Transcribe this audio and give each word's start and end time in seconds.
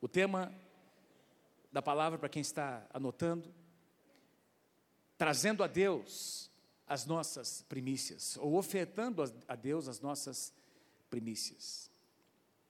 O 0.00 0.08
tema 0.08 0.50
da 1.70 1.82
palavra, 1.82 2.18
para 2.18 2.28
quem 2.28 2.40
está 2.40 2.86
anotando, 2.90 3.52
trazendo 5.18 5.62
a 5.62 5.66
Deus 5.66 6.50
as 6.86 7.04
nossas 7.04 7.62
primícias, 7.68 8.38
ou 8.38 8.56
ofertando 8.56 9.22
a 9.46 9.54
Deus 9.54 9.88
as 9.88 10.00
nossas 10.00 10.54
primícias. 11.10 11.90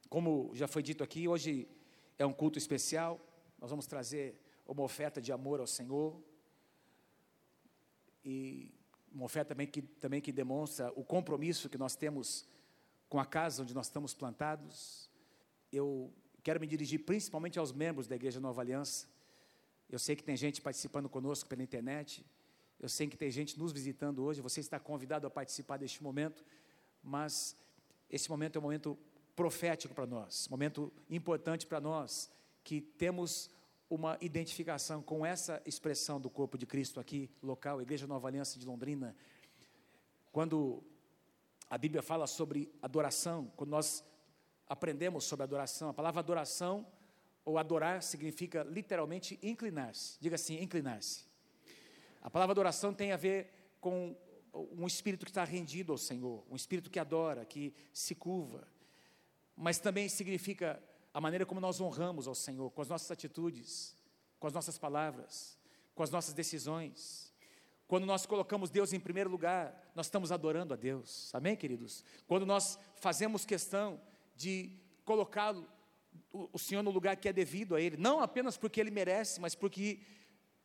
Como 0.09 0.51
já 0.55 0.67
foi 0.67 0.83
dito 0.83 1.05
aqui, 1.05 1.29
hoje 1.29 1.69
é 2.19 2.27
um 2.27 2.33
culto 2.33 2.59
especial, 2.59 3.21
nós 3.61 3.71
vamos 3.71 3.87
trazer 3.87 4.35
uma 4.67 4.83
oferta 4.83 5.23
de 5.23 5.31
amor 5.31 5.61
ao 5.61 5.69
Senhor, 5.69 6.21
e 8.25 8.75
uma 9.13 9.25
oferta 9.25 9.55
também 9.55 9.69
que, 9.69 9.83
também 9.83 10.21
que 10.21 10.33
demonstra 10.33 10.93
o 10.97 11.05
compromisso 11.05 11.69
que 11.69 11.79
nós 11.79 11.95
temos 11.95 12.45
com 13.09 13.21
a 13.21 13.25
casa 13.25 13.63
onde 13.63 13.73
nós 13.73 13.87
estamos 13.87 14.15
plantados. 14.15 15.09
Eu 15.73 16.13
quero 16.41 16.61
me 16.61 16.67
dirigir 16.67 17.05
principalmente 17.05 17.59
aos 17.59 17.73
membros 17.73 18.07
da 18.07 18.17
Igreja 18.17 18.41
Nova 18.41 18.61
Aliança. 18.61 19.07
Eu 19.89 19.99
sei 19.99 20.15
que 20.17 20.23
tem 20.23 20.37
gente 20.37 20.61
participando 20.61 21.09
conosco 21.09 21.49
pela 21.49 21.63
internet. 21.63 22.25
Eu 22.79 22.89
sei 22.89 23.07
que 23.07 23.17
tem 23.17 23.31
gente 23.31 23.59
nos 23.59 23.73
visitando 23.73 24.23
hoje. 24.23 24.41
Você 24.41 24.61
está 24.61 24.79
convidado 24.79 25.27
a 25.27 25.31
participar 25.31 25.77
deste 25.77 26.03
momento. 26.03 26.45
Mas 27.03 27.57
esse 28.09 28.29
momento 28.29 28.57
é 28.57 28.59
um 28.59 28.63
momento 28.63 28.99
profético 29.35 29.95
para 29.95 30.07
nós, 30.07 30.49
momento 30.49 30.93
importante 31.09 31.67
para 31.67 31.81
nós, 31.81 32.31
que 32.63 32.81
temos 32.81 33.51
uma 33.89 34.19
identificação 34.21 35.03
com 35.03 35.25
essa 35.25 35.63
expressão 35.65 36.21
do 36.21 36.29
corpo 36.29 36.59
de 36.59 36.67
Cristo 36.67 37.01
aqui, 37.01 37.31
local, 37.43 37.81
Igreja 37.81 38.07
Nova 38.07 38.29
Aliança 38.29 38.59
de 38.59 38.67
Londrina. 38.67 39.17
Quando 40.31 40.83
a 41.69 41.79
Bíblia 41.79 42.03
fala 42.03 42.27
sobre 42.27 42.71
adoração, 42.83 43.51
quando 43.57 43.71
nós 43.71 44.05
aprendemos 44.71 45.25
sobre 45.25 45.43
adoração, 45.43 45.89
a 45.89 45.93
palavra 45.93 46.21
adoração 46.21 46.87
ou 47.45 47.59
adorar 47.59 48.05
significa 48.05 48.63
literalmente 48.63 49.37
inclinar-se. 49.43 50.17
Diga 50.21 50.37
assim, 50.37 50.63
inclinar-se. 50.63 51.25
A 52.23 52.31
palavra 52.31 52.53
adoração 52.53 52.95
tem 52.95 53.11
a 53.11 53.17
ver 53.17 53.51
com 53.81 54.17
um 54.55 54.87
espírito 54.87 55.27
que 55.27 55.31
está 55.33 55.43
rendido 55.43 55.91
ao 55.91 55.99
Senhor, 55.99 56.45
um 56.49 56.55
espírito 56.55 56.89
que 56.89 57.01
adora, 57.01 57.45
que 57.45 57.75
se 57.93 58.15
curva. 58.15 58.69
Mas 59.57 59.81
também 59.81 60.09
significa 60.09 60.81
a 61.13 61.21
maneira 61.21 61.45
como 61.45 61.61
nós 61.61 61.81
honramos 61.81 62.29
ao 62.29 62.35
Senhor, 62.37 62.71
com 62.71 62.81
as 62.81 62.89
nossas 62.89 63.11
atitudes, 63.11 63.97
com 64.39 64.47
as 64.47 64.53
nossas 64.53 64.79
palavras, 64.79 65.59
com 65.97 66.05
as 66.05 66.11
nossas 66.11 66.33
decisões. 66.33 67.35
Quando 67.89 68.07
nós 68.07 68.25
colocamos 68.25 68.71
Deus 68.71 68.93
em 68.93 69.01
primeiro 69.01 69.31
lugar, 69.31 69.91
nós 69.97 70.07
estamos 70.07 70.31
adorando 70.31 70.75
a 70.75 70.77
Deus. 70.77 71.35
Amém, 71.35 71.57
queridos? 71.57 72.05
Quando 72.29 72.47
nós 72.47 72.79
fazemos 72.95 73.45
questão 73.45 74.01
de 74.41 74.73
colocá-lo, 75.05 75.69
o 76.33 76.59
Senhor 76.59 76.83
no 76.83 76.91
lugar 76.91 77.17
que 77.17 77.29
é 77.29 77.33
devido 77.33 77.75
a 77.75 77.81
Ele, 77.81 77.97
não 77.97 78.21
apenas 78.21 78.57
porque 78.57 78.81
Ele 78.81 78.91
merece, 78.91 79.41
mas 79.41 79.55
porque 79.55 80.01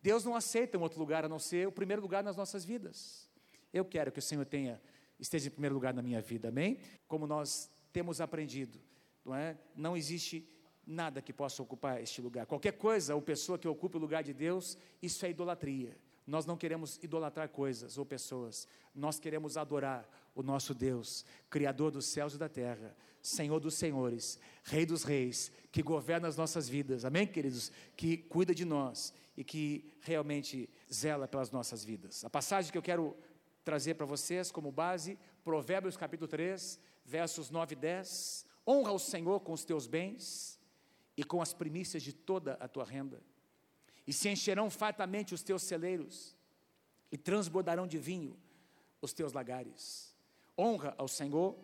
Deus 0.01 0.23
não 0.23 0.35
aceita 0.35 0.77
um 0.77 0.81
outro 0.81 0.99
lugar 0.99 1.25
a 1.25 1.29
não 1.29 1.39
ser 1.39 1.67
o 1.67 1.71
primeiro 1.71 2.01
lugar 2.01 2.23
nas 2.23 2.37
nossas 2.37 2.63
vidas. 2.63 3.29
Eu 3.73 3.83
quero 3.83 4.11
que 4.11 4.19
o 4.19 4.21
Senhor 4.21 4.45
tenha, 4.45 4.81
esteja 5.19 5.47
em 5.47 5.51
primeiro 5.51 5.75
lugar 5.75 5.93
na 5.93 6.01
minha 6.01 6.21
vida, 6.21 6.49
amém? 6.49 6.79
Como 7.07 7.27
nós 7.27 7.69
temos 7.91 8.21
aprendido 8.21 8.79
não 9.25 9.35
é? 9.35 9.57
Não 9.75 9.97
existe 9.97 10.47
nada 10.85 11.21
que 11.21 11.33
possa 11.33 11.63
ocupar 11.63 12.01
este 12.01 12.21
lugar. 12.21 12.45
Qualquer 12.45 12.73
coisa 12.73 13.15
ou 13.15 13.21
pessoa 13.21 13.57
que 13.57 13.67
ocupe 13.67 13.97
o 13.97 13.99
lugar 13.99 14.23
de 14.23 14.33
Deus, 14.33 14.77
isso 15.01 15.25
é 15.25 15.31
idolatria. 15.31 15.97
Nós 16.25 16.45
não 16.45 16.57
queremos 16.57 16.97
idolatrar 17.03 17.49
coisas 17.49 17.97
ou 17.97 18.05
pessoas, 18.05 18.67
nós 18.93 19.19
queremos 19.19 19.57
adorar 19.57 20.09
o 20.33 20.41
nosso 20.41 20.73
Deus, 20.73 21.25
Criador 21.49 21.91
dos 21.91 22.05
céus 22.05 22.33
e 22.33 22.37
da 22.37 22.49
terra, 22.49 22.95
Senhor 23.21 23.59
dos 23.59 23.75
senhores, 23.75 24.39
Rei 24.63 24.85
dos 24.85 25.03
reis, 25.03 25.51
que 25.71 25.83
governa 25.83 26.27
as 26.27 26.35
nossas 26.35 26.67
vidas, 26.67 27.05
amém, 27.05 27.27
queridos? 27.27 27.71
Que 27.95 28.17
cuida 28.17 28.55
de 28.55 28.65
nós 28.65 29.13
e 29.37 29.43
que 29.43 29.91
realmente 30.01 30.69
zela 30.91 31.27
pelas 31.27 31.51
nossas 31.51 31.83
vidas. 31.83 32.23
A 32.25 32.29
passagem 32.29 32.71
que 32.71 32.77
eu 32.77 32.81
quero 32.81 33.15
trazer 33.63 33.95
para 33.95 34.05
vocês 34.05 34.51
como 34.51 34.71
base, 34.71 35.17
Provérbios 35.43 35.97
capítulo 35.97 36.27
3, 36.27 36.79
versos 37.03 37.49
9 37.49 37.73
e 37.73 37.75
10. 37.75 38.45
Honra 38.67 38.91
o 38.91 38.99
Senhor 38.99 39.39
com 39.41 39.53
os 39.53 39.63
teus 39.63 39.85
bens 39.85 40.59
e 41.15 41.23
com 41.23 41.41
as 41.41 41.53
primícias 41.53 42.01
de 42.03 42.13
toda 42.13 42.53
a 42.53 42.67
tua 42.67 42.83
renda, 42.83 43.21
e 44.07 44.13
se 44.13 44.29
encherão 44.29 44.69
fartamente 44.69 45.33
os 45.33 45.41
teus 45.41 45.63
celeiros, 45.63 46.35
e 47.11 47.17
transbordarão 47.17 47.87
de 47.87 47.97
vinho 47.97 48.37
os 49.01 49.13
teus 49.13 49.33
lagares. 49.33 50.15
Honra 50.57 50.93
ao 50.97 51.07
Senhor. 51.07 51.57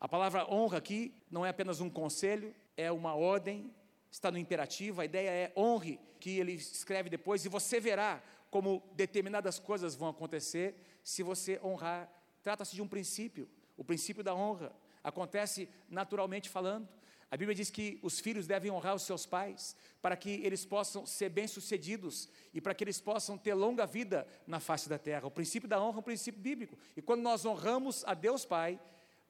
A 0.00 0.08
palavra 0.08 0.46
honra 0.52 0.78
aqui 0.78 1.14
não 1.30 1.44
é 1.44 1.48
apenas 1.48 1.80
um 1.80 1.90
conselho, 1.90 2.54
é 2.76 2.90
uma 2.90 3.14
ordem, 3.14 3.72
está 4.10 4.30
no 4.30 4.38
imperativo. 4.38 5.00
A 5.00 5.04
ideia 5.04 5.30
é 5.30 5.52
honre, 5.56 5.98
que 6.20 6.38
ele 6.38 6.52
escreve 6.52 7.08
depois, 7.08 7.44
e 7.44 7.48
você 7.48 7.80
verá 7.80 8.22
como 8.50 8.82
determinadas 8.94 9.58
coisas 9.58 9.94
vão 9.94 10.08
acontecer 10.08 10.74
se 11.02 11.22
você 11.22 11.60
honrar. 11.62 12.10
Trata-se 12.42 12.74
de 12.74 12.82
um 12.82 12.88
princípio, 12.88 13.48
o 13.76 13.84
princípio 13.84 14.22
da 14.22 14.34
honra 14.34 14.72
acontece 15.02 15.68
naturalmente 15.88 16.48
falando. 16.48 16.88
A 17.30 17.36
Bíblia 17.36 17.54
diz 17.54 17.68
que 17.68 17.98
os 18.02 18.18
filhos 18.18 18.46
devem 18.46 18.70
honrar 18.70 18.94
os 18.94 19.02
seus 19.02 19.26
pais, 19.26 19.76
para 20.00 20.16
que 20.16 20.30
eles 20.42 20.64
possam 20.64 21.04
ser 21.04 21.28
bem-sucedidos 21.28 22.28
e 22.54 22.60
para 22.60 22.74
que 22.74 22.82
eles 22.82 23.00
possam 23.00 23.36
ter 23.36 23.52
longa 23.52 23.86
vida 23.86 24.26
na 24.46 24.60
face 24.60 24.88
da 24.88 24.98
terra. 24.98 25.26
O 25.26 25.30
princípio 25.30 25.68
da 25.68 25.80
honra 25.80 25.98
é 25.98 26.00
um 26.00 26.02
princípio 26.02 26.40
bíblico. 26.40 26.78
E 26.96 27.02
quando 27.02 27.20
nós 27.20 27.44
honramos 27.44 28.02
a 28.06 28.14
Deus 28.14 28.46
Pai, 28.46 28.80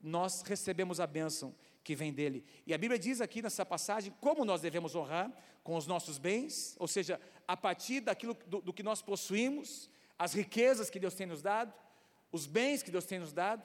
nós 0.00 0.42
recebemos 0.42 1.00
a 1.00 1.06
bênção 1.06 1.54
que 1.82 1.96
vem 1.96 2.12
dele. 2.12 2.44
E 2.66 2.72
a 2.72 2.78
Bíblia 2.78 2.98
diz 2.98 3.20
aqui 3.20 3.42
nessa 3.42 3.66
passagem 3.66 4.14
como 4.20 4.44
nós 4.44 4.60
devemos 4.60 4.94
honrar 4.94 5.32
com 5.64 5.74
os 5.74 5.86
nossos 5.86 6.18
bens, 6.18 6.76
ou 6.78 6.86
seja, 6.86 7.20
a 7.48 7.56
partir 7.56 8.00
daquilo 8.00 8.36
do, 8.46 8.60
do 8.60 8.72
que 8.72 8.82
nós 8.82 9.02
possuímos, 9.02 9.90
as 10.16 10.34
riquezas 10.34 10.88
que 10.88 11.00
Deus 11.00 11.14
tem 11.14 11.26
nos 11.26 11.42
dado, 11.42 11.72
os 12.30 12.46
bens 12.46 12.82
que 12.82 12.90
Deus 12.90 13.06
tem 13.06 13.18
nos 13.18 13.32
dado, 13.32 13.62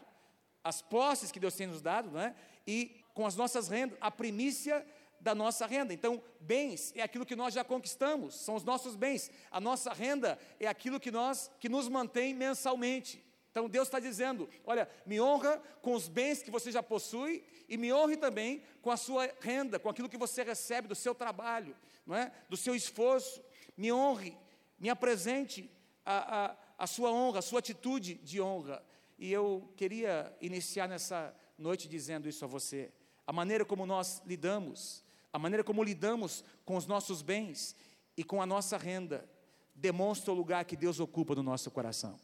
as 0.63 0.81
posses 0.81 1.31
que 1.31 1.39
Deus 1.39 1.53
tem 1.53 1.67
nos 1.67 1.81
dado, 1.81 2.09
né? 2.11 2.35
e 2.65 3.02
com 3.13 3.25
as 3.25 3.35
nossas 3.35 3.67
rendas, 3.67 3.97
a 4.01 4.09
primícia 4.09 4.85
da 5.19 5.33
nossa 5.33 5.65
renda. 5.65 5.93
Então, 5.93 6.21
bens 6.39 6.91
é 6.95 7.01
aquilo 7.01 7.25
que 7.25 7.35
nós 7.35 7.53
já 7.53 7.63
conquistamos, 7.63 8.35
são 8.35 8.55
os 8.55 8.63
nossos 8.63 8.95
bens. 8.95 9.31
A 9.49 9.59
nossa 9.59 9.93
renda 9.93 10.37
é 10.59 10.67
aquilo 10.67 10.99
que 10.99 11.11
nós 11.11 11.49
que 11.59 11.69
nos 11.69 11.87
mantém 11.87 12.33
mensalmente. 12.33 13.23
Então 13.53 13.69
Deus 13.69 13.87
está 13.87 13.99
dizendo: 13.99 14.49
olha, 14.65 14.89
me 15.05 15.21
honra 15.21 15.61
com 15.81 15.93
os 15.93 16.09
bens 16.09 16.41
que 16.41 16.49
você 16.49 16.71
já 16.71 16.81
possui 16.81 17.43
e 17.69 17.77
me 17.77 17.93
honre 17.93 18.17
também 18.17 18.63
com 18.81 18.89
a 18.89 18.97
sua 18.97 19.31
renda, 19.39 19.79
com 19.79 19.89
aquilo 19.89 20.09
que 20.09 20.17
você 20.17 20.43
recebe 20.43 20.87
do 20.87 20.95
seu 20.95 21.13
trabalho, 21.13 21.75
não 22.05 22.15
é? 22.15 22.31
do 22.49 22.57
seu 22.57 22.75
esforço. 22.75 23.41
Me 23.77 23.93
honre, 23.93 24.35
me 24.79 24.89
apresente 24.89 25.69
a, 26.03 26.45
a, 26.45 26.57
a 26.79 26.87
sua 26.87 27.11
honra, 27.11 27.39
a 27.39 27.43
sua 27.43 27.59
atitude 27.59 28.15
de 28.15 28.41
honra. 28.41 28.83
E 29.19 29.31
eu 29.31 29.71
queria 29.77 30.35
iniciar 30.41 30.89
nessa 30.89 31.33
noite 31.55 31.87
dizendo 31.87 32.27
isso 32.27 32.43
a 32.43 32.47
você. 32.47 32.91
A 33.25 33.33
maneira 33.33 33.63
como 33.65 33.85
nós 33.85 34.21
lidamos, 34.25 35.03
a 35.31 35.39
maneira 35.39 35.63
como 35.63 35.83
lidamos 35.83 36.43
com 36.65 36.75
os 36.75 36.85
nossos 36.85 37.21
bens 37.21 37.75
e 38.17 38.23
com 38.23 38.41
a 38.41 38.45
nossa 38.45 38.77
renda, 38.77 39.27
demonstra 39.73 40.31
o 40.31 40.35
lugar 40.35 40.65
que 40.65 40.75
Deus 40.75 40.99
ocupa 40.99 41.33
no 41.35 41.43
nosso 41.43 41.71
coração. 41.71 42.19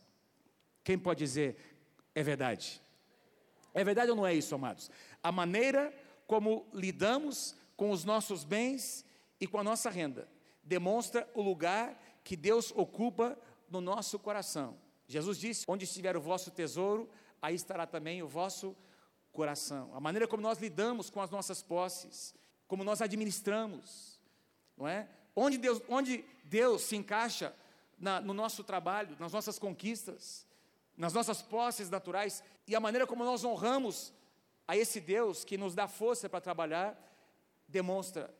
Quem 0.83 0.97
pode 0.97 1.19
dizer 1.19 1.57
é 2.13 2.23
verdade? 2.23 2.81
É 3.73 3.83
verdade 3.83 4.11
ou 4.11 4.17
não 4.17 4.27
é 4.27 4.33
isso, 4.33 4.53
amados? 4.55 4.89
A 5.23 5.31
maneira 5.31 5.93
como 6.27 6.67
lidamos 6.73 7.55
com 7.75 7.91
os 7.91 8.03
nossos 8.03 8.43
bens 8.43 9.05
e 9.39 9.47
com 9.47 9.57
a 9.57 9.63
nossa 9.63 9.89
renda 9.89 10.27
demonstra 10.63 11.27
o 11.33 11.41
lugar 11.41 11.99
que 12.23 12.35
Deus 12.35 12.71
ocupa 12.75 13.37
no 13.69 13.81
nosso 13.81 14.19
coração. 14.19 14.77
Jesus 15.07 15.37
disse: 15.39 15.65
Onde 15.67 15.85
estiver 15.85 16.15
o 16.15 16.21
vosso 16.21 16.51
tesouro, 16.51 17.09
aí 17.41 17.55
estará 17.55 17.87
também 17.87 18.21
o 18.21 18.27
vosso 18.27 18.67
coração. 18.67 18.88
A 19.93 19.99
maneira 19.99 20.27
como 20.27 20.41
nós 20.41 20.59
lidamos 20.59 21.09
com 21.09 21.21
as 21.21 21.29
nossas 21.29 21.61
posses, 21.61 22.35
como 22.67 22.83
nós 22.83 23.01
administramos, 23.01 24.19
não 24.75 24.87
é? 24.87 25.07
Onde 25.35 25.57
Deus, 25.57 25.81
onde 25.87 26.25
Deus 26.43 26.81
se 26.83 26.95
encaixa 26.95 27.55
na, 27.97 28.19
no 28.19 28.33
nosso 28.33 28.63
trabalho, 28.63 29.15
nas 29.19 29.31
nossas 29.31 29.57
conquistas, 29.57 30.45
nas 30.97 31.13
nossas 31.13 31.41
posses 31.41 31.89
naturais, 31.89 32.43
e 32.67 32.75
a 32.75 32.79
maneira 32.79 33.07
como 33.07 33.23
nós 33.23 33.43
honramos 33.43 34.13
a 34.67 34.75
esse 34.75 34.99
Deus 34.99 35.43
que 35.43 35.57
nos 35.57 35.73
dá 35.73 35.87
força 35.87 36.29
para 36.29 36.41
trabalhar, 36.41 36.97
demonstra 37.67 38.33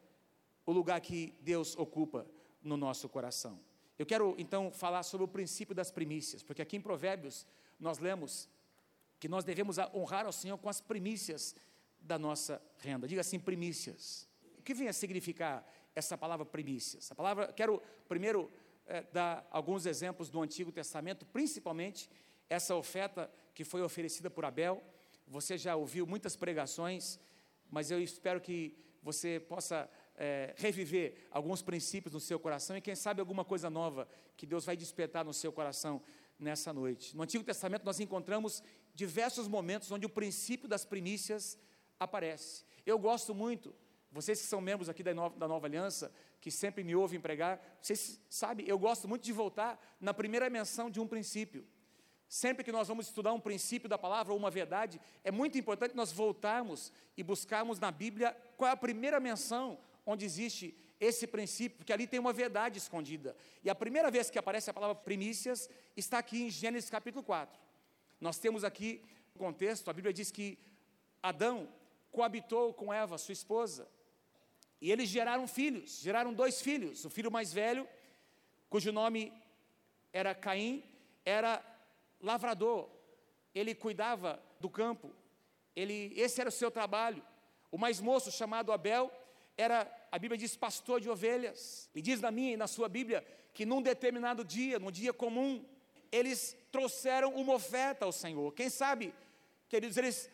o 0.66 0.72
lugar 0.72 1.00
que 1.02 1.36
Deus 1.42 1.76
ocupa 1.78 2.26
no 2.62 2.78
nosso 2.78 3.08
coração. 3.10 3.60
Eu 3.98 4.06
quero 4.06 4.36
então 4.38 4.72
falar 4.72 5.04
sobre 5.04 5.26
o 5.26 5.28
princípio 5.28 5.74
das 5.74 5.92
primícias, 5.92 6.44
porque 6.44 6.62
aqui 6.62 6.78
em 6.78 6.82
Provérbios 6.82 7.46
nós 7.80 8.00
lemos 8.00 8.48
que 9.20 9.28
nós 9.28 9.44
devemos 9.44 9.78
honrar 9.94 10.26
ao 10.26 10.32
Senhor 10.32 10.58
com 10.58 10.70
as 10.70 10.80
primícias 10.80 11.56
da 12.00 12.18
nossa 12.18 12.62
renda. 12.78 13.08
Diga 13.08 13.22
assim, 13.22 13.40
primícias. 13.40 14.28
O 14.58 14.62
que 14.62 14.74
vem 14.74 14.88
a 14.88 14.94
significar 14.94 15.68
essa 15.96 16.18
palavra 16.18 16.46
primícias? 16.46 17.12
A 17.12 17.16
palavra, 17.16 17.52
quero 17.52 17.82
primeiro 18.08 18.50
é, 18.86 19.04
dar 19.12 19.48
alguns 19.52 19.86
exemplos 19.86 20.30
do 20.30 20.42
Antigo 20.42 20.72
Testamento, 20.72 21.26
principalmente 21.26 22.10
essa 22.50 22.76
oferta 22.76 23.30
que 23.54 23.64
foi 23.64 23.82
oferecida 23.82 24.30
por 24.30 24.46
Abel. 24.46 24.82
Você 25.28 25.58
já 25.58 25.76
ouviu 25.76 26.08
muitas 26.08 26.36
pregações, 26.36 27.20
mas 27.70 27.92
eu 27.92 28.02
espero 28.02 28.42
que 28.42 28.76
você 29.04 29.40
possa 29.40 29.90
é, 30.16 30.54
reviver 30.58 31.28
alguns 31.30 31.62
princípios 31.62 32.14
no 32.14 32.20
seu 32.20 32.40
coração 32.40 32.76
e, 32.76 32.82
quem 32.82 32.96
sabe, 32.96 33.20
alguma 33.20 33.46
coisa 33.46 33.70
nova 33.70 34.08
que 34.36 34.46
Deus 34.46 34.66
vai 34.66 34.76
despertar 34.76 35.24
no 35.24 35.34
seu 35.34 35.52
coração 35.52 36.02
nessa 36.38 36.74
noite. 36.74 37.16
No 37.16 37.24
Antigo 37.24 37.44
Testamento, 37.44 37.86
nós 37.86 38.00
encontramos 38.00 38.64
diversos 39.00 39.48
momentos 39.48 39.90
onde 39.92 40.06
o 40.06 40.10
princípio 40.10 40.68
das 40.68 40.84
primícias 40.84 41.58
aparece. 41.98 42.66
Eu 42.86 43.00
gosto 43.00 43.34
muito, 43.34 43.74
vocês 44.12 44.42
que 44.42 44.48
são 44.48 44.60
membros 44.60 44.90
aqui 44.90 45.02
da 45.02 45.14
Nova, 45.14 45.40
da 45.40 45.48
Nova 45.48 45.68
Aliança, 45.68 46.12
que 46.42 46.52
sempre 46.52 46.84
me 46.84 46.96
ouvem 46.96 47.20
pregar, 47.20 47.54
vocês 47.82 48.20
sabem, 48.30 48.68
eu 48.68 48.78
gosto 48.78 49.08
muito 49.08 49.24
de 49.24 49.32
voltar 49.32 49.80
na 50.02 50.14
primeira 50.14 50.50
menção 50.50 50.92
de 50.92 51.00
um 51.00 51.08
princípio. 51.08 51.66
Sempre 52.28 52.64
que 52.64 52.74
nós 52.74 52.90
vamos 52.90 53.08
estudar 53.08 53.32
um 53.32 53.40
princípio 53.40 53.88
da 53.88 53.98
palavra 53.98 54.34
ou 54.34 54.38
uma 54.38 54.52
verdade, 54.52 55.00
é 55.24 55.32
muito 55.32 55.58
importante 55.58 55.96
nós 55.96 56.12
voltarmos 56.12 56.92
e 57.16 57.24
buscarmos 57.24 57.80
na 57.80 57.92
Bíblia 57.92 58.36
qual 58.58 58.70
é 58.70 58.74
a 58.74 58.78
primeira 58.78 59.20
menção 59.20 59.80
onde 60.06 60.26
existe 60.26 60.76
esse 61.00 61.26
princípio, 61.26 61.78
porque 61.78 61.94
ali 61.94 62.06
tem 62.06 62.20
uma 62.20 62.34
verdade 62.34 62.78
escondida. 62.78 63.36
E 63.64 63.70
a 63.70 63.76
primeira 63.76 64.12
vez 64.12 64.30
que 64.30 64.38
aparece 64.38 64.70
a 64.70 64.74
palavra 64.74 64.96
primícias 64.96 65.70
está 65.96 66.18
aqui 66.20 66.44
em 66.44 66.50
Gênesis 66.50 66.90
capítulo 66.90 67.24
4. 67.24 67.69
Nós 68.20 68.38
temos 68.38 68.64
aqui 68.64 69.02
o 69.34 69.40
contexto, 69.40 69.90
a 69.90 69.94
Bíblia 69.94 70.14
diz 70.14 70.32
que 70.32 70.58
Adão 71.24 71.70
coabitou 72.12 72.74
com 72.74 72.94
Eva, 72.94 73.18
sua 73.18 73.34
esposa, 73.34 73.88
e 74.82 74.92
eles 74.92 75.10
geraram 75.10 75.48
filhos, 75.48 76.00
geraram 76.02 76.34
dois 76.34 76.62
filhos. 76.62 77.06
O 77.06 77.10
filho 77.10 77.32
mais 77.32 77.54
velho, 77.54 77.88
cujo 78.70 78.92
nome 78.92 79.32
era 80.12 80.34
Caim, 80.34 80.84
era 81.26 81.64
lavrador, 82.22 82.90
ele 83.54 83.76
cuidava 83.76 84.42
do 84.60 84.70
campo, 84.70 85.14
ele, 85.76 86.14
esse 86.16 86.42
era 86.42 86.50
o 86.50 86.54
seu 86.54 86.70
trabalho. 86.70 87.24
O 87.72 87.78
mais 87.78 88.02
moço, 88.02 88.32
chamado 88.32 88.72
Abel, 88.72 89.12
era, 89.56 89.90
a 90.12 90.18
Bíblia 90.18 90.38
diz, 90.38 90.56
pastor 90.56 91.00
de 91.00 91.10
ovelhas. 91.10 91.90
E 91.94 92.02
diz 92.02 92.20
na 92.20 92.32
minha 92.32 92.54
e 92.54 92.58
na 92.58 92.68
sua 92.68 92.90
Bíblia 92.90 93.26
que 93.54 93.66
num 93.66 93.82
determinado 93.82 94.44
dia, 94.44 94.80
num 94.80 94.92
dia 94.92 95.14
comum, 95.14 95.64
eles 96.12 96.56
trouxeram 96.72 97.34
uma 97.36 97.54
oferta 97.54 98.06
ao 98.06 98.12
Senhor. 98.12 98.54
Quem 98.54 98.70
sabe, 98.70 99.14
queridos, 99.68 99.98
eles 99.98 100.30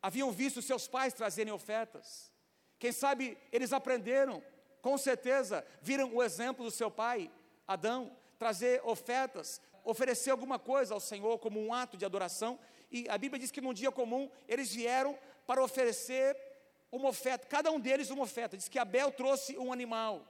haviam 0.00 0.30
visto 0.32 0.60
seus 0.60 0.88
pais 0.88 1.14
trazerem 1.14 1.52
ofertas. 1.52 2.32
Quem 2.78 2.92
sabe 2.92 3.38
eles 3.52 3.72
aprenderam, 3.72 4.42
com 4.80 4.98
certeza, 4.98 5.64
viram 5.80 6.14
o 6.14 6.22
exemplo 6.22 6.64
do 6.64 6.70
seu 6.70 6.90
pai, 6.90 7.30
Adão, 7.66 8.16
trazer 8.38 8.80
ofertas, 8.84 9.60
oferecer 9.84 10.30
alguma 10.30 10.58
coisa 10.58 10.94
ao 10.94 11.00
Senhor 11.00 11.38
como 11.38 11.60
um 11.60 11.72
ato 11.72 11.96
de 11.96 12.04
adoração. 12.04 12.58
E 12.90 13.08
a 13.08 13.16
Bíblia 13.16 13.38
diz 13.38 13.50
que 13.50 13.60
num 13.60 13.72
dia 13.72 13.92
comum 13.92 14.28
eles 14.48 14.74
vieram 14.74 15.16
para 15.46 15.62
oferecer 15.62 16.36
uma 16.90 17.08
oferta, 17.08 17.46
cada 17.46 17.70
um 17.70 17.80
deles 17.80 18.10
uma 18.10 18.24
oferta. 18.24 18.56
Diz 18.56 18.68
que 18.68 18.78
Abel 18.78 19.10
trouxe 19.12 19.56
um 19.56 19.72
animal, 19.72 20.26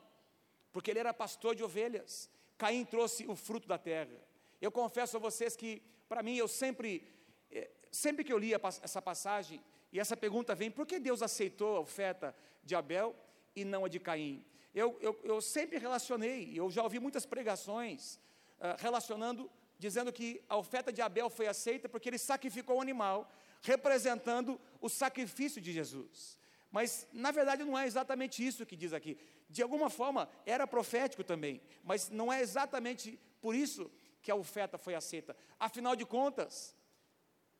porque 0.70 0.90
ele 0.90 1.00
era 1.00 1.12
pastor 1.12 1.54
de 1.54 1.64
ovelhas. 1.64 2.30
Caim 2.56 2.84
trouxe 2.84 3.26
o 3.26 3.34
fruto 3.34 3.66
da 3.66 3.78
terra. 3.78 4.16
Eu 4.62 4.70
confesso 4.70 5.16
a 5.16 5.20
vocês 5.20 5.56
que, 5.56 5.82
para 6.08 6.22
mim, 6.22 6.36
eu 6.36 6.46
sempre, 6.46 7.04
eh, 7.50 7.68
sempre 7.90 8.22
que 8.22 8.32
eu 8.32 8.38
li 8.38 8.52
essa 8.54 9.02
passagem, 9.02 9.60
e 9.92 9.98
essa 9.98 10.16
pergunta 10.16 10.54
vem: 10.54 10.70
por 10.70 10.86
que 10.86 11.00
Deus 11.00 11.20
aceitou 11.20 11.76
a 11.76 11.80
oferta 11.80 12.32
de 12.62 12.76
Abel 12.76 13.12
e 13.56 13.64
não 13.64 13.84
a 13.84 13.88
de 13.88 13.98
Caim? 13.98 14.46
Eu, 14.72 14.96
eu, 15.00 15.18
eu 15.24 15.40
sempre 15.42 15.78
relacionei, 15.78 16.52
eu 16.54 16.70
já 16.70 16.80
ouvi 16.84 17.00
muitas 17.00 17.26
pregações 17.26 18.20
uh, 18.60 18.78
relacionando, 18.78 19.50
dizendo 19.80 20.12
que 20.12 20.40
a 20.48 20.56
oferta 20.56 20.92
de 20.92 21.02
Abel 21.02 21.28
foi 21.28 21.48
aceita 21.48 21.88
porque 21.88 22.08
ele 22.08 22.16
sacrificou 22.16 22.76
o 22.76 22.78
um 22.78 22.82
animal, 22.82 23.28
representando 23.62 24.60
o 24.80 24.88
sacrifício 24.88 25.60
de 25.60 25.72
Jesus. 25.72 26.38
Mas, 26.70 27.04
na 27.12 27.32
verdade, 27.32 27.64
não 27.64 27.76
é 27.76 27.84
exatamente 27.84 28.46
isso 28.46 28.64
que 28.64 28.76
diz 28.76 28.92
aqui. 28.92 29.18
De 29.50 29.60
alguma 29.60 29.90
forma, 29.90 30.28
era 30.46 30.68
profético 30.68 31.24
também, 31.24 31.60
mas 31.82 32.08
não 32.08 32.32
é 32.32 32.40
exatamente 32.40 33.18
por 33.40 33.56
isso 33.56 33.90
que 34.22 34.30
a 34.30 34.34
oferta 34.34 34.78
foi 34.78 34.94
aceita. 34.94 35.36
Afinal 35.58 35.96
de 35.96 36.06
contas, 36.06 36.74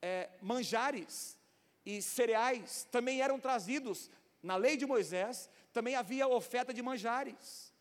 é, 0.00 0.30
manjares 0.40 1.38
e 1.84 2.00
cereais 2.00 2.86
também 2.90 3.20
eram 3.20 3.38
trazidos 3.38 4.10
na 4.42 4.56
lei 4.56 4.76
de 4.76 4.86
Moisés, 4.86 5.50
também 5.72 5.94
havia 5.94 6.26
oferta 6.26 6.72
de 6.72 6.82
manjares 6.82 7.72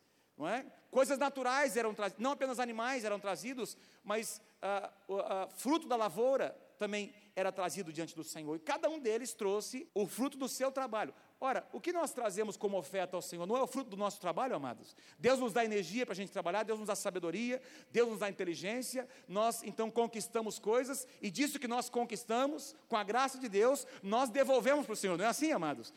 não 0.42 0.50
é? 0.50 0.66
Coisas 0.89 1.19
naturais 1.19 1.78
eram 1.78 1.94
trazidas, 1.94 2.19
não 2.19 2.31
apenas 2.31 2.60
animais 2.60 3.06
eram 3.06 3.19
trazidos, 3.19 3.78
mas 4.04 4.42
ah, 4.60 4.92
ah, 5.10 5.48
fruto 5.56 5.88
da 5.88 5.95
lavoura 5.95 6.57
também 6.81 7.13
era 7.36 7.51
trazido 7.51 7.94
diante 7.94 8.16
do 8.16 8.24
Senhor. 8.24 8.56
E 8.56 8.60
cada 8.60 8.89
um 8.89 9.00
deles 9.00 9.36
trouxe 9.36 9.88
o 9.94 10.07
fruto 10.07 10.36
do 10.36 10.50
seu 10.50 10.72
trabalho. 10.72 11.13
Ora, 11.39 11.63
o 11.72 11.80
que 11.80 11.94
nós 11.94 12.12
trazemos 12.12 12.57
como 12.57 12.75
oferta 12.75 13.16
ao 13.16 13.22
Senhor 13.22 13.45
não 13.45 13.56
é 13.56 13.62
o 13.62 13.68
fruto 13.68 13.92
do 13.92 13.95
nosso 13.95 14.19
trabalho, 14.19 14.56
amados. 14.56 14.95
Deus 15.19 15.38
nos 15.38 15.54
dá 15.54 15.63
energia 15.63 16.07
para 16.07 16.13
a 16.13 16.16
gente 16.16 16.31
trabalhar, 16.31 16.63
Deus 16.63 16.80
nos 16.80 16.88
dá 16.88 16.95
sabedoria, 16.95 17.62
Deus 17.92 18.10
nos 18.10 18.18
dá 18.18 18.28
inteligência. 18.28 19.07
Nós 19.28 19.62
então 19.62 19.92
conquistamos 19.92 20.57
coisas 20.57 21.07
e 21.22 21.30
disso 21.30 21.60
que 21.60 21.68
nós 21.68 21.88
conquistamos, 21.88 22.75
com 22.89 22.98
a 22.98 23.04
graça 23.04 23.38
de 23.38 23.48
Deus, 23.48 23.86
nós 24.01 24.31
devolvemos 24.31 24.84
para 24.88 24.94
o 24.94 24.98
Senhor. 24.98 25.19
Não 25.19 25.25
é 25.25 25.27
assim, 25.27 25.51
amados? 25.51 25.94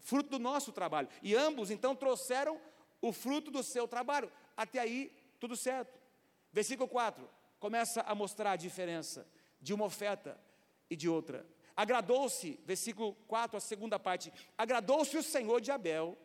Fruto 0.00 0.30
do 0.30 0.38
nosso 0.38 0.72
trabalho. 0.72 1.08
E 1.22 1.34
ambos 1.34 1.70
então 1.70 1.94
trouxeram 1.94 2.58
o 3.02 3.12
fruto 3.12 3.50
do 3.50 3.62
seu 3.62 3.86
trabalho. 3.86 4.32
Até 4.56 4.78
aí, 4.78 5.12
tudo 5.38 5.54
certo. 5.56 6.00
Versículo 6.50 6.88
4 6.88 7.28
começa 7.60 8.00
a 8.00 8.14
mostrar 8.14 8.52
a 8.52 8.56
diferença 8.56 9.24
de 9.62 9.72
uma 9.72 9.84
oferta 9.84 10.38
e 10.90 10.96
de 10.96 11.08
outra. 11.08 11.46
Agradou-se, 11.74 12.60
versículo 12.66 13.14
4, 13.26 13.56
a 13.56 13.60
segunda 13.60 13.98
parte, 13.98 14.30
agradou-se 14.58 15.16
o 15.16 15.22
Senhor 15.22 15.60
de 15.60 15.70
Abel 15.70 16.18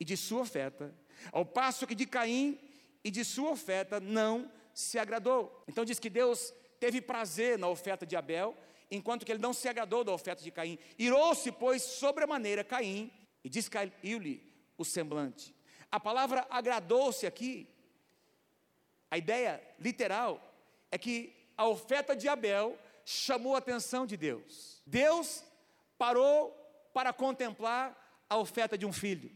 e 0.00 0.04
de 0.04 0.16
sua 0.16 0.40
oferta, 0.42 0.94
ao 1.32 1.44
passo 1.44 1.86
que 1.86 1.94
de 1.94 2.06
Caim 2.06 2.58
e 3.02 3.10
de 3.10 3.24
sua 3.24 3.50
oferta 3.50 4.00
não 4.00 4.50
se 4.72 4.98
agradou. 4.98 5.62
Então 5.68 5.84
diz 5.84 5.98
que 5.98 6.08
Deus 6.08 6.54
teve 6.80 7.00
prazer 7.00 7.58
na 7.58 7.68
oferta 7.68 8.06
de 8.06 8.16
Abel, 8.16 8.56
enquanto 8.90 9.26
que 9.26 9.32
ele 9.32 9.42
não 9.42 9.52
se 9.52 9.68
agradou 9.68 10.02
da 10.02 10.12
oferta 10.12 10.42
de 10.42 10.50
Caim. 10.50 10.78
Irou-se, 10.98 11.52
pois, 11.52 11.82
sobremaneira 11.82 12.64
Caim 12.64 13.12
e 13.42 13.50
descaiu-lhe 13.50 14.42
o 14.78 14.84
semblante. 14.84 15.54
A 15.90 16.00
palavra 16.00 16.46
agradou-se 16.50 17.26
aqui, 17.26 17.68
a 19.10 19.18
ideia 19.18 19.62
literal 19.78 20.40
é 20.90 20.98
que 20.98 21.43
a 21.56 21.66
oferta 21.66 22.14
de 22.14 22.28
Abel 22.28 22.78
chamou 23.04 23.54
a 23.54 23.58
atenção 23.58 24.06
de 24.06 24.16
Deus. 24.16 24.82
Deus 24.86 25.42
parou 25.98 26.50
para 26.92 27.12
contemplar 27.12 28.24
a 28.28 28.38
oferta 28.38 28.76
de 28.76 28.86
um 28.86 28.92
filho. 28.92 29.30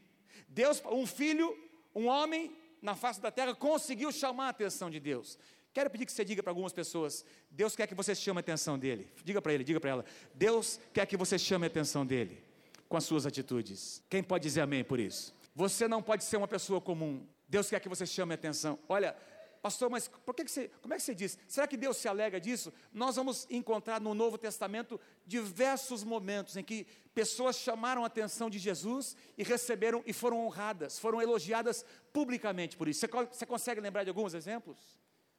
Deus, 0.48 0.82
um 0.86 1.06
filho, 1.06 1.56
um 1.94 2.06
homem 2.06 2.56
na 2.80 2.94
face 2.94 3.20
da 3.20 3.30
terra 3.30 3.54
conseguiu 3.54 4.10
chamar 4.12 4.46
a 4.46 4.50
atenção 4.50 4.90
de 4.90 5.00
Deus. 5.00 5.38
Quero 5.72 5.90
pedir 5.90 6.06
que 6.06 6.12
você 6.12 6.24
diga 6.24 6.42
para 6.42 6.50
algumas 6.50 6.72
pessoas: 6.72 7.24
Deus 7.50 7.76
quer 7.76 7.86
que 7.86 7.94
você 7.94 8.14
chame 8.14 8.38
a 8.38 8.40
atenção 8.40 8.78
dele. 8.78 9.12
Diga 9.24 9.40
para 9.42 9.52
ele, 9.52 9.64
diga 9.64 9.80
para 9.80 9.90
ela: 9.90 10.04
Deus 10.34 10.80
quer 10.92 11.06
que 11.06 11.16
você 11.16 11.38
chame 11.38 11.66
a 11.66 11.68
atenção 11.68 12.04
dele 12.04 12.42
com 12.88 12.96
as 12.96 13.04
suas 13.04 13.26
atitudes. 13.26 14.02
Quem 14.08 14.22
pode 14.22 14.42
dizer 14.42 14.62
amém 14.62 14.82
por 14.82 14.98
isso? 14.98 15.34
Você 15.54 15.86
não 15.86 16.02
pode 16.02 16.24
ser 16.24 16.36
uma 16.36 16.48
pessoa 16.48 16.80
comum. 16.80 17.26
Deus 17.48 17.68
quer 17.68 17.80
que 17.80 17.88
você 17.88 18.06
chame 18.06 18.32
a 18.32 18.34
atenção. 18.34 18.78
Olha, 18.88 19.16
pastor, 19.62 19.90
mas 19.90 20.08
por 20.08 20.34
que, 20.34 20.44
que 20.44 20.50
você, 20.50 20.70
como 20.80 20.94
é 20.94 20.96
que 20.96 21.02
você 21.02 21.14
diz? 21.14 21.38
Será 21.46 21.66
que 21.66 21.76
Deus 21.76 21.96
se 21.96 22.08
alega 22.08 22.40
disso? 22.40 22.72
Nós 22.92 23.16
vamos 23.16 23.46
encontrar 23.50 24.00
no 24.00 24.14
Novo 24.14 24.38
Testamento 24.38 25.00
diversos 25.26 26.04
momentos 26.04 26.56
em 26.56 26.64
que 26.64 26.86
pessoas 27.14 27.56
chamaram 27.56 28.04
a 28.04 28.06
atenção 28.06 28.48
de 28.48 28.58
Jesus 28.58 29.16
e 29.36 29.42
receberam 29.42 30.02
e 30.06 30.12
foram 30.12 30.46
honradas, 30.46 30.98
foram 30.98 31.20
elogiadas 31.20 31.84
publicamente 32.12 32.76
por 32.76 32.88
isso. 32.88 33.00
Você, 33.00 33.06
você 33.06 33.46
consegue 33.46 33.80
lembrar 33.80 34.04
de 34.04 34.10
alguns 34.10 34.34
exemplos? 34.34 34.78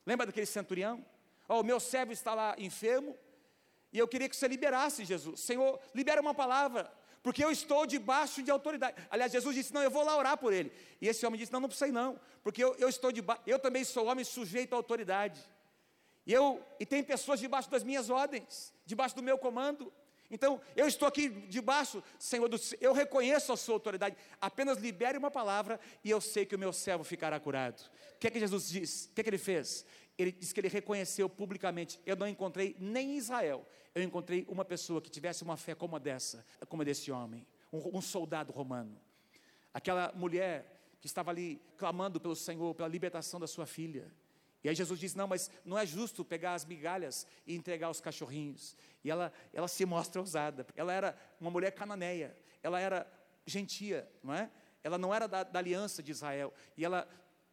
Lembra 0.05 0.25
daquele 0.25 0.45
centurião? 0.45 1.05
Oh, 1.47 1.61
o 1.61 1.63
meu 1.63 1.79
servo 1.79 2.11
está 2.11 2.33
lá 2.33 2.55
enfermo 2.57 3.17
e 3.91 3.97
eu 3.97 4.07
queria 4.07 4.29
que 4.29 4.35
você 4.35 4.47
liberasse 4.47 5.03
Jesus. 5.05 5.39
Senhor, 5.39 5.79
libera 5.95 6.21
uma 6.21 6.33
palavra 6.33 6.91
porque 7.21 7.43
eu 7.43 7.51
estou 7.51 7.85
debaixo 7.85 8.41
de 8.41 8.49
autoridade. 8.51 8.95
Aliás, 9.09 9.31
Jesus 9.31 9.55
disse: 9.55 9.73
Não, 9.73 9.83
eu 9.83 9.91
vou 9.91 10.03
lá 10.03 10.15
orar 10.17 10.37
por 10.37 10.53
ele. 10.53 10.71
E 11.01 11.07
esse 11.07 11.25
homem 11.25 11.39
disse: 11.39 11.51
Não, 11.51 11.59
não 11.59 11.69
precisa 11.69 11.91
não, 11.91 12.19
porque 12.43 12.63
eu, 12.63 12.75
eu 12.75 12.89
estou 12.89 13.11
debaixo, 13.11 13.41
eu 13.45 13.59
também 13.59 13.83
sou 13.83 14.07
homem 14.07 14.23
sujeito 14.23 14.73
à 14.73 14.77
autoridade. 14.77 15.39
E, 16.25 16.33
eu, 16.33 16.63
e 16.79 16.85
tem 16.85 17.03
pessoas 17.03 17.39
debaixo 17.39 17.69
das 17.69 17.83
minhas 17.83 18.09
ordens, 18.09 18.73
debaixo 18.85 19.15
do 19.15 19.23
meu 19.23 19.37
comando. 19.37 19.91
Então, 20.31 20.61
eu 20.75 20.87
estou 20.87 21.07
aqui 21.07 21.27
debaixo, 21.27 22.03
Senhor, 22.19 22.47
do, 22.47 22.57
eu 22.79 22.93
reconheço 22.93 23.51
a 23.51 23.57
sua 23.57 23.73
autoridade. 23.73 24.15
Apenas 24.39 24.77
libere 24.77 25.17
uma 25.17 25.31
palavra 25.31 25.79
e 26.03 26.09
eu 26.11 26.21
sei 26.21 26.45
que 26.45 26.55
o 26.55 26.59
meu 26.59 26.71
servo 26.71 27.03
ficará 27.03 27.39
curado. 27.39 27.81
O 28.15 28.19
que 28.19 28.27
é 28.27 28.29
que 28.29 28.39
Jesus 28.39 28.69
diz? 28.69 29.05
O 29.05 29.15
que 29.15 29.21
é 29.21 29.23
que 29.23 29.29
ele 29.31 29.39
fez? 29.39 29.83
Ele 30.21 30.31
disse 30.31 30.53
que 30.53 30.59
ele 30.59 30.67
reconheceu 30.67 31.29
publicamente: 31.29 31.99
Eu 32.05 32.15
não 32.15 32.27
encontrei 32.27 32.75
nem 32.79 33.13
em 33.13 33.17
Israel 33.17 33.65
eu 33.93 34.03
encontrei 34.03 34.45
uma 34.47 34.63
pessoa 34.63 35.01
que 35.01 35.09
tivesse 35.09 35.43
uma 35.43 35.57
fé 35.57 35.73
como 35.73 35.95
a 35.95 35.99
dessa, 35.99 36.45
como 36.67 36.81
a 36.81 36.85
desse 36.85 37.11
homem, 37.11 37.45
um, 37.71 37.97
um 37.97 38.01
soldado 38.01 38.51
romano. 38.51 38.99
Aquela 39.73 40.11
mulher 40.15 40.79
que 41.01 41.07
estava 41.07 41.31
ali 41.31 41.61
clamando 41.77 42.19
pelo 42.19 42.35
Senhor, 42.35 42.73
pela 42.75 42.87
libertação 42.87 43.39
da 43.39 43.47
sua 43.47 43.65
filha. 43.65 44.11
E 44.63 44.69
aí 44.69 44.75
Jesus 44.75 44.99
diz: 44.99 45.15
Não, 45.15 45.27
mas 45.27 45.49
não 45.63 45.77
é 45.77 45.85
justo 45.85 46.25
pegar 46.25 46.53
as 46.53 46.65
migalhas 46.65 47.25
e 47.45 47.55
entregar 47.55 47.87
aos 47.87 48.01
cachorrinhos. 48.01 48.75
E 49.03 49.09
ela, 49.09 49.31
ela 49.53 49.67
se 49.67 49.85
mostra 49.85 50.19
ousada. 50.19 50.65
Ela 50.75 50.93
era 50.93 51.17
uma 51.39 51.49
mulher 51.49 51.71
cananeia, 51.71 52.35
ela 52.61 52.79
era 52.79 53.07
gentia, 53.45 54.09
não 54.23 54.33
é? 54.33 54.51
ela 54.83 54.97
não 54.97 55.13
era 55.13 55.27
da, 55.27 55.43
da 55.43 55.59
aliança 55.59 56.01
de 56.01 56.11
Israel, 56.11 56.53
e 56.77 56.85
ela 56.85 57.07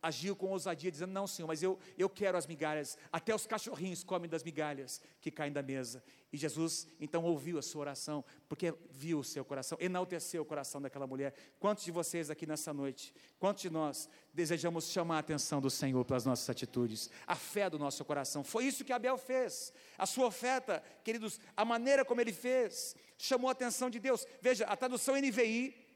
agiu 0.07 0.37
com 0.37 0.51
ousadia, 0.51 0.91
dizendo: 0.91 1.13
Não, 1.13 1.27
Senhor, 1.27 1.49
mas 1.49 1.63
eu, 1.63 1.79
eu 1.99 2.09
quero 2.09 2.39
as 2.39 2.47
migalhas, 2.47 2.97
até 3.11 3.35
os 3.35 3.47
cachorrinhos 3.47 4.05
comem 4.05 4.29
das 4.31 4.43
migalhas 4.43 5.01
que 5.21 5.31
caem 5.31 5.53
da 5.53 5.63
mesa. 5.63 6.03
E 6.33 6.37
Jesus 6.37 6.87
então 7.01 7.25
ouviu 7.25 7.59
a 7.59 7.63
sua 7.63 7.83
oração, 7.83 8.25
porque 8.49 8.75
viu 8.91 9.21
o 9.21 9.25
seu 9.25 9.45
coração, 9.45 9.77
enalteceu 9.81 10.43
o 10.43 10.45
coração 10.45 10.81
daquela 10.81 11.07
mulher. 11.07 11.35
Quantos 11.59 11.85
de 11.85 11.91
vocês 11.91 12.31
aqui 12.31 12.47
nessa 12.47 12.73
noite, 12.73 13.15
quantos 13.39 13.63
de 13.63 13.71
nós 13.71 14.09
desejamos 14.33 14.91
chamar 14.91 15.17
a 15.17 15.21
atenção 15.21 15.61
do 15.61 15.71
Senhor 15.71 16.05
pelas 16.05 16.25
nossas 16.25 16.49
atitudes, 16.49 17.11
a 17.27 17.35
fé 17.35 17.69
do 17.69 17.79
nosso 17.79 18.05
coração? 18.05 18.45
Foi 18.45 18.65
isso 18.65 18.85
que 18.85 18.93
Abel 18.93 19.19
fez. 19.19 19.73
A 19.99 20.07
sua 20.07 20.27
oferta, 20.27 20.83
queridos, 21.03 21.41
a 21.57 21.65
maneira 21.65 22.05
como 22.05 22.21
ele 22.21 22.33
fez, 22.33 22.95
chamou 23.19 23.49
a 23.49 23.53
atenção 23.53 23.91
de 23.91 23.99
Deus. 23.99 24.27
Veja, 24.41 24.67
a 24.67 24.77
tradução 24.77 25.17
NVI 25.17 25.87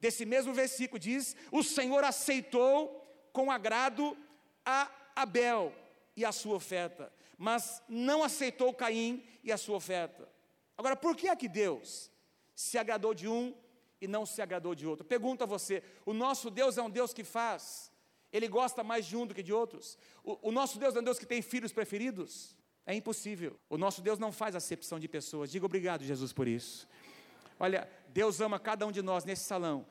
desse 0.00 0.24
mesmo 0.24 0.52
versículo 0.54 0.98
diz: 0.98 1.36
O 1.52 1.62
Senhor 1.62 2.02
aceitou 2.04 2.99
com 3.32 3.50
agrado 3.50 4.16
a 4.64 4.90
Abel 5.14 5.72
e 6.16 6.24
a 6.24 6.32
sua 6.32 6.56
oferta, 6.56 7.12
mas 7.38 7.82
não 7.88 8.22
aceitou 8.22 8.72
Caim 8.74 9.24
e 9.42 9.50
a 9.50 9.56
sua 9.56 9.76
oferta. 9.76 10.28
Agora, 10.76 10.96
por 10.96 11.16
que 11.16 11.28
é 11.28 11.36
que 11.36 11.48
Deus 11.48 12.10
se 12.54 12.78
agradou 12.78 13.14
de 13.14 13.28
um 13.28 13.54
e 14.00 14.08
não 14.08 14.24
se 14.24 14.40
agradou 14.42 14.74
de 14.74 14.86
outro? 14.86 15.04
Pergunta 15.04 15.44
a 15.44 15.46
você: 15.46 15.82
o 16.04 16.12
nosso 16.12 16.50
Deus 16.50 16.78
é 16.78 16.82
um 16.82 16.90
Deus 16.90 17.12
que 17.12 17.24
faz, 17.24 17.90
ele 18.32 18.48
gosta 18.48 18.82
mais 18.82 19.06
de 19.06 19.16
um 19.16 19.26
do 19.26 19.34
que 19.34 19.42
de 19.42 19.52
outros? 19.52 19.98
O, 20.22 20.48
o 20.48 20.52
nosso 20.52 20.78
Deus 20.78 20.94
é 20.96 21.00
um 21.00 21.02
Deus 21.02 21.18
que 21.18 21.26
tem 21.26 21.42
filhos 21.42 21.72
preferidos? 21.72 22.56
É 22.86 22.94
impossível. 22.94 23.58
O 23.68 23.76
nosso 23.76 24.02
Deus 24.02 24.18
não 24.18 24.32
faz 24.32 24.56
acepção 24.56 24.98
de 24.98 25.06
pessoas. 25.06 25.50
Diga 25.50 25.66
obrigado, 25.66 26.02
Jesus, 26.02 26.32
por 26.32 26.48
isso. 26.48 26.88
Olha, 27.58 27.88
Deus 28.08 28.40
ama 28.40 28.58
cada 28.58 28.86
um 28.86 28.90
de 28.90 29.02
nós 29.02 29.24
nesse 29.24 29.44
salão 29.44 29.86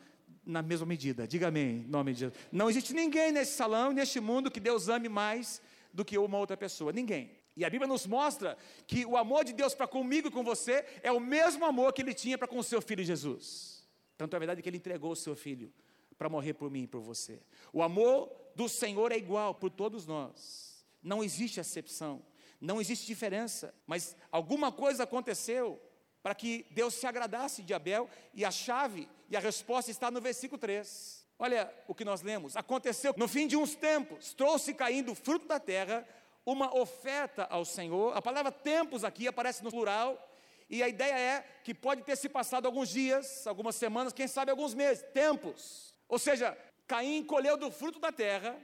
na 0.50 0.62
mesma 0.62 0.86
medida. 0.86 1.28
Diga 1.28 1.48
amém, 1.48 1.86
nome 1.88 2.14
de 2.14 2.20
Jesus. 2.22 2.40
Não 2.52 2.70
existe 2.70 2.94
ninguém 2.94 3.32
nesse 3.32 3.54
salão, 3.54 3.92
neste 3.92 4.20
mundo, 4.20 4.50
que 4.50 4.60
Deus 4.60 4.90
ame 4.90 5.08
mais 5.08 5.62
do 5.94 6.04
que 6.04 6.18
uma 6.18 6.38
outra 6.38 6.58
pessoa. 6.58 6.92
Ninguém. 6.92 7.32
E 7.56 7.64
a 7.64 7.70
Bíblia 7.70 7.88
nos 7.88 8.08
mostra 8.08 8.58
que 8.88 9.06
o 9.06 9.16
amor 9.16 9.44
de 9.46 9.54
Deus 9.54 9.76
para 9.76 9.88
comigo 9.88 10.28
e 10.28 10.32
com 10.32 10.44
você 10.44 10.84
é 11.04 11.12
o 11.12 11.20
mesmo 11.20 11.66
amor 11.66 11.94
que 11.94 12.02
ele 12.02 12.14
tinha 12.14 12.38
para 12.38 12.48
com 12.48 12.58
o 12.58 12.64
seu 12.64 12.82
filho 12.82 13.04
Jesus. 13.04 13.88
Tanto 14.18 14.36
é 14.36 14.40
verdade 14.40 14.62
que 14.62 14.70
ele 14.70 14.78
entregou 14.78 15.12
o 15.12 15.16
seu 15.16 15.36
filho 15.36 15.72
para 16.18 16.28
morrer 16.28 16.54
por 16.54 16.72
mim 16.72 16.84
e 16.84 16.88
por 16.88 17.02
você. 17.02 17.40
O 17.72 17.84
amor 17.84 18.32
do 18.56 18.68
Senhor 18.68 19.12
é 19.12 19.18
igual 19.18 19.54
por 19.54 19.70
todos 19.70 20.06
nós. 20.06 20.86
Não 21.02 21.24
existe 21.24 21.60
exceção, 21.60 22.22
não 22.60 22.82
existe 22.82 23.06
diferença, 23.06 23.74
mas 23.86 24.16
alguma 24.32 24.72
coisa 24.72 25.04
aconteceu 25.04 25.82
para 26.30 26.36
que 26.36 26.64
Deus 26.70 26.94
se 26.94 27.08
agradasse 27.08 27.64
de 27.64 27.74
Abel, 27.74 28.08
e 28.36 28.46
a 28.46 28.52
chave 28.52 29.10
e 29.32 29.36
a 29.36 29.40
resposta 29.40 29.90
está 29.90 30.12
no 30.12 30.22
versículo 30.22 30.60
3. 30.60 31.26
Olha 31.40 31.74
o 31.88 31.96
que 31.96 32.06
nós 32.06 32.22
lemos. 32.22 32.56
Aconteceu 32.56 33.16
no 33.18 33.28
fim 33.28 33.48
de 33.48 33.58
uns 33.58 33.74
tempos, 33.74 34.32
trouxe 34.36 34.76
caindo 34.76 35.16
fruto 35.16 35.48
da 35.48 35.60
terra 35.60 36.08
uma 36.46 36.78
oferta 36.78 37.48
ao 37.50 37.66
Senhor. 37.66 38.16
A 38.16 38.22
palavra 38.22 38.52
tempos 38.52 39.04
aqui 39.04 39.28
aparece 39.28 39.64
no 39.64 39.72
plural, 39.72 40.24
e 40.70 40.84
a 40.84 40.88
ideia 40.88 41.18
é 41.18 41.46
que 41.64 41.74
pode 41.74 42.04
ter 42.04 42.16
se 42.16 42.30
passado 42.30 42.68
alguns 42.68 42.90
dias, 42.90 43.48
algumas 43.48 43.76
semanas, 43.76 44.14
quem 44.14 44.28
sabe 44.28 44.52
alguns 44.52 44.76
meses, 44.76 45.04
tempos. 45.12 45.96
Ou 46.08 46.20
seja, 46.20 46.56
Caim 46.86 47.24
colheu 47.24 47.58
do 47.58 47.72
fruto 47.72 47.98
da 47.98 48.12
terra, 48.12 48.56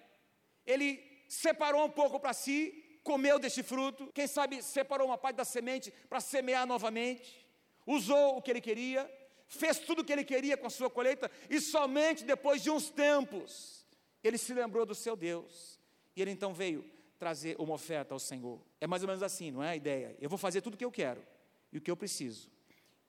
ele 0.67 1.03
separou 1.27 1.83
um 1.83 1.89
pouco 1.89 2.19
para 2.19 2.31
si, 2.31 2.99
comeu 3.01 3.39
deste 3.39 3.63
fruto, 3.63 4.11
quem 4.13 4.27
sabe 4.27 4.61
separou 4.61 5.07
uma 5.07 5.17
parte 5.17 5.37
da 5.37 5.43
semente 5.43 5.91
para 6.07 6.19
semear 6.19 6.67
novamente 6.67 7.43
usou 7.85 8.37
o 8.37 8.41
que 8.41 8.51
ele 8.51 8.61
queria, 8.61 9.09
fez 9.47 9.79
tudo 9.79 10.01
o 10.01 10.05
que 10.05 10.11
ele 10.11 10.23
queria 10.23 10.57
com 10.57 10.67
a 10.67 10.69
sua 10.69 10.89
colheita, 10.89 11.29
e 11.49 11.59
somente 11.61 12.23
depois 12.23 12.61
de 12.61 12.69
uns 12.69 12.89
tempos, 12.89 13.85
ele 14.23 14.37
se 14.37 14.53
lembrou 14.53 14.85
do 14.85 14.95
seu 14.95 15.15
Deus, 15.15 15.79
e 16.15 16.21
ele 16.21 16.31
então 16.31 16.53
veio 16.53 16.83
trazer 17.19 17.55
uma 17.59 17.73
oferta 17.73 18.13
ao 18.13 18.19
Senhor. 18.19 18.59
É 18.81 18.87
mais 18.87 19.03
ou 19.03 19.07
menos 19.07 19.23
assim, 19.23 19.51
não 19.51 19.63
é 19.63 19.69
a 19.69 19.75
ideia? 19.75 20.15
Eu 20.19 20.29
vou 20.29 20.37
fazer 20.37 20.61
tudo 20.61 20.73
o 20.73 20.77
que 20.77 20.85
eu 20.85 20.91
quero 20.91 21.25
e 21.71 21.77
o 21.77 21.81
que 21.81 21.91
eu 21.91 21.97
preciso, 21.97 22.49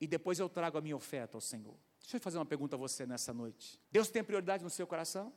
e 0.01 0.07
depois 0.07 0.39
eu 0.39 0.49
trago 0.49 0.79
a 0.79 0.81
minha 0.81 0.97
oferta 0.97 1.37
ao 1.37 1.41
Senhor. 1.41 1.75
Deixa 2.01 2.19
eu 2.19 2.21
fazer 2.21 2.39
uma 2.39 2.47
pergunta 2.47 2.77
a 2.77 2.79
você 2.79 3.05
nessa 3.05 3.33
noite. 3.33 3.81
Deus 3.91 4.09
tem 4.09 4.23
prioridade 4.23 4.63
no 4.63 4.71
seu 4.71 4.87
coração? 4.87 5.33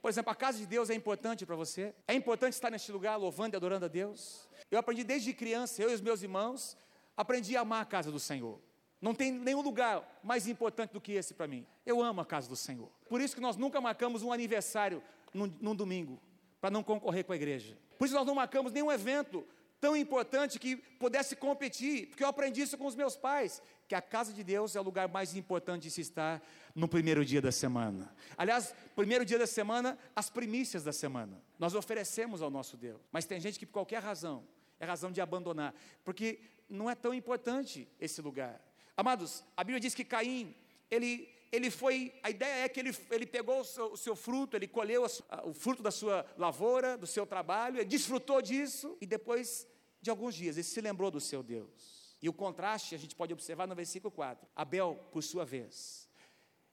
Por 0.00 0.08
exemplo, 0.08 0.30
a 0.30 0.34
casa 0.34 0.58
de 0.58 0.66
Deus 0.66 0.90
é 0.90 0.94
importante 0.94 1.44
para 1.44 1.56
você? 1.56 1.94
É 2.06 2.14
importante 2.14 2.54
estar 2.54 2.70
neste 2.70 2.90
lugar 2.90 3.16
louvando 3.16 3.54
e 3.54 3.56
adorando 3.56 3.84
a 3.84 3.88
Deus? 3.88 4.48
Eu 4.70 4.78
aprendi 4.78 5.04
desde 5.04 5.32
criança, 5.32 5.82
eu 5.82 5.90
e 5.90 5.94
os 5.94 6.00
meus 6.00 6.22
irmãos, 6.22 6.76
aprendi 7.18 7.56
a 7.56 7.62
amar 7.62 7.82
a 7.82 7.84
casa 7.84 8.12
do 8.12 8.20
Senhor. 8.20 8.60
Não 9.00 9.12
tem 9.12 9.32
nenhum 9.32 9.60
lugar 9.60 10.20
mais 10.22 10.46
importante 10.46 10.92
do 10.92 11.00
que 11.00 11.12
esse 11.12 11.34
para 11.34 11.48
mim. 11.48 11.66
Eu 11.84 12.00
amo 12.00 12.20
a 12.20 12.24
casa 12.24 12.48
do 12.48 12.54
Senhor. 12.54 12.88
Por 13.08 13.20
isso 13.20 13.34
que 13.34 13.40
nós 13.40 13.56
nunca 13.56 13.80
marcamos 13.80 14.22
um 14.22 14.32
aniversário 14.32 15.02
num, 15.34 15.52
num 15.60 15.74
domingo, 15.74 16.20
para 16.60 16.70
não 16.70 16.82
concorrer 16.82 17.24
com 17.24 17.32
a 17.32 17.36
igreja. 17.36 17.76
Por 17.98 18.04
isso 18.04 18.14
nós 18.14 18.26
não 18.26 18.36
marcamos 18.36 18.72
nenhum 18.72 18.90
evento 18.90 19.44
tão 19.80 19.96
importante 19.96 20.58
que 20.58 20.76
pudesse 20.76 21.34
competir, 21.36 22.08
porque 22.08 22.22
eu 22.22 22.28
aprendi 22.28 22.62
isso 22.62 22.78
com 22.78 22.86
os 22.86 22.94
meus 22.94 23.16
pais, 23.16 23.62
que 23.88 23.94
a 23.94 24.02
casa 24.02 24.32
de 24.32 24.44
Deus 24.44 24.76
é 24.76 24.80
o 24.80 24.84
lugar 24.84 25.08
mais 25.08 25.34
importante 25.34 25.84
de 25.84 25.90
se 25.90 26.00
estar 26.00 26.42
no 26.74 26.88
primeiro 26.88 27.24
dia 27.24 27.40
da 27.40 27.52
semana. 27.52 28.12
Aliás, 28.36 28.74
primeiro 28.94 29.24
dia 29.24 29.38
da 29.38 29.46
semana, 29.46 29.98
as 30.14 30.30
primícias 30.30 30.84
da 30.84 30.92
semana. 30.92 31.42
Nós 31.58 31.74
oferecemos 31.74 32.42
ao 32.42 32.50
nosso 32.50 32.76
Deus. 32.76 33.00
Mas 33.10 33.24
tem 33.24 33.40
gente 33.40 33.58
que 33.58 33.66
por 33.66 33.72
qualquer 33.72 34.02
razão, 34.02 34.44
é 34.80 34.86
razão 34.86 35.10
de 35.10 35.20
abandonar, 35.20 35.74
porque 36.04 36.40
não 36.68 36.88
é 36.88 36.94
tão 36.94 37.14
importante 37.14 37.88
esse 38.00 38.20
lugar. 38.20 38.60
Amados, 38.96 39.44
a 39.56 39.62
Bíblia 39.62 39.80
diz 39.80 39.94
que 39.94 40.04
Caim, 40.04 40.54
ele, 40.90 41.28
ele 41.52 41.70
foi, 41.70 42.12
a 42.22 42.30
ideia 42.30 42.64
é 42.64 42.68
que 42.68 42.80
ele, 42.80 42.96
ele 43.10 43.26
pegou 43.26 43.60
o 43.60 43.64
seu, 43.64 43.92
o 43.92 43.96
seu 43.96 44.16
fruto, 44.16 44.56
ele 44.56 44.66
colheu 44.66 45.06
a, 45.28 45.46
o 45.46 45.54
fruto 45.54 45.82
da 45.82 45.90
sua 45.90 46.26
lavoura, 46.36 46.96
do 46.96 47.06
seu 47.06 47.26
trabalho, 47.26 47.78
ele 47.78 47.84
desfrutou 47.84 48.42
disso, 48.42 48.96
e 49.00 49.06
depois 49.06 49.66
de 50.00 50.10
alguns 50.10 50.34
dias, 50.34 50.56
ele 50.56 50.64
se 50.64 50.80
lembrou 50.80 51.10
do 51.10 51.20
seu 51.20 51.42
Deus. 51.42 52.16
E 52.20 52.28
o 52.28 52.32
contraste 52.32 52.94
a 52.94 52.98
gente 52.98 53.14
pode 53.14 53.32
observar 53.32 53.66
no 53.66 53.74
versículo 53.74 54.10
4. 54.10 54.48
Abel, 54.54 54.98
por 55.12 55.22
sua 55.22 55.44
vez, 55.44 56.08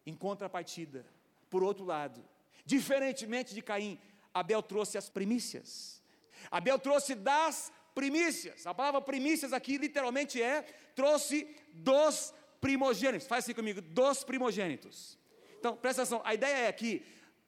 em 0.06 0.16
contrapartida, 0.16 1.06
por 1.50 1.64
outro 1.64 1.86
lado, 1.86 2.24
diferentemente 2.66 3.54
de 3.54 3.62
Caim, 3.62 4.00
Abel 4.34 4.62
trouxe 4.62 4.98
as 4.98 5.10
primícias. 5.10 6.02
Abel 6.50 6.78
trouxe 6.80 7.16
das 7.16 7.72
primícias. 7.96 8.68
A 8.68 8.74
palavra 8.74 9.02
primícias 9.02 9.54
aqui 9.54 9.78
literalmente 9.78 10.42
é 10.42 10.62
trouxe 10.94 11.48
dos 11.74 12.34
primogênitos. 12.60 13.28
Faz 13.28 13.46
assim 13.46 13.54
comigo, 13.54 13.82
dos 13.82 14.24
primogênitos. 14.24 15.18
Então, 15.58 15.76
presta 15.78 16.04
atenção, 16.04 16.22
a 16.24 16.34
ideia 16.34 16.68
é 16.68 16.72
que 16.72 17.04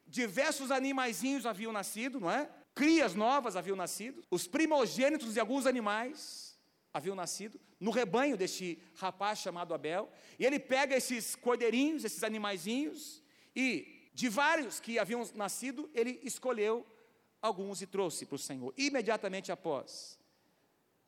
diversos 0.07 0.71
animaizinhos 0.71 1.45
haviam 1.45 1.71
nascido, 1.71 2.19
não 2.19 2.31
é? 2.31 2.49
Crias 2.73 3.13
novas 3.13 3.55
haviam 3.55 3.75
nascido, 3.75 4.23
os 4.31 4.47
primogênitos 4.47 5.33
de 5.33 5.39
alguns 5.39 5.65
animais 5.65 6.57
haviam 6.93 7.15
nascido 7.15 7.59
no 7.79 7.91
rebanho 7.91 8.37
deste 8.37 8.81
rapaz 8.95 9.39
chamado 9.39 9.73
Abel, 9.73 10.09
e 10.39 10.45
ele 10.45 10.59
pega 10.59 10.95
esses 10.95 11.35
cordeirinhos, 11.35 12.03
esses 12.03 12.23
animaizinhos, 12.23 13.21
e 13.55 14.09
de 14.13 14.29
vários 14.29 14.79
que 14.79 14.97
haviam 14.97 15.27
nascido, 15.35 15.89
ele 15.93 16.19
escolheu 16.23 16.85
alguns 17.41 17.81
e 17.81 17.87
trouxe 17.87 18.25
para 18.25 18.35
o 18.35 18.39
Senhor. 18.39 18.73
Imediatamente 18.77 19.51
após 19.51 20.17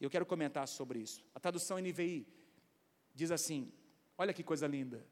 eu 0.06 0.10
quero 0.10 0.26
comentar 0.26 0.68
sobre 0.68 1.00
isso. 1.00 1.24
A 1.34 1.40
tradução 1.40 1.78
NVI 1.78 2.28
diz 3.14 3.32
assim: 3.32 3.72
olha 4.18 4.34
que 4.34 4.44
coisa 4.44 4.68
linda. 4.68 5.06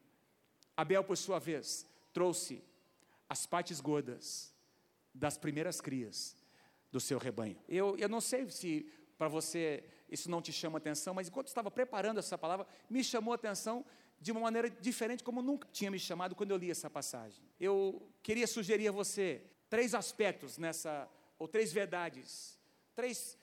Abel, 0.76 1.02
por 1.04 1.16
sua 1.16 1.38
vez, 1.38 1.86
trouxe 2.12 2.62
as 3.28 3.46
partes 3.46 3.80
gordas 3.80 4.54
das 5.12 5.36
primeiras 5.36 5.80
crias 5.80 6.36
do 6.90 7.00
seu 7.00 7.18
rebanho. 7.18 7.58
Eu, 7.68 7.96
eu 7.98 8.08
não 8.08 8.20
sei 8.20 8.48
se 8.50 8.90
para 9.18 9.28
você 9.28 9.84
isso 10.08 10.30
não 10.30 10.40
te 10.40 10.52
chama 10.52 10.78
atenção, 10.78 11.12
mas 11.12 11.28
enquanto 11.28 11.48
estava 11.48 11.70
preparando 11.70 12.18
essa 12.18 12.38
palavra, 12.38 12.66
me 12.88 13.04
chamou 13.04 13.32
a 13.32 13.34
atenção 13.34 13.84
de 14.20 14.32
uma 14.32 14.40
maneira 14.40 14.70
diferente, 14.70 15.22
como 15.22 15.42
nunca 15.42 15.68
tinha 15.72 15.90
me 15.90 15.98
chamado 15.98 16.34
quando 16.34 16.50
eu 16.50 16.56
li 16.56 16.70
essa 16.70 16.88
passagem. 16.88 17.44
Eu 17.60 18.10
queria 18.22 18.46
sugerir 18.46 18.88
a 18.88 18.92
você 18.92 19.42
três 19.68 19.94
aspectos 19.94 20.56
nessa, 20.58 21.08
ou 21.38 21.46
três 21.46 21.72
verdades, 21.72 22.58
três 22.94 23.38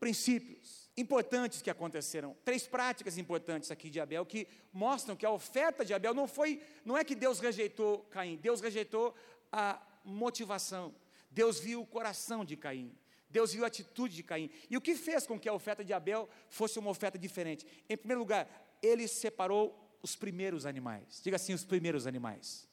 princípios 0.00 0.90
importantes 0.96 1.62
que 1.62 1.70
aconteceram, 1.70 2.36
três 2.44 2.66
práticas 2.66 3.18
importantes 3.18 3.70
aqui 3.70 3.90
de 3.90 4.00
Abel 4.00 4.26
que 4.26 4.48
mostram 4.72 5.14
que 5.14 5.26
a 5.26 5.30
oferta 5.30 5.84
de 5.84 5.94
Abel 5.94 6.14
não 6.14 6.26
foi, 6.26 6.60
não 6.84 6.96
é 6.96 7.04
que 7.04 7.14
Deus 7.14 7.38
rejeitou 7.38 8.00
Caim, 8.10 8.36
Deus 8.36 8.60
rejeitou 8.60 9.14
a 9.52 9.80
motivação. 10.04 10.94
Deus 11.30 11.60
viu 11.60 11.82
o 11.82 11.86
coração 11.86 12.44
de 12.44 12.56
Caim. 12.56 12.92
Deus 13.28 13.52
viu 13.52 13.62
a 13.62 13.68
atitude 13.68 14.16
de 14.16 14.22
Caim. 14.24 14.50
E 14.68 14.76
o 14.76 14.80
que 14.80 14.96
fez 14.96 15.26
com 15.26 15.38
que 15.38 15.48
a 15.48 15.52
oferta 15.52 15.84
de 15.84 15.92
Abel 15.92 16.28
fosse 16.48 16.78
uma 16.78 16.90
oferta 16.90 17.16
diferente? 17.16 17.64
Em 17.88 17.96
primeiro 17.96 18.20
lugar, 18.20 18.48
ele 18.82 19.06
separou 19.06 19.98
os 20.02 20.16
primeiros 20.16 20.66
animais. 20.66 21.20
Diga 21.22 21.36
assim, 21.36 21.54
os 21.54 21.64
primeiros 21.64 22.06
animais. 22.06 22.66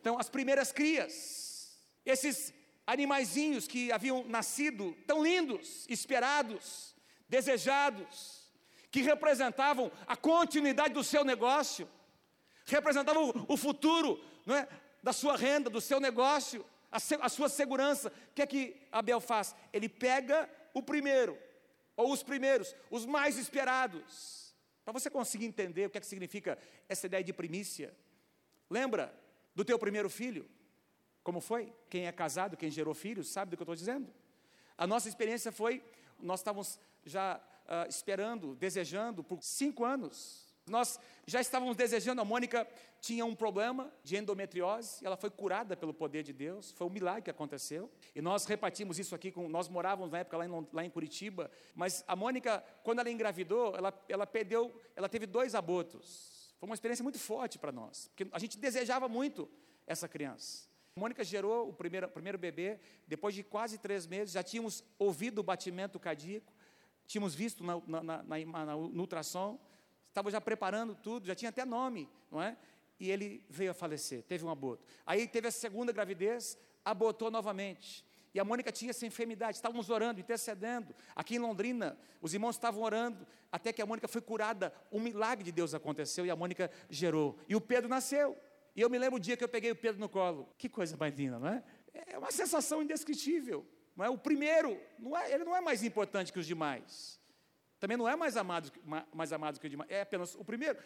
Então, 0.00 0.18
as 0.18 0.28
primeiras 0.28 0.72
crias. 0.72 1.78
Esses 2.04 2.52
animaizinhos 2.86 3.66
que 3.66 3.90
haviam 3.90 4.24
nascido 4.24 4.96
tão 5.06 5.22
lindos, 5.22 5.86
esperados, 5.88 6.94
desejados, 7.28 8.46
que 8.90 9.02
representavam 9.02 9.90
a 10.06 10.16
continuidade 10.16 10.94
do 10.94 11.02
seu 11.02 11.24
negócio, 11.24 11.88
representavam 12.66 13.46
o 13.48 13.56
futuro, 13.56 14.22
não 14.46 14.54
é? 14.54 14.68
da 15.02 15.12
sua 15.12 15.36
renda, 15.36 15.68
do 15.68 15.80
seu 15.80 16.00
negócio, 16.00 16.64
a, 16.90 16.98
se, 16.98 17.14
a 17.16 17.28
sua 17.28 17.48
segurança. 17.48 18.08
O 18.30 18.34
que 18.34 18.42
é 18.42 18.46
que 18.46 18.76
Abel 18.90 19.20
faz? 19.20 19.54
Ele 19.72 19.88
pega 19.88 20.48
o 20.72 20.82
primeiro, 20.82 21.38
ou 21.96 22.12
os 22.12 22.22
primeiros, 22.22 22.74
os 22.90 23.04
mais 23.04 23.36
esperados. 23.36 24.54
Para 24.84 24.92
você 24.92 25.10
conseguir 25.10 25.46
entender 25.46 25.86
o 25.86 25.90
que 25.90 25.98
é 25.98 26.00
que 26.00 26.06
significa 26.06 26.58
essa 26.88 27.06
ideia 27.06 27.22
de 27.22 27.32
primícia. 27.32 27.94
Lembra 28.70 29.12
do 29.54 29.64
teu 29.64 29.78
primeiro 29.78 30.08
filho? 30.08 30.48
Como 31.26 31.40
foi? 31.40 31.72
Quem 31.90 32.06
é 32.06 32.12
casado, 32.12 32.56
quem 32.56 32.70
gerou 32.70 32.94
filhos, 32.94 33.26
sabe 33.26 33.50
do 33.50 33.56
que 33.56 33.60
eu 33.60 33.64
estou 33.64 33.74
dizendo? 33.74 34.06
A 34.78 34.86
nossa 34.86 35.08
experiência 35.08 35.50
foi, 35.50 35.82
nós 36.20 36.38
estávamos 36.38 36.78
já 37.04 37.40
uh, 37.64 37.88
esperando, 37.88 38.54
desejando 38.54 39.24
por 39.24 39.42
cinco 39.42 39.84
anos. 39.84 40.46
Nós 40.68 41.00
já 41.26 41.40
estávamos 41.40 41.76
desejando, 41.76 42.20
a 42.20 42.24
Mônica 42.24 42.64
tinha 43.00 43.26
um 43.26 43.34
problema 43.34 43.92
de 44.04 44.16
endometriose, 44.16 45.04
ela 45.04 45.16
foi 45.16 45.28
curada 45.28 45.76
pelo 45.76 45.92
poder 45.92 46.22
de 46.22 46.32
Deus, 46.32 46.70
foi 46.70 46.86
um 46.86 46.90
milagre 46.90 47.22
que 47.22 47.30
aconteceu. 47.30 47.90
E 48.14 48.22
nós 48.22 48.44
repartimos 48.46 48.96
isso 49.00 49.12
aqui, 49.12 49.32
com, 49.32 49.48
nós 49.48 49.68
morávamos 49.68 50.12
na 50.12 50.18
época 50.18 50.36
lá 50.36 50.46
em, 50.46 50.68
lá 50.72 50.84
em 50.84 50.90
Curitiba, 50.90 51.50
mas 51.74 52.04
a 52.06 52.14
Mônica, 52.14 52.62
quando 52.84 53.00
ela 53.00 53.10
engravidou, 53.10 53.74
ela, 53.74 53.92
ela 54.08 54.28
perdeu, 54.28 54.72
ela 54.94 55.08
teve 55.08 55.26
dois 55.26 55.56
abortos. 55.56 56.54
Foi 56.56 56.68
uma 56.68 56.74
experiência 56.76 57.02
muito 57.02 57.18
forte 57.18 57.58
para 57.58 57.72
nós, 57.72 58.06
porque 58.14 58.28
a 58.30 58.38
gente 58.38 58.56
desejava 58.56 59.08
muito 59.08 59.50
essa 59.88 60.06
criança. 60.06 60.75
Mônica 60.98 61.22
gerou 61.22 61.68
o 61.68 61.72
primeiro, 61.74 62.08
primeiro 62.08 62.38
bebê, 62.38 62.80
depois 63.06 63.34
de 63.34 63.42
quase 63.42 63.76
três 63.76 64.06
meses, 64.06 64.32
já 64.32 64.42
tínhamos 64.42 64.82
ouvido 64.98 65.40
o 65.40 65.42
batimento 65.42 66.00
cardíaco, 66.00 66.50
tínhamos 67.06 67.34
visto 67.34 67.62
na, 67.62 67.78
na, 67.86 68.22
na, 68.22 68.22
na, 68.24 68.74
no 68.74 69.00
ultrassom, 69.00 69.60
estava 70.08 70.30
já 70.30 70.40
preparando 70.40 70.94
tudo, 70.94 71.26
já 71.26 71.34
tinha 71.34 71.50
até 71.50 71.66
nome, 71.66 72.08
não 72.32 72.42
é? 72.42 72.56
E 72.98 73.10
ele 73.10 73.44
veio 73.50 73.72
a 73.72 73.74
falecer, 73.74 74.22
teve 74.22 74.46
um 74.46 74.48
aborto. 74.48 74.86
Aí 75.04 75.28
teve 75.28 75.48
a 75.48 75.50
segunda 75.50 75.92
gravidez, 75.92 76.56
abortou 76.82 77.30
novamente. 77.30 78.02
E 78.32 78.40
a 78.40 78.44
Mônica 78.44 78.72
tinha 78.72 78.90
essa 78.90 79.04
enfermidade, 79.04 79.56
estávamos 79.56 79.90
orando, 79.90 80.18
intercedendo. 80.18 80.94
Aqui 81.14 81.36
em 81.36 81.38
Londrina, 81.38 81.98
os 82.22 82.32
irmãos 82.32 82.56
estavam 82.56 82.82
orando, 82.82 83.26
até 83.52 83.70
que 83.70 83.82
a 83.82 83.86
Mônica 83.86 84.08
foi 84.08 84.22
curada. 84.22 84.72
Um 84.90 85.00
milagre 85.00 85.44
de 85.44 85.52
Deus 85.52 85.74
aconteceu 85.74 86.24
e 86.24 86.30
a 86.30 86.36
Mônica 86.36 86.70
gerou. 86.88 87.38
E 87.46 87.54
o 87.54 87.60
Pedro 87.60 87.88
nasceu. 87.88 88.34
E 88.76 88.82
eu 88.82 88.90
me 88.90 88.98
lembro 88.98 89.16
o 89.16 89.20
dia 89.20 89.38
que 89.38 89.42
eu 89.42 89.48
peguei 89.48 89.70
o 89.70 89.76
Pedro 89.76 89.98
no 89.98 90.08
colo. 90.08 90.46
Que 90.58 90.68
coisa 90.68 90.94
mais 90.98 91.14
linda, 91.14 91.38
não 91.38 91.48
é? 91.48 91.64
É 91.94 92.18
uma 92.18 92.30
sensação 92.30 92.82
indescritível. 92.82 93.66
Não 93.96 94.04
é? 94.04 94.10
O 94.10 94.18
primeiro, 94.18 94.78
não 94.98 95.16
é, 95.16 95.32
ele 95.32 95.44
não 95.44 95.56
é 95.56 95.62
mais 95.62 95.82
importante 95.82 96.30
que 96.30 96.38
os 96.38 96.46
demais. 96.46 97.18
Também 97.80 97.96
não 97.96 98.06
é 98.06 98.14
mais 98.14 98.36
amado, 98.36 98.70
mais 99.14 99.32
amado 99.32 99.58
que 99.58 99.66
os 99.66 99.70
demais. 99.70 99.90
É 99.90 100.02
apenas 100.02 100.34
o 100.34 100.44
primeiro. 100.44 100.78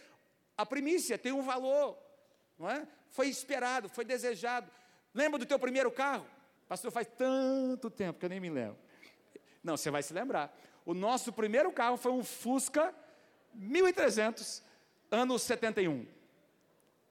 A 0.57 0.65
primícia 0.65 1.19
tem 1.19 1.33
um 1.33 1.43
valor, 1.43 1.99
não 2.57 2.71
é? 2.71 2.87
Foi 3.09 3.29
esperado, 3.29 3.89
foi 3.89 4.05
desejado. 4.05 4.71
Lembra 5.13 5.41
do 5.41 5.47
teu 5.47 5.59
primeiro 5.59 5.91
carro? 5.91 6.25
Pastor, 6.69 6.93
faz 6.93 7.09
tanto 7.19 7.91
tempo 7.91 8.21
que 8.21 8.25
eu 8.25 8.31
nem 8.31 8.39
me 8.39 8.51
lembro. 8.51 8.79
Não, 9.65 9.77
você 9.77 9.91
vai 9.91 10.05
se 10.05 10.15
lembrar. 10.15 10.57
O 10.87 10.95
nosso 10.95 11.33
primeiro 11.33 11.73
carro 11.73 11.97
foi 11.97 12.13
um 12.13 12.23
Fusca 12.23 12.95
1300, 13.53 14.63
anos 15.11 15.43
71. 15.43 16.20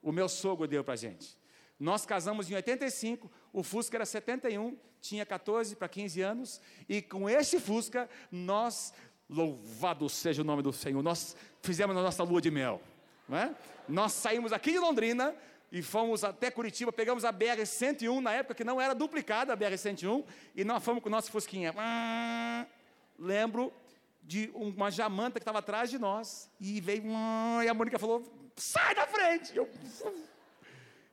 O 0.01 0.11
meu 0.11 0.29
sogro 0.29 0.67
deu 0.67 0.83
para 0.83 0.93
a 0.93 0.97
gente. 0.97 1.37
Nós 1.79 2.05
casamos 2.05 2.49
em 2.51 2.55
85, 2.55 3.31
o 3.53 3.63
Fusca 3.63 3.97
era 3.97 4.05
71, 4.05 4.77
tinha 4.99 5.25
14 5.25 5.75
para 5.77 5.87
15 5.87 6.21
anos, 6.21 6.61
e 6.89 7.01
com 7.01 7.29
esse 7.29 7.57
Fusca, 7.59 8.09
nós, 8.29 8.93
louvado 9.29 10.09
seja 10.09 10.41
o 10.41 10.45
nome 10.45 10.61
do 10.61 10.73
Senhor, 10.73 11.01
nós 11.01 11.37
fizemos 11.61 11.95
a 11.95 12.01
nossa 12.01 12.21
lua 12.23 12.41
de 12.41 12.51
mel. 12.51 12.81
Não 13.29 13.37
é? 13.37 13.55
Nós 13.87 14.11
saímos 14.11 14.51
aqui 14.51 14.71
de 14.71 14.79
Londrina 14.79 15.33
e 15.71 15.81
fomos 15.81 16.23
até 16.23 16.51
Curitiba, 16.51 16.91
pegamos 16.91 17.23
a 17.23 17.31
BR-101, 17.31 18.19
na 18.19 18.33
época 18.33 18.55
que 18.55 18.63
não 18.63 18.81
era 18.81 18.93
duplicada 18.93 19.53
a 19.53 19.57
BR-101, 19.57 20.25
e 20.55 20.65
nós 20.65 20.83
fomos 20.83 21.01
com 21.01 21.07
o 21.07 21.11
nosso 21.11 21.31
Fusquinha. 21.31 21.73
Lembro 23.17 23.71
de 24.21 24.51
uma 24.53 24.91
jamanta 24.91 25.39
que 25.39 25.43
estava 25.43 25.59
atrás 25.59 25.89
de 25.89 25.97
nós, 25.97 26.49
e 26.59 26.81
veio, 26.81 27.03
e 27.63 27.69
a 27.69 27.73
Mônica 27.73 27.97
falou, 27.97 28.23
sai 28.59 28.93
da 28.95 29.07
frente! 29.07 29.55
Eu, 29.55 29.69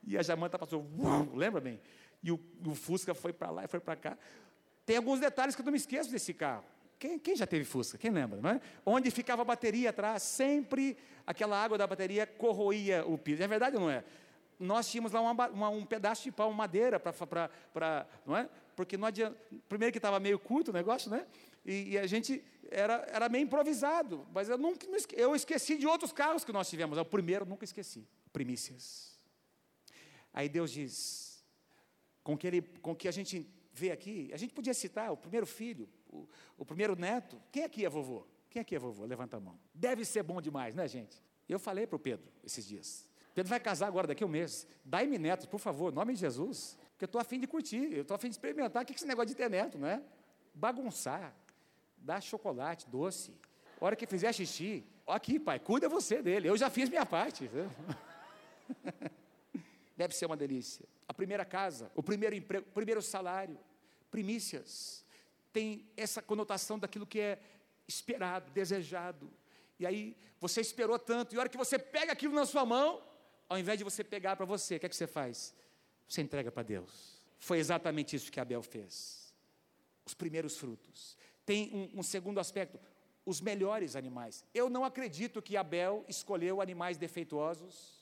e 0.07 0.17
a 0.17 0.23
Jamanta 0.23 0.59
passou, 0.59 0.87
uau, 0.99 1.29
lembra 1.35 1.61
bem? 1.61 1.81
E 2.23 2.31
o, 2.31 2.41
o 2.65 2.75
Fusca 2.75 3.15
foi 3.15 3.33
para 3.33 3.51
lá 3.51 3.65
e 3.65 3.69
foi 3.69 3.81
para 3.81 3.97
cá. 3.97 4.19
Tem 4.85 4.97
alguns 4.97 5.19
detalhes 5.19 5.55
que 5.55 5.61
eu 5.61 5.65
não 5.65 5.73
me 5.73 5.79
esqueço 5.79 6.11
desse 6.11 6.33
carro. 6.33 6.65
Quem, 6.99 7.19
quem, 7.19 7.37
já 7.37 7.47
teve 7.47 7.65
Fusca? 7.65 7.99
Quem 7.99 8.11
lembra? 8.11 8.41
Não 8.41 8.51
é? 8.51 8.61
Onde 8.85 9.11
ficava 9.11 9.43
a 9.43 9.45
bateria 9.45 9.91
atrás, 9.91 10.23
sempre 10.23 10.97
aquela 11.27 11.63
água 11.63 11.77
da 11.77 11.87
bateria 11.87 12.27
corroía 12.27 13.05
o 13.05 13.19
piso. 13.19 13.43
É 13.43 13.49
verdade 13.49 13.77
ou 13.77 13.83
não 13.83 13.91
é? 13.91 14.03
Nós 14.59 14.89
tínhamos 14.89 15.13
lá 15.13 15.21
uma, 15.21 15.49
uma, 15.49 15.69
um 15.69 15.85
pedaço 15.85 16.23
de 16.23 16.33
pau, 16.33 16.51
madeira, 16.53 16.99
para. 16.99 18.07
Não 18.25 18.37
é? 18.37 18.49
Porque 18.75 18.97
não 18.97 19.07
adianta. 19.07 19.37
Primeiro 19.69 19.93
que 19.93 19.99
estava 19.99 20.19
meio 20.19 20.39
curto 20.39 20.71
o 20.71 20.73
negócio, 20.73 21.11
né? 21.11 21.27
E, 21.67 21.91
e, 21.91 21.99
a 21.99 22.07
gente 22.07 22.43
era, 22.71 23.05
era 23.11 23.29
meio 23.29 23.43
improvisado. 23.43 24.27
Mas 24.33 24.49
eu 24.49 24.57
nunca 24.57 24.87
eu 25.13 25.35
esqueci 25.35 25.77
de 25.77 25.87
outros 25.87 26.13
carros 26.13 26.45
que 26.45 26.53
nós 26.53 26.71
tivemos. 26.71 26.97
O 26.97 27.05
primeiro 27.05 27.45
nunca 27.45 27.65
esqueci. 27.65 28.07
Primícias. 28.33 29.19
Aí 30.33 30.49
Deus 30.49 30.71
diz, 30.71 31.45
com 32.23 32.39
que, 32.39 32.47
ele, 32.47 32.63
com 32.63 32.95
que 32.95 33.09
a 33.09 33.11
gente 33.11 33.51
vê 33.73 33.91
aqui, 33.91 34.31
a 34.33 34.37
gente 34.37 34.55
podia 34.55 34.75
citar 34.75 35.11
o 35.11 35.17
primeiro 35.17 35.47
filho, 35.47 35.89
o, 36.09 36.29
o 36.57 36.65
primeiro 36.65 36.95
neto. 36.95 37.41
Quem 37.51 37.65
aqui 37.65 37.85
é 37.85 37.89
vovô? 37.89 38.27
Quem 38.49 38.63
aqui 38.63 38.77
é 38.77 38.79
vovô? 38.79 39.05
Levanta 39.05 39.39
a 39.39 39.41
mão. 39.41 39.59
Deve 39.75 40.05
ser 40.05 40.23
bom 40.23 40.41
demais, 40.41 40.75
né, 40.75 40.87
gente? 40.87 41.23
Eu 41.49 41.59
falei 41.59 41.87
para 41.87 41.97
o 41.97 41.99
Pedro 41.99 42.31
esses 42.45 42.65
dias. 42.67 43.09
Pedro 43.35 43.51
vai 43.51 43.61
casar 43.61 43.87
agora 43.87 44.07
daqui 44.07 44.25
a 44.25 44.27
um 44.27 44.31
mês. 44.31 44.67
Dai-me 44.85 45.19
netos, 45.19 45.47
por 45.47 45.61
favor, 45.61 45.93
em 45.93 45.95
nome 45.95 46.15
de 46.15 46.21
Jesus. 46.21 46.79
Porque 46.93 47.05
eu 47.05 47.07
estou 47.07 47.21
afim 47.21 47.39
de 47.39 47.47
curtir, 47.47 47.93
eu 47.93 48.03
estou 48.03 48.15
afim 48.15 48.29
de 48.29 48.35
experimentar. 48.35 48.83
O 48.83 48.87
que 48.87 48.93
é 48.93 48.97
esse 48.97 49.07
negócio 49.07 49.29
de 49.29 49.35
ter 49.35 49.51
neto, 49.51 49.79
não 49.79 49.87
é? 49.87 50.03
Bagunçar, 50.55 51.35
dar 51.99 52.21
chocolate, 52.21 52.87
doce. 52.89 53.33
A 53.81 53.85
hora 53.85 53.97
que 53.97 54.07
fizer 54.07 54.33
xixi, 54.33 54.85
aqui, 55.07 55.39
pai, 55.39 55.59
cuida 55.59 55.89
você 55.89 56.23
dele. 56.23 56.49
Eu 56.49 56.57
já 56.57 56.71
fiz 56.71 56.89
minha 56.89 57.07
parte. 57.07 57.51
deve 59.97 60.15
ser 60.15 60.27
uma 60.27 60.37
delícia. 60.37 60.85
A 61.09 61.15
primeira 61.15 61.45
casa, 61.45 61.91
o 61.95 62.03
primeiro 62.03 62.35
emprego, 62.35 62.67
o 62.69 62.73
primeiro 62.73 63.01
salário, 63.01 63.59
primícias, 64.11 65.05
tem 65.53 65.89
essa 65.97 66.21
conotação 66.21 66.79
daquilo 66.79 67.07
que 67.07 67.19
é 67.19 67.39
esperado, 67.89 68.51
desejado. 68.51 69.31
E 69.79 69.87
aí 69.87 70.17
você 70.41 70.61
esperou 70.61 70.99
tanto, 70.99 71.35
e 71.35 71.39
a 71.39 71.41
hora 71.41 71.49
que 71.49 71.57
você 71.57 71.79
pega 71.79 72.13
aquilo 72.13 72.35
na 72.35 72.45
sua 72.45 72.67
mão, 72.67 73.03
ao 73.49 73.59
invés 73.59 73.79
de 73.79 73.85
você 73.85 74.05
pegar 74.05 74.37
para 74.37 74.45
você, 74.45 74.77
o 74.77 74.81
que 74.81 74.87
é 74.87 74.89
que 74.89 74.97
você 74.97 75.07
faz? 75.07 75.55
Você 76.07 76.21
entrega 76.21 76.51
para 76.53 76.63
Deus. 76.63 77.23
Foi 77.39 77.59
exatamente 77.59 78.17
isso 78.17 78.31
que 78.31 78.41
Abel 78.41 78.63
fez. 78.63 79.35
Os 80.05 80.15
primeiros 80.15 80.57
frutos. 80.57 81.17
Tem 81.47 81.71
um, 81.73 82.01
um 82.01 82.03
segundo 82.03 82.39
aspecto, 82.39 82.79
os 83.25 83.41
melhores 83.41 83.97
animais. 83.97 84.45
Eu 84.53 84.69
não 84.69 84.85
acredito 84.85 85.41
que 85.41 85.57
Abel 85.57 86.05
escolheu 86.07 86.61
animais 86.61 86.99
defeituosos 86.99 87.97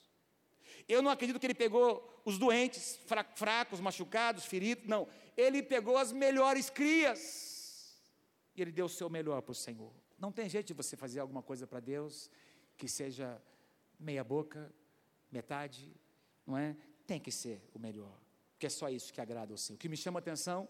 eu 0.88 1.02
não 1.02 1.11
acredito 1.11 1.40
que 1.40 1.46
ele 1.46 1.54
pegou 1.54 2.07
os 2.24 2.38
doentes, 2.38 2.98
fracos, 3.35 3.80
machucados, 3.80 4.44
feridos, 4.44 4.87
não. 4.87 5.09
Ele 5.37 5.62
pegou 5.62 5.96
as 5.96 6.12
melhores 6.12 6.68
crias. 6.68 7.98
E 8.54 8.62
ele 8.62 8.70
deu 8.70 8.87
o 8.87 8.88
seu 8.88 9.09
melhor 9.09 9.40
para 9.42 9.52
o 9.52 9.54
Senhor. 9.54 9.92
Não 10.18 10.30
tem 10.30 10.48
jeito 10.48 10.68
de 10.68 10.74
você 10.74 10.96
fazer 10.96 11.20
alguma 11.20 11.42
coisa 11.42 11.66
para 11.66 11.80
Deus 11.80 12.30
que 12.76 12.88
seja 12.88 13.40
meia 13.98 14.22
boca, 14.22 14.72
metade, 15.30 15.94
não 16.46 16.57
é? 16.57 16.76
Tem 17.07 17.20
que 17.20 17.30
ser 17.30 17.62
o 17.72 17.78
melhor, 17.78 18.18
porque 18.52 18.66
é 18.66 18.70
só 18.70 18.88
isso 18.88 19.12
que 19.12 19.20
agrada 19.20 19.52
ao 19.52 19.59
Senhor. 19.59 19.76
O 19.76 19.78
que 19.78 19.88
me 19.88 19.96
chama 19.96 20.18
a 20.18 20.20
atenção, 20.20 20.68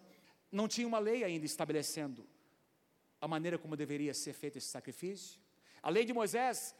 não 0.50 0.68
tinha 0.68 0.86
uma 0.86 0.98
lei 0.98 1.24
ainda 1.24 1.44
estabelecendo 1.44 2.26
a 3.24 3.28
maneira 3.28 3.56
como 3.56 3.74
deveria 3.74 4.12
ser 4.12 4.34
feito 4.34 4.58
esse 4.58 4.66
sacrifício. 4.66 5.40
A 5.82 5.88
lei 5.88 6.04
de 6.04 6.12
Moisés 6.12 6.74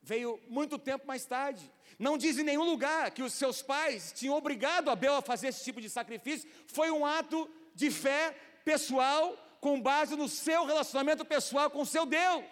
veio 0.00 0.40
muito 0.48 0.78
tempo 0.78 1.06
mais 1.06 1.26
tarde. 1.26 1.70
Não 1.98 2.16
diz 2.16 2.38
em 2.38 2.42
nenhum 2.42 2.64
lugar 2.64 3.10
que 3.10 3.22
os 3.22 3.34
seus 3.34 3.60
pais 3.60 4.10
tinham 4.10 4.34
obrigado 4.34 4.88
Abel 4.88 5.16
a 5.16 5.20
fazer 5.20 5.48
esse 5.48 5.62
tipo 5.62 5.78
de 5.78 5.90
sacrifício. 5.90 6.48
Foi 6.66 6.90
um 6.90 7.04
ato 7.04 7.46
de 7.74 7.90
fé 7.90 8.34
pessoal, 8.64 9.36
com 9.60 9.78
base 9.78 10.16
no 10.16 10.26
seu 10.26 10.64
relacionamento 10.64 11.22
pessoal 11.22 11.68
com 11.68 11.82
o 11.82 11.86
seu 11.86 12.06
Deus. 12.06 12.46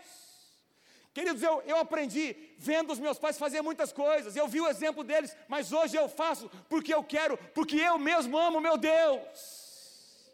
Queridos, 1.14 1.42
eu, 1.42 1.62
eu 1.62 1.78
aprendi 1.78 2.36
vendo 2.58 2.92
os 2.92 2.98
meus 2.98 3.18
pais 3.18 3.38
fazer 3.38 3.62
muitas 3.62 3.92
coisas, 3.92 4.36
eu 4.36 4.46
vi 4.46 4.60
o 4.60 4.68
exemplo 4.68 5.02
deles, 5.02 5.34
mas 5.48 5.72
hoje 5.72 5.96
eu 5.96 6.06
faço 6.06 6.50
porque 6.68 6.92
eu 6.92 7.02
quero, 7.02 7.38
porque 7.54 7.76
eu 7.76 7.98
mesmo 7.98 8.36
amo 8.36 8.60
meu 8.60 8.76
Deus. 8.76 10.28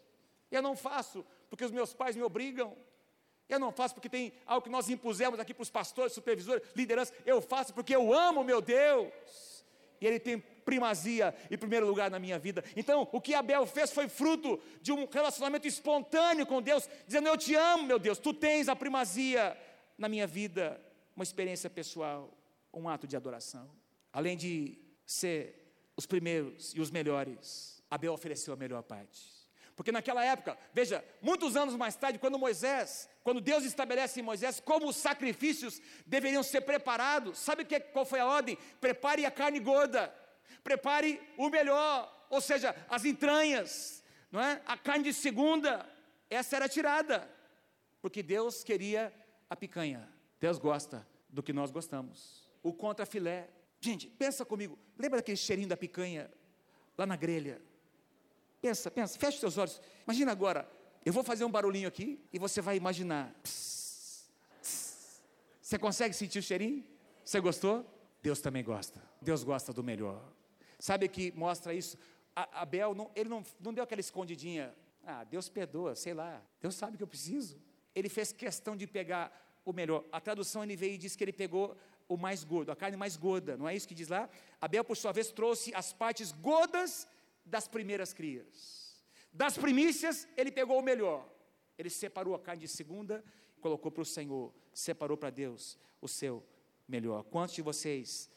Eu 0.51 0.61
não 0.61 0.75
faço 0.75 1.25
porque 1.49 1.63
os 1.63 1.71
meus 1.71 1.93
pais 1.93 2.17
me 2.17 2.21
obrigam, 2.21 2.75
eu 3.47 3.59
não 3.59 3.71
faço 3.71 3.93
porque 3.93 4.09
tem 4.09 4.33
algo 4.45 4.63
que 4.63 4.69
nós 4.69 4.89
impusemos 4.89 5.39
aqui 5.39 5.53
para 5.53 5.63
os 5.63 5.69
pastores, 5.69 6.13
supervisores, 6.13 6.63
liderança. 6.75 7.13
Eu 7.25 7.41
faço 7.41 7.73
porque 7.73 7.95
eu 7.95 8.13
amo 8.13 8.43
meu 8.43 8.61
Deus. 8.61 9.11
E 10.01 10.05
Ele 10.07 10.19
tem 10.19 10.39
primazia 10.39 11.33
em 11.49 11.57
primeiro 11.57 11.85
lugar 11.85 12.09
na 12.09 12.19
minha 12.19 12.37
vida. 12.39 12.63
Então, 12.75 13.07
o 13.11 13.21
que 13.21 13.33
Abel 13.33 13.65
fez 13.65 13.91
foi 13.91 14.09
fruto 14.09 14.59
de 14.81 14.91
um 14.91 15.07
relacionamento 15.07 15.67
espontâneo 15.67 16.45
com 16.45 16.61
Deus, 16.61 16.89
dizendo: 17.05 17.27
Eu 17.27 17.37
te 17.37 17.55
amo, 17.55 17.83
meu 17.83 17.99
Deus, 17.99 18.17
tu 18.17 18.33
tens 18.33 18.67
a 18.67 18.75
primazia 18.75 19.57
na 19.97 20.09
minha 20.09 20.27
vida. 20.27 20.81
Uma 21.15 21.23
experiência 21.23 21.69
pessoal, 21.69 22.35
um 22.73 22.89
ato 22.89 23.07
de 23.07 23.15
adoração. 23.15 23.69
Além 24.11 24.35
de 24.35 24.77
ser 25.05 25.65
os 25.95 26.05
primeiros 26.05 26.73
e 26.73 26.81
os 26.81 26.91
melhores. 26.91 27.81
Abel 27.89 28.13
ofereceu 28.13 28.53
a 28.53 28.57
melhor 28.57 28.83
parte. 28.83 29.34
Porque 29.75 29.91
naquela 29.91 30.23
época, 30.23 30.57
veja, 30.73 31.03
muitos 31.21 31.57
anos 31.57 31.75
mais 31.75 31.95
tarde, 31.95 32.17
quando 32.17 32.39
Moisés, 32.39 33.09
quando 33.23 33.41
Deus 33.41 33.65
estabelece 33.65 34.21
em 34.21 34.23
Moisés 34.23 34.59
como 34.59 34.87
os 34.87 34.95
sacrifícios 34.95 35.81
deveriam 36.05 36.41
ser 36.41 36.61
preparados, 36.61 37.37
sabe 37.39 37.65
que, 37.65 37.79
qual 37.79 38.05
foi 38.05 38.21
a 38.21 38.25
ordem? 38.25 38.57
Prepare 38.79 39.25
a 39.25 39.31
carne 39.31 39.59
gorda, 39.59 40.13
prepare 40.63 41.21
o 41.37 41.49
melhor, 41.49 42.25
ou 42.29 42.39
seja, 42.39 42.73
as 42.89 43.03
entranhas, 43.03 44.01
não 44.31 44.39
é? 44.39 44.61
A 44.65 44.77
carne 44.77 45.03
de 45.03 45.13
segunda, 45.13 45.85
essa 46.29 46.55
era 46.55 46.69
tirada, 46.69 47.29
porque 48.01 48.23
Deus 48.23 48.63
queria 48.63 49.13
a 49.49 49.57
picanha. 49.57 50.07
Deus 50.39 50.57
gosta 50.57 51.05
do 51.27 51.43
que 51.43 51.51
nós 51.51 51.69
gostamos. 51.69 52.49
O 52.63 52.71
contra 52.71 53.05
filé. 53.05 53.49
Gente, 53.81 54.07
pensa 54.07 54.45
comigo. 54.45 54.79
Lembra 54.97 55.19
daquele 55.19 55.37
cheirinho 55.37 55.67
da 55.67 55.75
picanha 55.75 56.31
lá 56.97 57.05
na 57.05 57.15
grelha? 57.15 57.61
Pensa, 58.65 58.89
pensa, 58.89 59.19
feche 59.19 59.37
seus 59.37 59.59
olhos. 59.59 59.79
Imagina 60.07 60.31
agora, 60.31 60.67
eu 61.05 61.13
vou 61.13 61.23
fazer 61.23 61.45
um 61.45 61.51
barulhinho 61.51 61.87
aqui 61.87 62.19
e 62.33 62.39
você 62.39 62.61
vai 62.61 62.75
imaginar. 62.75 63.31
Você 65.61 65.77
consegue 65.77 66.15
sentir 66.15 66.39
o 66.39 66.41
cheirinho? 66.41 66.83
Você 67.23 67.39
gostou? 67.39 67.85
Deus 68.23 68.41
também 68.41 68.63
gosta. 68.63 68.99
Deus 69.21 69.43
gosta 69.43 69.71
do 69.71 69.83
melhor. 69.83 70.19
Sabe 70.79 71.07
que 71.07 71.31
mostra 71.33 71.75
isso? 71.75 71.95
A, 72.35 72.63
Abel, 72.63 72.95
não, 72.95 73.11
ele 73.15 73.29
não, 73.29 73.43
não 73.59 73.71
deu 73.71 73.83
aquela 73.83 74.01
escondidinha. 74.01 74.75
Ah, 75.05 75.23
Deus 75.23 75.47
perdoa, 75.47 75.93
sei 75.93 76.15
lá. 76.15 76.41
Deus 76.59 76.73
sabe 76.73 76.97
que 76.97 77.03
eu 77.03 77.07
preciso. 77.07 77.61
Ele 77.93 78.09
fez 78.09 78.31
questão 78.31 78.75
de 78.75 78.87
pegar 78.87 79.31
o 79.63 79.71
melhor. 79.71 80.03
A 80.11 80.19
tradução 80.19 80.65
NVI 80.65 80.93
e 80.93 80.97
diz 80.97 81.15
que 81.15 81.23
ele 81.23 81.33
pegou 81.33 81.77
o 82.09 82.17
mais 82.17 82.43
gordo, 82.43 82.71
a 82.71 82.75
carne 82.75 82.97
mais 82.97 83.15
gorda, 83.15 83.57
não 83.57 83.69
é 83.69 83.75
isso 83.75 83.87
que 83.87 83.93
diz 83.93 84.07
lá? 84.07 84.27
Abel, 84.59 84.83
por 84.83 84.97
sua 84.97 85.11
vez, 85.11 85.31
trouxe 85.31 85.71
as 85.75 85.93
partes 85.93 86.31
gordas 86.31 87.07
das 87.45 87.67
primeiras 87.67 88.13
crias. 88.13 88.95
Das 89.31 89.57
primícias, 89.57 90.27
ele 90.35 90.51
pegou 90.51 90.79
o 90.79 90.83
melhor. 90.83 91.29
Ele 91.77 91.89
separou 91.89 92.33
a 92.33 92.39
carne 92.39 92.61
de 92.61 92.67
segunda, 92.67 93.23
colocou 93.59 93.91
para 93.91 94.01
o 94.01 94.05
Senhor, 94.05 94.53
separou 94.73 95.17
para 95.17 95.29
Deus 95.29 95.77
o 96.01 96.07
seu 96.07 96.43
melhor. 96.87 97.23
Quantos 97.23 97.53
de 97.53 97.61
vocês, 97.61 98.29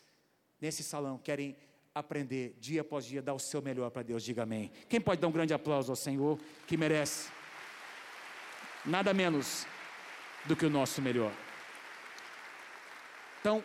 nesse 0.61 0.83
salão, 0.83 1.19
querem 1.19 1.57
aprender 1.95 2.57
dia 2.59 2.81
após 2.81 3.05
dia, 3.05 3.23
dar 3.23 3.35
o 3.35 3.39
seu 3.39 3.63
melhor 3.63 3.91
para 3.91 4.03
Deus? 4.03 4.23
Diga 4.25 4.43
amém. 4.43 4.73
Quem 4.89 5.01
pode 5.01 5.21
dar 5.21 5.29
um 5.29 5.33
grande 5.33 5.55
aplauso 5.55 5.93
ao 5.93 5.97
Senhor, 5.97 6.39
que 6.67 6.77
merece 6.77 7.31
nada 8.85 9.15
menos 9.15 9.67
do 10.47 10.57
que 10.57 10.67
o 10.67 10.71
nosso 10.71 11.01
melhor? 11.01 11.33
Então, 13.41 13.63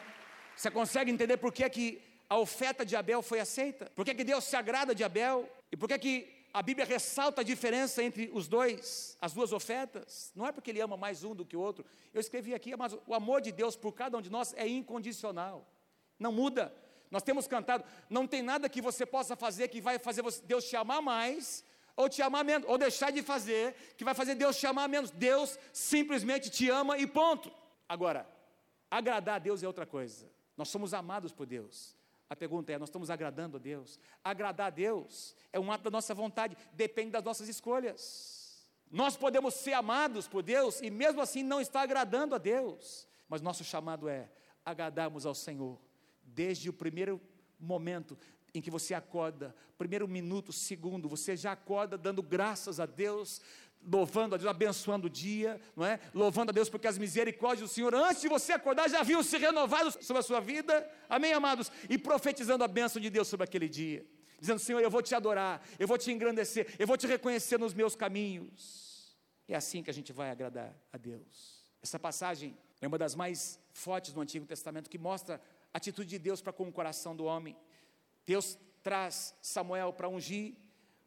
você 0.55 0.69
consegue 0.69 1.09
entender 1.09 1.37
por 1.37 1.51
que, 1.51 1.63
é 1.63 1.69
que 1.69 2.01
a 2.33 2.37
oferta 2.39 2.83
de 2.83 2.95
Abel 2.95 3.21
foi 3.21 3.39
aceita? 3.39 3.91
Por 3.95 4.03
que, 4.03 4.15
que 4.15 4.23
Deus 4.23 4.43
se 4.45 4.55
agrada 4.55 4.95
de 4.95 5.03
Abel? 5.03 5.47
E 5.71 5.77
por 5.77 5.87
que, 5.87 5.99
que 5.99 6.47
a 6.51 6.63
Bíblia 6.63 6.83
ressalta 6.83 7.41
a 7.41 7.43
diferença 7.43 8.01
entre 8.01 8.31
os 8.33 8.47
dois, 8.47 9.15
as 9.21 9.33
duas 9.33 9.53
ofertas? 9.53 10.31
Não 10.33 10.47
é 10.47 10.51
porque 10.51 10.71
ele 10.71 10.81
ama 10.81 10.97
mais 10.97 11.23
um 11.23 11.35
do 11.35 11.45
que 11.45 11.55
o 11.55 11.59
outro. 11.59 11.85
Eu 12.11 12.19
escrevi 12.19 12.55
aqui, 12.55 12.75
mas 12.75 12.97
o 13.05 13.13
amor 13.13 13.39
de 13.39 13.51
Deus 13.51 13.75
por 13.75 13.91
cada 13.91 14.17
um 14.17 14.21
de 14.21 14.31
nós 14.31 14.51
é 14.55 14.67
incondicional. 14.67 15.63
Não 16.17 16.31
muda. 16.31 16.73
Nós 17.11 17.21
temos 17.21 17.45
cantado, 17.45 17.83
não 18.09 18.25
tem 18.25 18.41
nada 18.41 18.67
que 18.67 18.81
você 18.81 19.05
possa 19.05 19.35
fazer 19.35 19.67
que 19.67 19.79
vai 19.79 19.99
fazer 19.99 20.23
Deus 20.43 20.67
te 20.67 20.75
amar 20.75 21.03
mais 21.03 21.63
ou 21.95 22.09
te 22.09 22.23
amar 22.23 22.43
menos, 22.43 22.67
ou 22.67 22.79
deixar 22.79 23.11
de 23.11 23.21
fazer, 23.21 23.75
que 23.95 24.03
vai 24.03 24.15
fazer 24.15 24.33
Deus 24.33 24.57
te 24.57 24.65
amar 24.65 24.89
menos. 24.89 25.11
Deus 25.11 25.59
simplesmente 25.71 26.49
te 26.49 26.67
ama 26.67 26.97
e 26.97 27.05
ponto. 27.05 27.53
Agora, 27.87 28.27
agradar 28.89 29.35
a 29.35 29.39
Deus 29.39 29.61
é 29.61 29.67
outra 29.67 29.85
coisa. 29.85 30.27
Nós 30.57 30.69
somos 30.69 30.95
amados 30.95 31.31
por 31.31 31.45
Deus. 31.45 32.01
A 32.33 32.35
pergunta 32.35 32.71
é: 32.71 32.79
nós 32.79 32.89
estamos 32.89 33.11
agradando 33.11 33.57
a 33.57 33.59
Deus? 33.59 33.99
Agradar 34.23 34.67
a 34.67 34.71
Deus 34.71 35.35
é 35.51 35.59
um 35.59 35.71
ato 35.71 35.83
da 35.83 35.91
nossa 35.91 36.15
vontade, 36.15 36.57
depende 36.73 37.11
das 37.11 37.23
nossas 37.23 37.47
escolhas. 37.47 38.67
Nós 38.89 39.15
podemos 39.15 39.53
ser 39.53 39.73
amados 39.73 40.27
por 40.27 40.41
Deus 40.41 40.81
e 40.81 40.89
mesmo 40.89 41.21
assim 41.21 41.43
não 41.43 41.61
estar 41.61 41.81
agradando 41.81 42.33
a 42.33 42.39
Deus, 42.39 43.07
mas 43.29 43.39
nosso 43.39 43.63
chamado 43.63 44.09
é 44.09 44.31
agradarmos 44.65 45.27
ao 45.27 45.35
Senhor, 45.35 45.79
desde 46.23 46.71
o 46.71 46.73
primeiro 46.73 47.21
momento 47.59 48.17
em 48.51 48.61
que 48.61 48.71
você 48.71 48.95
acorda, 48.95 49.55
primeiro 49.77 50.07
minuto, 50.07 50.51
segundo, 50.51 51.07
você 51.07 51.35
já 51.35 51.51
acorda 51.51 51.99
dando 51.99 52.23
graças 52.23 52.79
a 52.79 52.87
Deus, 52.87 53.41
louvando 53.85 54.35
a 54.35 54.37
Deus, 54.37 54.49
abençoando 54.49 55.07
o 55.07 55.09
dia, 55.09 55.59
não 55.75 55.85
é? 55.85 55.99
Louvando 56.13 56.51
a 56.51 56.53
Deus 56.53 56.69
porque 56.69 56.87
as 56.87 56.97
misericórdias 56.97 57.69
do 57.69 57.73
Senhor, 57.73 57.93
antes 57.93 58.21
de 58.21 58.27
você 58.27 58.53
acordar, 58.53 58.89
já 58.89 58.99
haviam 58.99 59.21
se 59.23 59.37
renovado 59.37 59.91
sobre 60.03 60.19
a 60.19 60.23
sua 60.23 60.39
vida, 60.39 60.89
amém, 61.09 61.33
amados? 61.33 61.71
E 61.89 61.97
profetizando 61.97 62.63
a 62.63 62.67
bênção 62.67 63.01
de 63.01 63.09
Deus 63.09 63.27
sobre 63.27 63.43
aquele 63.43 63.67
dia, 63.67 64.05
dizendo: 64.39 64.59
Senhor, 64.59 64.79
eu 64.81 64.89
vou 64.89 65.01
te 65.01 65.13
adorar, 65.13 65.61
eu 65.77 65.87
vou 65.87 65.97
te 65.97 66.11
engrandecer, 66.11 66.73
eu 66.79 66.87
vou 66.87 66.97
te 66.97 67.07
reconhecer 67.07 67.57
nos 67.57 67.73
meus 67.73 67.95
caminhos. 67.95 69.15
É 69.47 69.55
assim 69.55 69.83
que 69.83 69.89
a 69.89 69.93
gente 69.93 70.13
vai 70.13 70.31
agradar 70.31 70.73
a 70.91 70.97
Deus. 70.97 71.63
Essa 71.81 71.99
passagem 71.99 72.57
é 72.81 72.87
uma 72.87 72.97
das 72.97 73.13
mais 73.13 73.59
fortes 73.71 74.13
do 74.13 74.21
Antigo 74.21 74.45
Testamento 74.45 74.89
que 74.89 74.97
mostra 74.97 75.41
a 75.73 75.77
atitude 75.77 76.09
de 76.09 76.19
Deus 76.19 76.41
para 76.41 76.53
com 76.53 76.67
o 76.67 76.71
coração 76.71 77.15
do 77.15 77.25
homem. 77.25 77.57
Deus 78.25 78.57
traz 78.81 79.35
Samuel 79.41 79.91
para 79.91 80.07
ungir 80.07 80.55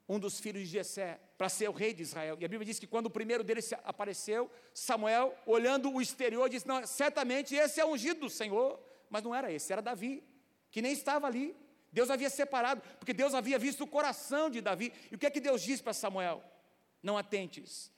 um 0.09 0.19
dos 0.19 0.39
filhos 0.39 0.63
de 0.63 0.69
Jessé 0.69 1.21
para 1.37 1.49
ser 1.49 1.69
o 1.69 1.73
rei 1.73 1.93
de 1.93 2.03
Israel. 2.03 2.37
E 2.41 2.45
a 2.45 2.49
Bíblia 2.49 2.65
diz 2.65 2.79
que 2.79 2.87
quando 2.87 3.07
o 3.07 3.11
primeiro 3.11 3.45
deles 3.45 3.73
apareceu, 3.85 4.51
Samuel, 4.73 5.37
olhando 5.45 5.93
o 5.93 6.01
exterior, 6.01 6.49
disse: 6.49 6.67
Não, 6.67 6.87
certamente 6.87 7.55
esse 7.55 7.81
é 7.81 7.85
o 7.85 7.93
ungido 7.93 8.21
do 8.21 8.31
Senhor. 8.31 8.81
Mas 9.09 9.23
não 9.23 9.35
era 9.35 9.53
esse, 9.53 9.73
era 9.73 9.81
Davi, 9.81 10.25
que 10.71 10.83
nem 10.83 10.93
estava 10.93 11.27
ali. 11.27 11.55
Deus 11.93 12.11
havia 12.11 12.29
separado, 12.29 12.83
porque 12.99 13.15
Deus 13.15 13.35
havia 13.35 13.59
visto 13.59 13.85
o 13.85 13.87
coração 13.87 14.51
de 14.51 14.61
Davi. 14.61 14.93
E 15.11 15.15
o 15.15 15.19
que 15.19 15.27
é 15.27 15.31
que 15.31 15.41
Deus 15.41 15.63
diz 15.63 15.81
para 15.81 15.93
Samuel? 15.93 16.43
Não 17.03 17.17
atentes 17.17 17.91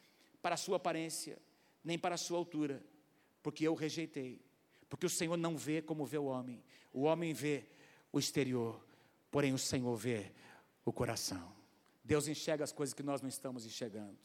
para 0.43 0.55
a 0.55 0.59
sua 0.59 0.77
aparência, 0.77 1.39
nem 1.83 1.99
para 1.99 2.15
a 2.15 2.19
sua 2.19 2.39
altura, 2.39 2.85
porque 3.43 3.67
eu 3.67 3.73
o 3.73 3.77
rejeitei. 3.77 4.41
Porque 4.89 5.07
o 5.07 5.11
Senhor 5.11 5.37
não 5.37 5.57
vê 5.57 5.83
como 5.83 6.07
vê 6.07 6.19
o 6.19 6.27
homem. 6.27 6.63
O 6.93 7.03
homem 7.03 7.33
vê 7.33 7.67
o 8.13 8.19
exterior, 8.19 8.85
porém 9.31 9.53
o 9.53 9.59
Senhor 9.59 9.97
vê 9.97 10.31
o 10.85 10.93
coração. 10.93 11.58
Deus 12.09 12.27
enxerga 12.27 12.65
as 12.65 12.73
coisas 12.73 12.95
que 12.95 13.03
nós 13.03 13.21
não 13.21 13.29
estamos 13.29 13.67
enxergando. 13.67 14.19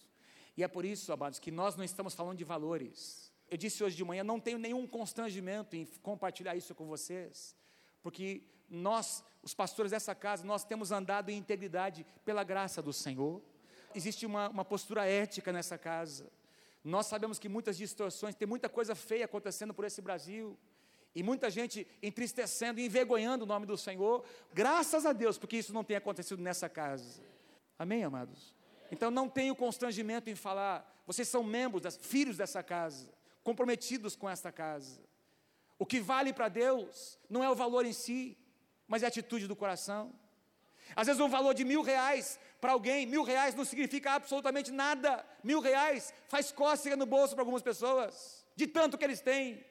E 0.55 0.63
é 0.63 0.67
por 0.69 0.85
isso, 0.85 1.11
amados, 1.11 1.37
que 1.37 1.51
nós 1.51 1.75
não 1.75 1.83
estamos 1.83 2.13
falando 2.13 2.37
de 2.37 2.45
valores. 2.45 3.29
Eu 3.51 3.57
disse 3.57 3.83
hoje 3.83 3.97
de 3.97 4.05
manhã, 4.05 4.23
não 4.23 4.39
tenho 4.39 4.57
nenhum 4.57 4.87
constrangimento 4.87 5.75
em 5.75 5.85
compartilhar 6.01 6.55
isso 6.55 6.73
com 6.73 6.85
vocês, 6.85 7.53
porque 8.01 8.41
nós, 8.69 9.21
os 9.43 9.53
pastores 9.53 9.91
dessa 9.91 10.15
casa, 10.15 10.45
nós 10.45 10.63
temos 10.63 10.93
andado 10.93 11.29
em 11.29 11.37
integridade 11.37 12.05
pela 12.23 12.41
graça 12.41 12.81
do 12.81 12.93
Senhor. 12.93 13.41
Existe 13.93 14.25
uma, 14.25 14.47
uma 14.47 14.63
postura 14.63 15.05
ética 15.05 15.51
nessa 15.51 15.77
casa. 15.77 16.31
Nós 16.85 17.07
sabemos 17.07 17.37
que 17.37 17.49
muitas 17.49 17.75
distorções, 17.75 18.33
tem 18.33 18.47
muita 18.47 18.69
coisa 18.69 18.95
feia 18.95 19.25
acontecendo 19.25 19.73
por 19.73 19.83
esse 19.83 20.01
Brasil. 20.01 20.57
E 21.13 21.21
muita 21.21 21.49
gente 21.49 21.85
entristecendo 22.01 22.79
envergonhando 22.79 23.43
o 23.43 23.47
nome 23.47 23.65
do 23.65 23.77
Senhor. 23.77 24.23
Graças 24.53 25.05
a 25.05 25.11
Deus, 25.11 25.37
porque 25.37 25.57
isso 25.57 25.73
não 25.73 25.83
tem 25.83 25.97
acontecido 25.97 26.41
nessa 26.41 26.69
casa. 26.69 27.32
Amém, 27.83 28.01
amados? 28.01 28.55
Então 28.89 29.11
não 29.11 29.27
tenho 29.27 29.53
constrangimento 29.53 30.29
em 30.29 30.35
falar, 30.35 30.89
vocês 31.05 31.27
são 31.27 31.43
membros, 31.43 31.97
filhos 31.97 32.37
dessa 32.37 32.63
casa, 32.63 33.09
comprometidos 33.43 34.15
com 34.15 34.29
esta 34.29 34.53
casa. 34.53 35.01
O 35.77 35.85
que 35.85 35.99
vale 35.99 36.31
para 36.31 36.47
Deus 36.47 37.19
não 37.29 37.43
é 37.43 37.49
o 37.49 37.55
valor 37.55 37.85
em 37.85 37.91
si, 37.91 38.37
mas 38.87 39.03
é 39.03 39.05
a 39.05 39.09
atitude 39.09 39.47
do 39.47 39.55
coração. 39.55 40.13
Às 40.95 41.07
vezes 41.07 41.19
um 41.19 41.27
valor 41.27 41.53
de 41.53 41.65
mil 41.65 41.81
reais 41.81 42.39
para 42.61 42.71
alguém, 42.71 43.05
mil 43.05 43.23
reais 43.23 43.53
não 43.53 43.65
significa 43.65 44.11
absolutamente 44.13 44.71
nada. 44.71 45.25
Mil 45.43 45.59
reais 45.59 46.13
faz 46.29 46.53
cócega 46.53 46.95
no 46.95 47.05
bolso 47.05 47.35
para 47.35 47.41
algumas 47.41 47.61
pessoas, 47.61 48.45
de 48.55 48.65
tanto 48.65 48.97
que 48.97 49.03
eles 49.03 49.19
têm. 49.19 49.61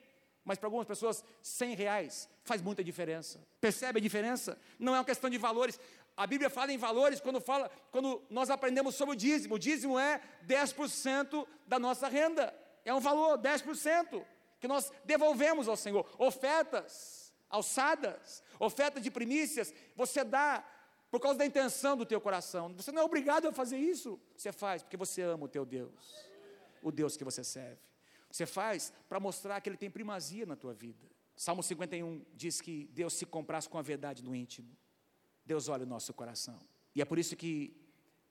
Mas 0.45 0.59
para 0.59 0.67
algumas 0.67 0.87
pessoas, 0.87 1.25
cem 1.41 1.75
reais 1.75 2.29
faz 2.45 2.61
muita 2.61 2.83
diferença. 2.83 3.41
Percebe 3.61 4.01
a 4.01 4.03
diferença? 4.03 4.59
Não 4.79 4.95
é 4.95 4.99
uma 4.99 5.05
questão 5.05 5.31
de 5.31 5.39
valores. 5.39 5.79
A 6.17 6.27
Bíblia 6.27 6.51
fala 6.51 6.73
em 6.73 6.79
valores 6.79 7.21
quando, 7.21 7.41
fala, 7.41 7.71
quando 7.91 8.23
nós 8.29 8.51
aprendemos 8.51 8.95
sobre 8.95 9.15
o 9.15 9.17
dízimo. 9.17 9.55
O 9.55 9.59
dízimo 9.59 9.99
é 9.99 10.21
10% 10.47 11.47
da 11.67 11.79
nossa 11.79 12.09
renda. 12.09 12.55
É 12.85 12.93
um 12.93 13.01
valor, 13.01 13.39
10%, 13.39 14.25
que 14.61 14.69
nós 14.69 14.93
devolvemos 15.05 15.69
ao 15.69 15.77
Senhor. 15.77 16.07
Ofertas, 16.19 17.33
alçadas, 17.49 18.43
oferta 18.59 19.01
de 19.01 19.11
primícias, 19.11 19.73
você 19.97 20.23
dá 20.23 20.65
por 21.11 21.21
causa 21.21 21.39
da 21.39 21.47
intenção 21.47 21.97
do 21.97 22.07
teu 22.07 22.21
coração. 22.21 22.75
Você 22.75 22.91
não 22.91 23.03
é 23.03 23.05
obrigado 23.05 23.47
a 23.47 23.53
fazer 23.53 23.79
isso. 23.79 24.21
Você 24.37 24.53
faz 24.53 24.83
porque 24.83 24.97
você 24.97 25.23
ama 25.23 25.45
o 25.45 25.49
teu 25.49 25.65
Deus, 25.65 25.93
o 26.83 26.91
Deus 26.91 27.17
que 27.17 27.25
você 27.25 27.45
serve. 27.45 27.81
Você 28.31 28.47
faz 28.47 28.93
para 29.09 29.21
mostrar 29.21 29.61
que 29.61 29.69
Ele 29.69 29.77
tem 29.77 29.91
primazia 29.91 30.47
na 30.47 30.57
tua 30.57 30.73
vida. 30.73 31.07
Salmo 31.37 31.63
51 31.63 32.25
diz 32.35 32.61
que 32.61 32.89
Deus 32.93 33.13
se 33.15 33.27
comprasse 33.27 33.69
com 33.69 33.79
a 33.79 33.83
verdade 33.83 34.23
no 34.25 34.35
íntimo. 34.35 34.75
Deus 35.45 35.69
olha 35.69 35.85
o 35.85 35.89
nosso 35.89 36.13
coração. 36.13 36.59
E 36.95 37.03
é 37.03 37.05
por 37.05 37.19
isso 37.19 37.37
que 37.37 37.77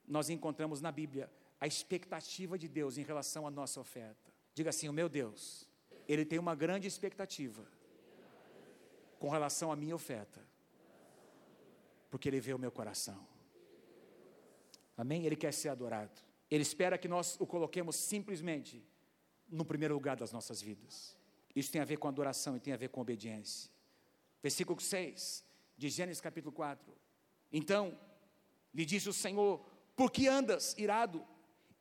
nós 0.07 0.29
encontramos 0.29 0.81
na 0.81 0.91
Bíblia 0.91 1.31
a 1.59 1.67
expectativa 1.67 2.57
de 2.57 2.67
Deus 2.67 2.97
em 2.97 3.03
relação 3.03 3.45
à 3.45 3.51
nossa 3.51 3.79
oferta. 3.79 4.31
Diga 4.53 4.69
assim: 4.69 4.89
o 4.89 4.93
meu 4.93 5.07
Deus, 5.07 5.67
Ele 6.07 6.25
tem 6.25 6.39
uma 6.39 6.55
grande 6.55 6.87
expectativa 6.87 7.65
com 9.19 9.29
relação 9.29 9.71
à 9.71 9.75
minha 9.75 9.95
oferta. 9.95 10.41
Porque 12.09 12.27
Ele 12.27 12.39
vê 12.39 12.53
o 12.53 12.59
meu 12.59 12.71
coração. 12.71 13.25
Amém? 14.97 15.25
Ele 15.25 15.35
quer 15.35 15.53
ser 15.53 15.69
adorado. 15.69 16.19
Ele 16.49 16.63
espera 16.63 16.97
que 16.97 17.07
nós 17.07 17.37
o 17.39 17.47
coloquemos 17.47 17.95
simplesmente 17.95 18.85
no 19.49 19.63
primeiro 19.63 19.93
lugar 19.93 20.17
das 20.17 20.31
nossas 20.31 20.61
vidas. 20.61 21.17
Isso 21.55 21.71
tem 21.71 21.81
a 21.81 21.85
ver 21.85 21.97
com 21.97 22.07
adoração 22.07 22.55
e 22.55 22.59
tem 22.59 22.73
a 22.73 22.77
ver 22.77 22.89
com 22.89 23.01
obediência. 23.01 23.69
Versículo 24.41 24.79
6 24.79 25.50
de 25.81 25.89
Gênesis 25.89 26.21
capítulo 26.21 26.53
4. 26.53 26.95
Então 27.51 27.97
lhe 28.71 28.85
disse 28.85 29.09
o 29.09 29.13
Senhor: 29.13 29.65
Por 29.95 30.11
que 30.11 30.27
andas 30.27 30.77
irado? 30.77 31.25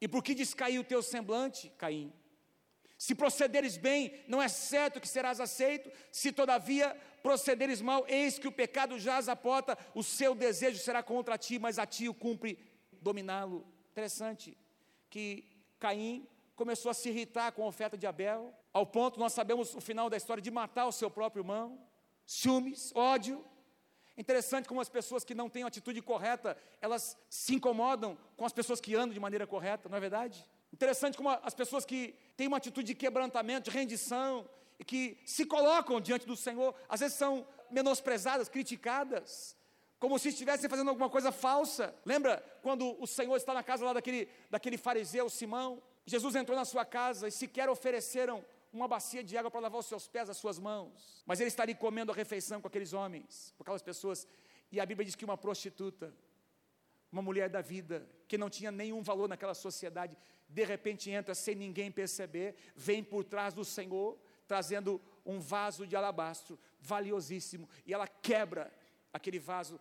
E 0.00 0.08
por 0.08 0.24
que 0.24 0.34
descaiu 0.34 0.80
o 0.80 0.84
teu 0.84 1.02
semblante, 1.02 1.70
Caim? 1.76 2.10
Se 2.96 3.14
procederes 3.14 3.76
bem, 3.76 4.24
não 4.26 4.40
é 4.40 4.48
certo 4.48 5.00
que 5.00 5.08
serás 5.08 5.38
aceito, 5.38 5.90
se 6.10 6.32
todavia 6.32 6.96
procederes 7.22 7.82
mal, 7.82 8.06
eis 8.08 8.38
que 8.38 8.48
o 8.48 8.52
pecado 8.52 8.98
jaz 8.98 9.28
a 9.28 9.36
porta, 9.36 9.76
o 9.94 10.02
seu 10.02 10.34
desejo 10.34 10.78
será 10.78 11.02
contra 11.02 11.36
ti, 11.36 11.58
mas 11.58 11.78
a 11.78 11.84
ti 11.84 12.08
o 12.08 12.14
cumpre 12.14 12.58
dominá-lo. 13.02 13.66
Interessante 13.92 14.56
que 15.10 15.44
Caim 15.78 16.26
começou 16.56 16.90
a 16.90 16.94
se 16.94 17.10
irritar 17.10 17.52
com 17.52 17.64
a 17.64 17.66
oferta 17.66 17.98
de 17.98 18.06
Abel, 18.06 18.54
ao 18.72 18.86
ponto, 18.86 19.20
nós 19.20 19.34
sabemos 19.34 19.74
o 19.74 19.80
final 19.80 20.08
da 20.08 20.16
história, 20.16 20.42
de 20.42 20.50
matar 20.50 20.86
o 20.86 20.92
seu 20.92 21.10
próprio 21.10 21.40
irmão, 21.40 21.78
ciúmes, 22.24 22.92
ódio. 22.94 23.44
Interessante 24.16 24.68
como 24.68 24.80
as 24.80 24.88
pessoas 24.88 25.24
que 25.24 25.34
não 25.34 25.48
têm 25.48 25.62
a 25.62 25.66
atitude 25.66 26.02
correta, 26.02 26.56
elas 26.80 27.16
se 27.28 27.54
incomodam 27.54 28.18
com 28.36 28.44
as 28.44 28.52
pessoas 28.52 28.80
que 28.80 28.94
andam 28.94 29.14
de 29.14 29.20
maneira 29.20 29.46
correta, 29.46 29.88
não 29.88 29.96
é 29.96 30.00
verdade? 30.00 30.46
Interessante 30.72 31.16
como 31.16 31.30
as 31.30 31.54
pessoas 31.54 31.84
que 31.84 32.14
têm 32.36 32.46
uma 32.46 32.58
atitude 32.58 32.88
de 32.88 32.94
quebrantamento, 32.94 33.70
de 33.70 33.76
rendição, 33.76 34.48
e 34.78 34.84
que 34.84 35.18
se 35.26 35.44
colocam 35.44 36.00
diante 36.00 36.26
do 36.26 36.34
Senhor, 36.34 36.74
às 36.88 37.00
vezes 37.00 37.16
são 37.16 37.46
menosprezadas, 37.70 38.48
criticadas, 38.48 39.54
como 39.98 40.18
se 40.18 40.30
estivessem 40.30 40.70
fazendo 40.70 40.88
alguma 40.88 41.10
coisa 41.10 41.30
falsa. 41.30 41.94
Lembra 42.04 42.42
quando 42.62 42.96
o 42.98 43.06
Senhor 43.06 43.36
está 43.36 43.52
na 43.52 43.62
casa 43.62 43.84
lá 43.84 43.92
daquele, 43.92 44.26
daquele 44.50 44.78
fariseu 44.78 45.28
Simão? 45.28 45.82
Jesus 46.06 46.34
entrou 46.34 46.56
na 46.56 46.64
sua 46.64 46.84
casa 46.86 47.28
e 47.28 47.30
sequer 47.30 47.68
ofereceram 47.68 48.42
uma 48.72 48.86
bacia 48.86 49.22
de 49.22 49.36
água 49.36 49.50
para 49.50 49.60
lavar 49.60 49.80
os 49.80 49.86
seus 49.86 50.06
pés, 50.06 50.30
as 50.30 50.36
suas 50.36 50.58
mãos. 50.58 51.22
Mas 51.26 51.40
ele 51.40 51.48
está 51.48 51.62
ali 51.62 51.74
comendo 51.74 52.12
a 52.12 52.14
refeição 52.14 52.60
com 52.60 52.68
aqueles 52.68 52.92
homens, 52.92 53.52
com 53.56 53.62
aquelas 53.62 53.82
pessoas. 53.82 54.26
E 54.70 54.80
a 54.80 54.86
Bíblia 54.86 55.04
diz 55.04 55.14
que 55.14 55.24
uma 55.24 55.36
prostituta, 55.36 56.14
uma 57.10 57.22
mulher 57.22 57.48
da 57.48 57.60
vida, 57.60 58.08
que 58.28 58.38
não 58.38 58.48
tinha 58.48 58.70
nenhum 58.70 59.02
valor 59.02 59.28
naquela 59.28 59.54
sociedade, 59.54 60.16
de 60.48 60.64
repente 60.64 61.10
entra 61.10 61.34
sem 61.34 61.54
ninguém 61.54 61.90
perceber, 61.90 62.54
vem 62.76 63.02
por 63.02 63.24
trás 63.24 63.54
do 63.54 63.64
Senhor, 63.64 64.18
trazendo 64.46 65.00
um 65.24 65.38
vaso 65.38 65.86
de 65.86 65.94
alabastro 65.94 66.58
valiosíssimo, 66.80 67.68
e 67.86 67.92
ela 67.92 68.06
quebra 68.06 68.72
aquele 69.12 69.38
vaso 69.38 69.78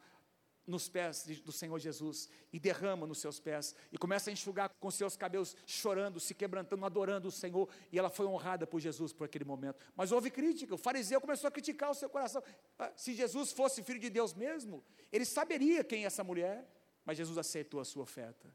nos 0.69 0.87
pés 0.87 1.25
do 1.43 1.51
Senhor 1.51 1.77
Jesus 1.79 2.29
e 2.53 2.59
derrama 2.59 3.07
nos 3.07 3.19
seus 3.19 3.39
pés 3.39 3.75
e 3.91 3.97
começa 3.97 4.29
a 4.29 4.33
enxugar 4.33 4.69
com 4.79 4.91
seus 4.91 5.17
cabelos, 5.17 5.55
chorando, 5.65 6.19
se 6.19 6.33
quebrantando, 6.33 6.85
adorando 6.85 7.27
o 7.27 7.31
Senhor. 7.31 7.67
E 7.91 7.97
ela 7.97 8.09
foi 8.09 8.25
honrada 8.25 8.67
por 8.67 8.79
Jesus 8.79 9.11
por 9.11 9.25
aquele 9.25 9.43
momento. 9.43 9.83
Mas 9.95 10.11
houve 10.11 10.29
crítica, 10.29 10.75
o 10.75 10.77
fariseu 10.77 11.19
começou 11.19 11.47
a 11.47 11.51
criticar 11.51 11.89
o 11.89 11.93
seu 11.95 12.09
coração. 12.09 12.43
Ah, 12.77 12.91
se 12.95 13.13
Jesus 13.13 13.51
fosse 13.51 13.83
filho 13.83 13.99
de 13.99 14.09
Deus 14.09 14.33
mesmo, 14.33 14.83
ele 15.11 15.25
saberia 15.25 15.83
quem 15.83 16.03
é 16.03 16.05
essa 16.05 16.23
mulher. 16.23 16.67
Mas 17.05 17.17
Jesus 17.17 17.37
aceitou 17.39 17.79
a 17.79 17.85
sua 17.85 18.03
oferta, 18.03 18.53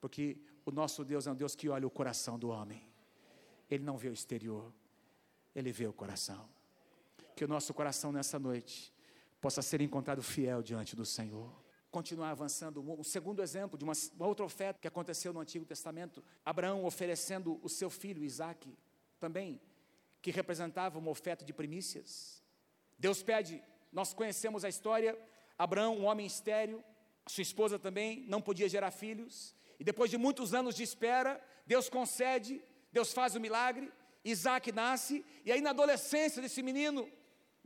porque 0.00 0.36
o 0.66 0.70
nosso 0.70 1.02
Deus 1.02 1.26
é 1.26 1.30
um 1.30 1.34
Deus 1.34 1.54
que 1.54 1.68
olha 1.68 1.86
o 1.86 1.90
coração 1.90 2.38
do 2.38 2.50
homem, 2.50 2.86
ele 3.70 3.82
não 3.82 3.96
vê 3.96 4.08
o 4.08 4.12
exterior, 4.12 4.70
ele 5.54 5.72
vê 5.72 5.86
o 5.86 5.92
coração. 5.92 6.46
Que 7.34 7.44
o 7.44 7.48
nosso 7.48 7.72
coração 7.72 8.12
nessa 8.12 8.38
noite 8.38 8.92
possa 9.46 9.62
ser 9.62 9.80
encontrado 9.80 10.24
fiel 10.24 10.60
diante 10.60 10.96
do 10.96 11.06
Senhor. 11.06 11.48
Continuar 11.88 12.30
avançando, 12.30 12.80
um 12.82 13.04
segundo 13.04 13.40
exemplo 13.40 13.78
de 13.78 13.84
uma, 13.84 13.92
uma 14.16 14.26
outra 14.26 14.44
oferta 14.44 14.80
que 14.80 14.88
aconteceu 14.88 15.32
no 15.32 15.38
Antigo 15.38 15.64
Testamento, 15.64 16.20
Abraão 16.44 16.84
oferecendo 16.84 17.60
o 17.62 17.68
seu 17.68 17.88
filho 17.88 18.24
Isaque, 18.24 18.76
também, 19.20 19.60
que 20.20 20.32
representava 20.32 20.98
uma 20.98 21.12
oferta 21.12 21.44
de 21.44 21.52
primícias. 21.52 22.42
Deus 22.98 23.22
pede, 23.22 23.62
nós 23.92 24.12
conhecemos 24.12 24.64
a 24.64 24.68
história, 24.68 25.16
Abraão, 25.56 25.96
um 25.96 26.06
homem 26.06 26.26
estéreo, 26.26 26.82
sua 27.28 27.42
esposa 27.42 27.78
também 27.78 28.24
não 28.26 28.42
podia 28.42 28.68
gerar 28.68 28.90
filhos, 28.90 29.54
e 29.78 29.84
depois 29.84 30.10
de 30.10 30.18
muitos 30.18 30.54
anos 30.54 30.74
de 30.74 30.82
espera, 30.82 31.40
Deus 31.64 31.88
concede, 31.88 32.60
Deus 32.90 33.12
faz 33.12 33.36
o 33.36 33.40
milagre, 33.40 33.92
Isaac 34.24 34.72
nasce, 34.72 35.24
e 35.44 35.52
aí 35.52 35.60
na 35.60 35.70
adolescência 35.70 36.42
desse 36.42 36.64
menino, 36.64 37.08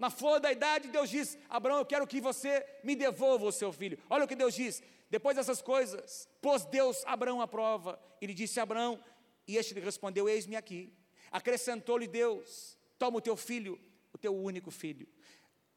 na 0.01 0.09
flor 0.09 0.41
da 0.41 0.51
idade, 0.51 0.89
Deus 0.89 1.11
diz: 1.11 1.39
Abraão, 1.49 1.79
eu 1.79 1.85
quero 1.85 2.07
que 2.07 2.23
você 2.23 2.67
me 2.83 2.97
devolva 2.97 3.45
o 3.45 3.53
seu 3.53 3.71
filho. 3.71 3.99
Olha 4.09 4.25
o 4.25 4.29
que 4.29 4.35
Deus 4.35 4.55
diz. 4.55 4.83
Depois 5.11 5.37
dessas 5.37 5.61
coisas, 5.61 6.27
pôs 6.41 6.65
Deus 6.65 7.05
Abraão 7.05 7.43
à 7.43 7.47
prova. 7.47 8.01
Ele 8.19 8.33
disse 8.33 8.59
Abraão, 8.59 8.99
e 9.47 9.59
este 9.59 9.75
lhe 9.75 9.81
respondeu: 9.81 10.27
Eis-me 10.27 10.57
aqui. 10.57 10.91
Acrescentou-lhe 11.31 12.07
Deus: 12.07 12.79
Toma 12.99 13.19
o 13.19 13.21
teu 13.21 13.37
filho, 13.37 13.79
o 14.11 14.17
teu 14.17 14.35
único 14.35 14.71
filho, 14.71 15.07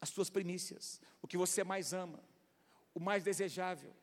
as 0.00 0.08
tuas 0.10 0.30
primícias, 0.30 1.02
o 1.20 1.28
que 1.28 1.36
você 1.36 1.62
mais 1.62 1.92
ama, 1.92 2.18
o 2.94 3.00
mais 3.00 3.24
desejável, 3.24 3.94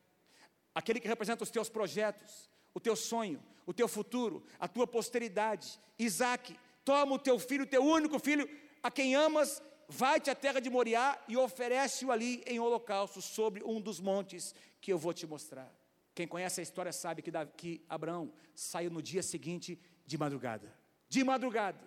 aquele 0.72 1.00
que 1.00 1.08
representa 1.08 1.42
os 1.42 1.50
teus 1.50 1.68
projetos, 1.68 2.48
o 2.72 2.78
teu 2.78 2.94
sonho, 2.94 3.42
o 3.66 3.74
teu 3.74 3.88
futuro, 3.88 4.46
a 4.60 4.68
tua 4.68 4.86
posteridade. 4.86 5.80
Isaac, 5.98 6.56
toma 6.84 7.16
o 7.16 7.18
teu 7.18 7.40
filho, 7.40 7.64
o 7.64 7.66
teu 7.66 7.82
único 7.82 8.20
filho, 8.20 8.48
a 8.80 8.88
quem 8.88 9.16
amas 9.16 9.60
vai-te 9.88 10.30
à 10.30 10.34
terra 10.34 10.60
de 10.60 10.70
Moriá 10.70 11.18
e 11.28 11.36
oferece-o 11.36 12.10
ali 12.10 12.42
em 12.46 12.58
holocausto 12.58 13.20
sobre 13.20 13.62
um 13.64 13.80
dos 13.80 14.00
montes 14.00 14.54
que 14.80 14.92
eu 14.92 14.98
vou 14.98 15.12
te 15.12 15.26
mostrar. 15.26 15.72
Quem 16.14 16.26
conhece 16.26 16.60
a 16.60 16.62
história 16.62 16.92
sabe 16.92 17.22
que, 17.22 17.30
que 17.56 17.84
Abraão 17.88 18.32
saiu 18.54 18.90
no 18.90 19.00
dia 19.00 19.22
seguinte 19.22 19.80
de 20.06 20.18
madrugada. 20.18 20.72
De 21.08 21.24
madrugada. 21.24 21.80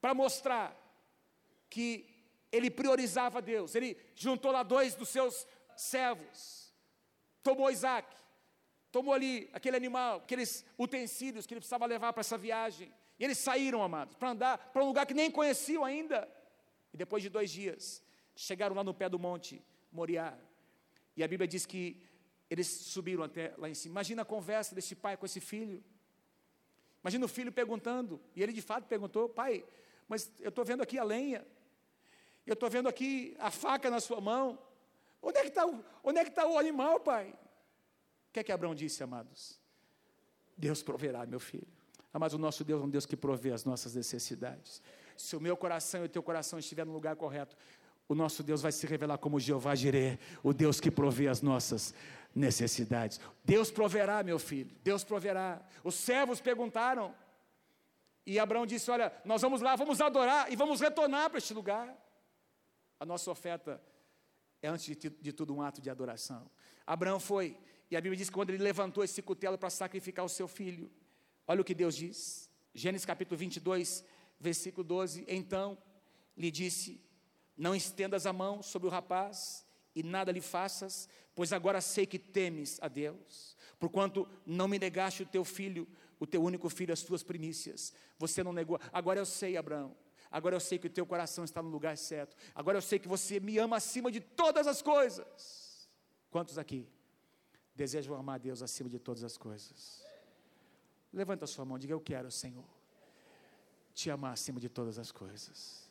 Para 0.00 0.14
mostrar 0.14 0.76
que 1.68 2.08
ele 2.52 2.70
priorizava 2.70 3.42
Deus. 3.42 3.74
Ele 3.74 3.96
juntou 4.14 4.52
lá 4.52 4.62
dois 4.62 4.94
dos 4.94 5.08
seus 5.08 5.46
servos. 5.76 6.72
Tomou 7.42 7.70
Isaac. 7.70 8.14
Tomou 8.92 9.12
ali 9.12 9.50
aquele 9.52 9.76
animal, 9.76 10.18
aqueles 10.18 10.64
utensílios 10.78 11.46
que 11.46 11.52
ele 11.52 11.60
precisava 11.60 11.86
levar 11.86 12.12
para 12.12 12.20
essa 12.20 12.38
viagem. 12.38 12.92
E 13.18 13.24
eles 13.24 13.38
saíram, 13.38 13.82
amados, 13.82 14.14
para 14.14 14.30
andar 14.30 14.58
para 14.72 14.82
um 14.82 14.86
lugar 14.86 15.06
que 15.06 15.14
nem 15.14 15.30
conheciam 15.30 15.84
ainda. 15.84 16.28
E 16.96 17.04
depois 17.04 17.22
de 17.22 17.28
dois 17.28 17.50
dias, 17.50 18.02
chegaram 18.34 18.74
lá 18.74 18.82
no 18.82 18.94
pé 18.94 19.06
do 19.06 19.18
monte 19.18 19.62
Moriá. 19.92 20.34
E 21.14 21.22
a 21.22 21.28
Bíblia 21.28 21.46
diz 21.46 21.66
que 21.66 22.02
eles 22.48 22.66
subiram 22.66 23.22
até 23.22 23.52
lá 23.58 23.68
em 23.68 23.74
cima. 23.74 23.92
Imagina 23.92 24.22
a 24.22 24.24
conversa 24.24 24.74
desse 24.74 24.94
pai 24.94 25.14
com 25.14 25.26
esse 25.26 25.38
filho. 25.38 25.84
Imagina 27.02 27.26
o 27.26 27.28
filho 27.28 27.52
perguntando, 27.52 28.18
e 28.34 28.42
ele 28.42 28.50
de 28.50 28.62
fato 28.62 28.86
perguntou: 28.86 29.28
Pai, 29.28 29.62
mas 30.08 30.32
eu 30.40 30.48
estou 30.48 30.64
vendo 30.64 30.82
aqui 30.82 30.98
a 30.98 31.04
lenha, 31.04 31.46
eu 32.46 32.54
estou 32.54 32.70
vendo 32.70 32.88
aqui 32.88 33.36
a 33.38 33.50
faca 33.50 33.90
na 33.90 34.00
sua 34.00 34.18
mão. 34.18 34.58
Onde 35.20 35.36
é 35.38 35.42
que 35.42 35.48
está 35.48 35.66
o, 35.66 35.84
é 36.16 36.22
está 36.22 36.46
o 36.46 36.58
animal, 36.58 37.00
pai? 37.00 37.28
O 38.30 38.32
que 38.32 38.40
é 38.40 38.42
que 38.42 38.52
Abraão 38.52 38.74
disse, 38.74 39.02
amados? 39.02 39.60
Deus 40.56 40.82
proverá, 40.82 41.26
meu 41.26 41.40
filho. 41.40 41.68
Mas 42.10 42.32
o 42.32 42.38
nosso 42.38 42.64
Deus 42.64 42.80
é 42.80 42.84
um 42.86 42.88
Deus 42.88 43.04
que 43.04 43.18
provê 43.18 43.52
as 43.52 43.66
nossas 43.66 43.94
necessidades 43.94 44.80
se 45.16 45.36
o 45.36 45.40
meu 45.40 45.56
coração 45.56 46.02
e 46.02 46.06
o 46.06 46.08
teu 46.08 46.22
coração 46.22 46.58
estiver 46.58 46.84
no 46.86 46.92
lugar 46.92 47.16
correto, 47.16 47.56
o 48.08 48.14
nosso 48.14 48.42
Deus 48.42 48.62
vai 48.62 48.72
se 48.72 48.86
revelar 48.86 49.18
como 49.18 49.40
Jeová 49.40 49.74
Jireh, 49.74 50.18
o 50.42 50.52
Deus 50.52 50.80
que 50.80 50.90
provê 50.90 51.28
as 51.28 51.42
nossas 51.42 51.92
necessidades. 52.34 53.20
Deus 53.44 53.70
proverá, 53.70 54.22
meu 54.22 54.38
filho, 54.38 54.70
Deus 54.84 55.02
proverá. 55.02 55.60
Os 55.82 55.94
servos 55.94 56.40
perguntaram, 56.40 57.14
e 58.24 58.38
Abraão 58.38 58.66
disse: 58.66 58.90
Olha, 58.90 59.12
nós 59.24 59.42
vamos 59.42 59.60
lá, 59.60 59.74
vamos 59.74 60.00
adorar 60.00 60.52
e 60.52 60.56
vamos 60.56 60.80
retornar 60.80 61.30
para 61.30 61.38
este 61.38 61.54
lugar. 61.54 61.96
A 62.98 63.04
nossa 63.04 63.30
oferta 63.30 63.80
é, 64.62 64.68
antes 64.68 64.96
de, 64.96 65.10
de 65.10 65.32
tudo, 65.32 65.54
um 65.54 65.62
ato 65.62 65.80
de 65.80 65.90
adoração. 65.90 66.50
Abraão 66.86 67.20
foi, 67.20 67.56
e 67.90 67.96
a 67.96 68.00
Bíblia 68.00 68.16
diz 68.16 68.28
que 68.28 68.34
quando 68.34 68.50
ele 68.50 68.62
levantou 68.62 69.04
esse 69.04 69.22
cutelo 69.22 69.58
para 69.58 69.70
sacrificar 69.70 70.24
o 70.24 70.28
seu 70.28 70.48
filho, 70.48 70.90
olha 71.46 71.60
o 71.60 71.64
que 71.64 71.74
Deus 71.74 71.94
diz. 71.94 72.50
Gênesis 72.74 73.06
capítulo 73.06 73.38
22, 73.38 74.04
versículo 74.38 74.84
12: 74.84 75.24
Então 75.28 75.78
lhe 76.36 76.50
disse: 76.50 77.00
Não 77.56 77.74
estendas 77.74 78.26
a 78.26 78.32
mão 78.32 78.62
sobre 78.62 78.88
o 78.88 78.90
rapaz 78.90 79.66
e 79.94 80.02
nada 80.02 80.30
lhe 80.30 80.40
faças, 80.40 81.08
pois 81.34 81.52
agora 81.52 81.80
sei 81.80 82.06
que 82.06 82.18
temes 82.18 82.78
a 82.82 82.88
Deus, 82.88 83.56
porquanto 83.78 84.28
não 84.44 84.68
me 84.68 84.78
negaste 84.78 85.22
o 85.22 85.26
teu 85.26 85.44
filho, 85.44 85.88
o 86.18 86.26
teu 86.26 86.42
único 86.42 86.68
filho, 86.68 86.92
as 86.92 87.02
tuas 87.02 87.22
primícias. 87.22 87.92
Você 88.18 88.42
não 88.42 88.52
negou. 88.52 88.78
Agora 88.92 89.18
eu 89.18 89.26
sei, 89.26 89.56
Abraão. 89.56 89.96
Agora 90.30 90.56
eu 90.56 90.60
sei 90.60 90.78
que 90.78 90.88
o 90.88 90.90
teu 90.90 91.06
coração 91.06 91.44
está 91.44 91.62
no 91.62 91.68
lugar 91.68 91.96
certo. 91.96 92.36
Agora 92.54 92.76
eu 92.76 92.82
sei 92.82 92.98
que 92.98 93.08
você 93.08 93.38
me 93.40 93.58
ama 93.58 93.76
acima 93.76 94.10
de 94.10 94.20
todas 94.20 94.66
as 94.66 94.82
coisas. 94.82 95.88
Quantos 96.30 96.58
aqui 96.58 96.86
desejam 97.74 98.14
amar 98.16 98.34
a 98.34 98.38
Deus 98.38 98.60
acima 98.60 98.90
de 98.90 98.98
todas 98.98 99.22
as 99.22 99.38
coisas? 99.38 100.04
Levanta 101.12 101.44
a 101.44 101.48
sua 101.48 101.64
mão, 101.64 101.78
diga 101.78 101.94
eu 101.94 102.00
quero, 102.00 102.30
Senhor 102.30 102.75
te 103.96 104.10
amar 104.10 104.34
acima 104.34 104.60
de 104.60 104.68
todas 104.68 104.98
as 104.98 105.10
coisas. 105.10 105.90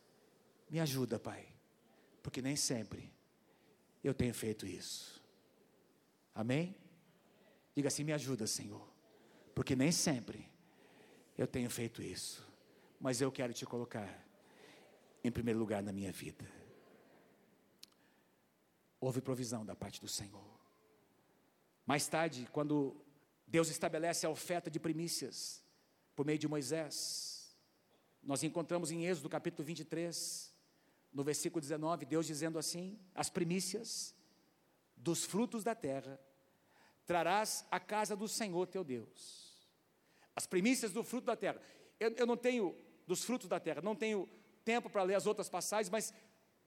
Me 0.69 0.79
ajuda, 0.79 1.17
Pai, 1.19 1.47
porque 2.21 2.39
nem 2.39 2.55
sempre 2.55 3.11
eu 4.03 4.13
tenho 4.13 4.33
feito 4.33 4.67
isso. 4.67 5.23
Amém? 6.33 6.75
Diga 7.75 7.87
assim: 7.87 8.03
me 8.03 8.13
ajuda, 8.13 8.45
Senhor, 8.45 8.87
porque 9.55 9.75
nem 9.75 9.91
sempre 9.91 10.47
eu 11.35 11.47
tenho 11.47 11.67
feito 11.67 12.03
isso, 12.03 12.47
mas 12.99 13.21
eu 13.21 13.31
quero 13.31 13.53
te 13.53 13.65
colocar 13.65 14.23
em 15.23 15.31
primeiro 15.31 15.59
lugar 15.59 15.81
na 15.81 15.91
minha 15.91 16.11
vida. 16.11 16.45
Houve 18.99 19.19
provisão 19.19 19.65
da 19.65 19.75
parte 19.75 19.99
do 19.99 20.07
Senhor. 20.07 20.45
Mais 21.87 22.07
tarde, 22.07 22.47
quando 22.51 22.95
Deus 23.47 23.69
estabelece 23.69 24.27
a 24.27 24.29
oferta 24.29 24.69
de 24.69 24.79
primícias 24.79 25.63
por 26.15 26.23
meio 26.23 26.37
de 26.37 26.47
Moisés, 26.47 27.34
nós 28.25 28.43
encontramos 28.43 28.91
em 28.91 29.05
Êxodo 29.05 29.29
capítulo 29.29 29.63
23, 29.63 30.51
no 31.13 31.23
versículo 31.23 31.61
19, 31.61 32.05
Deus 32.05 32.25
dizendo 32.25 32.57
assim: 32.57 32.99
As 33.13 33.29
primícias 33.29 34.15
dos 34.97 35.23
frutos 35.23 35.63
da 35.63 35.75
terra 35.75 36.19
trarás 37.05 37.65
à 37.69 37.79
casa 37.79 38.15
do 38.15 38.27
Senhor 38.27 38.65
teu 38.65 38.83
Deus. 38.83 39.69
As 40.35 40.47
primícias 40.47 40.91
do 40.91 41.03
fruto 41.03 41.27
da 41.27 41.35
terra. 41.35 41.61
Eu, 41.99 42.11
eu 42.17 42.25
não 42.25 42.35
tenho, 42.35 42.75
dos 43.05 43.23
frutos 43.23 43.47
da 43.47 43.59
terra, 43.59 43.81
não 43.81 43.95
tenho 43.95 44.27
tempo 44.65 44.89
para 44.89 45.03
ler 45.03 45.15
as 45.15 45.27
outras 45.27 45.47
passagens, 45.47 45.89
mas 45.89 46.11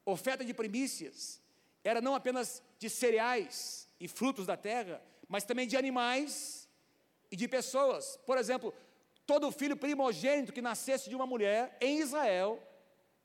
oferta 0.04 0.44
de 0.44 0.54
primícias 0.54 1.42
era 1.82 2.00
não 2.00 2.14
apenas 2.14 2.62
de 2.78 2.88
cereais 2.88 3.88
e 3.98 4.06
frutos 4.06 4.46
da 4.46 4.56
terra, 4.56 5.02
mas 5.28 5.44
também 5.44 5.66
de 5.66 5.76
animais 5.76 6.68
e 7.30 7.36
de 7.36 7.48
pessoas. 7.48 8.16
Por 8.24 8.38
exemplo, 8.38 8.72
todo 9.28 9.52
filho 9.52 9.76
primogênito 9.76 10.54
que 10.54 10.62
nascesse 10.62 11.10
de 11.10 11.14
uma 11.14 11.26
mulher 11.26 11.76
em 11.82 12.00
Israel 12.00 12.50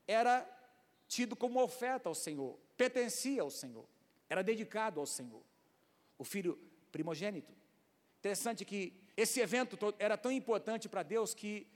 era 0.06 0.46
tido 1.08 1.34
como 1.34 1.62
oferta 1.62 2.10
ao 2.10 2.14
Senhor, 2.14 2.60
pertencia 2.76 3.40
ao 3.40 3.50
Senhor, 3.50 3.88
era 4.28 4.42
dedicado 4.42 5.00
ao 5.00 5.06
Senhor. 5.06 5.42
O 6.18 6.24
filho 6.24 6.58
primogênito. 6.92 7.54
Interessante 8.18 8.66
que 8.66 8.92
esse 9.16 9.40
evento 9.40 9.78
era 9.98 10.18
tão 10.18 10.30
importante 10.30 10.90
para 10.90 11.02
Deus 11.02 11.32
que 11.32 11.66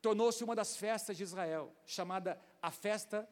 tornou-se 0.00 0.42
uma 0.42 0.56
das 0.56 0.74
festas 0.78 1.14
de 1.14 1.22
Israel, 1.22 1.70
chamada 1.84 2.40
a 2.62 2.70
festa 2.70 3.28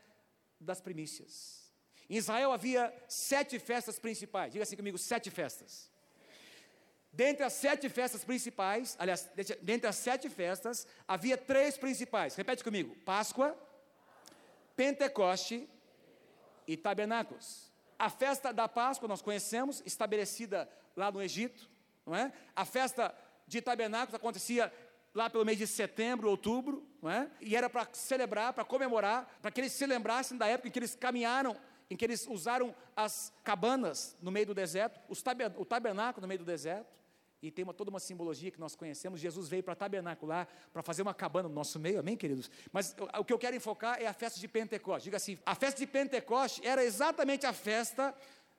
das 0.60 0.78
primícias. 0.78 1.72
Em 2.08 2.16
Israel 2.16 2.52
havia 2.52 2.94
sete 3.08 3.58
festas 3.58 3.98
principais, 3.98 4.52
diga 4.52 4.62
assim 4.62 4.76
comigo: 4.76 4.98
sete 4.98 5.30
festas. 5.30 5.90
Dentre 7.16 7.44
as 7.44 7.52
sete 7.52 7.88
festas 7.88 8.24
principais, 8.24 8.96
aliás, 8.98 9.30
dentre 9.62 9.86
as 9.86 9.94
sete 9.94 10.28
festas, 10.28 10.84
havia 11.06 11.38
três 11.38 11.76
principais. 11.76 12.34
Repete 12.34 12.64
comigo: 12.64 12.96
Páscoa, 13.04 13.56
Pentecoste 14.74 15.68
e 16.66 16.76
Tabernáculos. 16.76 17.70
A 17.96 18.10
festa 18.10 18.52
da 18.52 18.68
Páscoa 18.68 19.06
nós 19.06 19.22
conhecemos, 19.22 19.80
estabelecida 19.86 20.68
lá 20.96 21.12
no 21.12 21.22
Egito, 21.22 21.70
não 22.04 22.16
é? 22.16 22.32
A 22.56 22.64
festa 22.64 23.14
de 23.46 23.62
Tabernáculos 23.62 24.16
acontecia 24.16 24.72
lá 25.14 25.30
pelo 25.30 25.44
mês 25.44 25.58
de 25.58 25.68
setembro, 25.68 26.28
outubro, 26.28 26.84
não 27.00 27.08
é? 27.08 27.30
E 27.40 27.54
era 27.54 27.70
para 27.70 27.88
celebrar, 27.92 28.52
para 28.52 28.64
comemorar, 28.64 29.38
para 29.40 29.52
que 29.52 29.60
eles 29.60 29.72
se 29.72 29.86
lembrassem 29.86 30.36
da 30.36 30.48
época 30.48 30.66
em 30.66 30.70
que 30.72 30.80
eles 30.80 30.96
caminharam, 30.96 31.56
em 31.88 31.96
que 31.96 32.04
eles 32.04 32.26
usaram 32.26 32.74
as 32.96 33.32
cabanas 33.44 34.16
no 34.20 34.32
meio 34.32 34.46
do 34.46 34.54
deserto, 34.54 34.98
o 35.56 35.64
tabernáculo 35.64 36.22
no 36.22 36.26
meio 36.26 36.40
do 36.40 36.44
deserto 36.44 37.03
e 37.46 37.50
tem 37.50 37.62
uma, 37.62 37.74
toda 37.74 37.90
uma 37.90 38.00
simbologia 38.00 38.50
que 38.50 38.58
nós 38.58 38.74
conhecemos. 38.74 39.20
Jesus 39.20 39.48
veio 39.48 39.62
para 39.62 39.74
tabernacular, 39.74 40.48
para 40.72 40.82
fazer 40.82 41.02
uma 41.02 41.12
cabana 41.12 41.48
no 41.48 41.54
nosso 41.54 41.78
meio, 41.78 42.00
amém, 42.00 42.16
queridos? 42.16 42.50
Mas 42.72 42.96
o, 42.98 43.20
o 43.20 43.24
que 43.24 43.32
eu 43.32 43.38
quero 43.38 43.54
enfocar 43.54 44.00
é 44.00 44.06
a 44.06 44.12
festa 44.14 44.40
de 44.40 44.48
Pentecostes. 44.48 45.04
Diga 45.04 45.18
assim: 45.18 45.38
a 45.44 45.54
festa 45.54 45.78
de 45.78 45.86
Pentecostes 45.86 46.64
era 46.64 46.82
exatamente 46.82 47.44
a 47.44 47.52
festa 47.52 48.14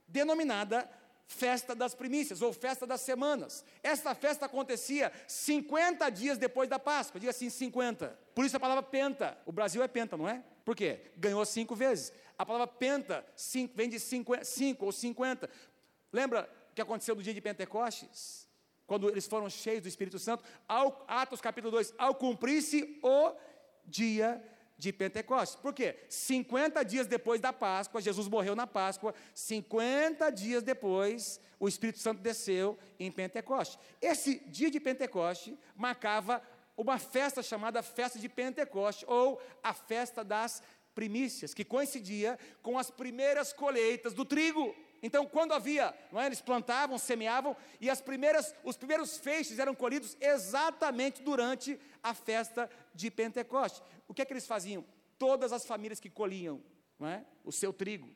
denominada 0.08 0.88
festa 1.28 1.74
das 1.74 1.95
primícias, 1.95 2.43
ou 2.43 2.54
festa 2.54 2.86
das 2.86 3.02
semanas. 3.02 3.65
Esta 3.82 4.13
festa 4.13 4.45
acontecia 4.45 5.12
50 5.28 6.08
dias 6.12 6.38
depois 6.38 6.69
da 6.69 6.78
Páscoa, 6.78 7.19
diga 7.19 7.32
assim, 7.32 7.50
50. 7.50 8.08
Por 8.36 8.45
isso 8.45 8.56
a 8.56 8.60
palavra 8.60 8.84
penta, 8.84 9.36
o 9.43 9.52
Brasil 9.52 9.82
é 9.82 9.88
penta, 9.88 10.15
não 10.15 10.30
é? 10.30 10.43
Por 10.63 10.76
quê? 10.76 11.12
Ganhou 11.17 11.43
cinco 11.45 11.76
vezes. 11.76 12.13
A 12.38 12.45
palavra 12.45 12.67
penta 12.67 13.26
cinco, 13.36 13.74
vem 13.76 13.89
de 13.89 14.00
cinco, 14.00 14.36
ou 14.86 14.91
50. 14.91 15.50
Lembra 16.12 16.50
o 16.71 16.76
que 16.76 16.82
aconteceu 16.82 17.15
no 17.15 17.24
dia 17.24 17.34
de 17.34 17.41
Pentecostes? 17.41 18.44
Quando 18.88 19.10
eles 19.10 19.28
foram 19.28 19.50
cheios 19.50 19.82
do 19.82 19.88
Espírito 19.88 20.19
Santo, 20.19 20.43
ao, 20.67 21.06
Atos 21.08 21.41
capítulo 21.41 21.71
2, 21.71 21.93
ao 21.98 22.15
cumprir-se 22.15 23.00
o 23.02 23.34
dia 23.86 24.43
de 24.78 24.91
Pentecostes. 24.91 25.56
Por 25.56 25.74
quê? 25.74 25.95
50 26.10 26.84
dias 26.84 27.08
depois 27.08 27.39
da 27.39 27.54
Páscoa, 27.54 28.02
Jesus 28.02 28.28
morreu 28.28 28.56
na 28.56 28.67
Páscoa, 28.67 29.13
50 29.34 30.30
dias 30.32 30.63
depois, 30.63 31.39
o 31.60 31.67
Espírito 31.67 32.00
Santo 32.00 32.21
desceu 32.21 32.78
em 33.00 33.12
Pentecostes. 33.12 33.80
Esse 34.02 34.39
dia 34.48 34.69
de 34.69 34.80
Pentecostes 34.80 35.56
marcava 35.76 36.41
uma 36.78 37.00
festa 37.00 37.41
chamada 37.41 37.82
Festa 37.82 38.19
de 38.19 38.28
Pentecostes, 38.28 39.08
ou 39.08 39.41
a 39.63 39.74
Festa 39.74 40.24
das 40.24 40.62
Primícias, 40.93 41.54
que 41.54 41.63
coincidia 41.63 42.38
com 42.62 42.78
as 42.78 42.91
primeiras 42.91 43.54
colheitas 43.54 44.13
do 44.13 44.26
trigo. 44.26 44.76
Então, 45.05 45.23
quando 45.27 45.53
havia, 45.53 45.93
não 46.11 46.19
é, 46.19 46.25
eles 46.25 46.41
plantavam, 46.41 46.97
semeavam, 46.97 47.55
e 47.79 47.91
as 47.91 48.01
primeiras, 48.01 48.55
os 48.63 48.75
primeiros 48.75 49.15
feixes 49.19 49.59
eram 49.59 49.75
colhidos 49.75 50.17
exatamente 50.19 51.21
durante 51.21 51.79
a 52.01 52.15
festa 52.15 52.67
de 52.91 53.11
Pentecostes. 53.11 53.83
O 54.07 54.15
que 54.15 54.23
é 54.23 54.25
que 54.25 54.33
eles 54.33 54.47
faziam? 54.47 54.83
Todas 55.19 55.53
as 55.53 55.63
famílias 55.63 55.99
que 55.99 56.09
colhiam 56.09 56.59
não 56.97 57.07
é, 57.07 57.23
o 57.43 57.51
seu 57.51 57.71
trigo 57.71 58.09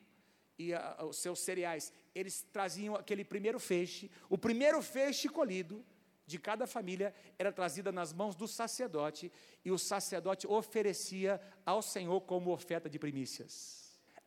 e 0.58 0.74
a, 0.74 1.04
os 1.04 1.18
seus 1.18 1.38
cereais, 1.38 1.92
eles 2.12 2.44
traziam 2.52 2.96
aquele 2.96 3.24
primeiro 3.24 3.60
feixe, 3.60 4.10
o 4.28 4.36
primeiro 4.36 4.82
feixe 4.82 5.28
colhido 5.28 5.86
de 6.26 6.40
cada 6.40 6.66
família 6.66 7.14
era 7.38 7.52
trazida 7.52 7.92
nas 7.92 8.12
mãos 8.12 8.34
do 8.34 8.48
sacerdote, 8.48 9.30
e 9.64 9.70
o 9.70 9.78
sacerdote 9.78 10.44
oferecia 10.44 11.40
ao 11.64 11.82
Senhor 11.82 12.20
como 12.22 12.50
oferta 12.50 12.90
de 12.90 12.98
primícias. 12.98 13.80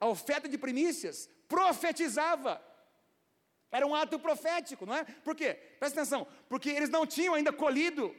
A 0.03 0.07
oferta 0.07 0.49
de 0.49 0.57
primícias 0.57 1.29
profetizava. 1.53 2.59
Era 3.71 3.85
um 3.85 3.93
ato 3.93 4.17
profético, 4.17 4.87
não 4.87 4.95
é? 4.95 5.03
Por 5.03 5.35
quê? 5.35 5.53
Presta 5.79 6.01
atenção, 6.01 6.27
porque 6.49 6.69
eles 6.69 6.89
não 6.89 7.05
tinham 7.05 7.35
ainda 7.35 7.53
colhido 7.53 8.15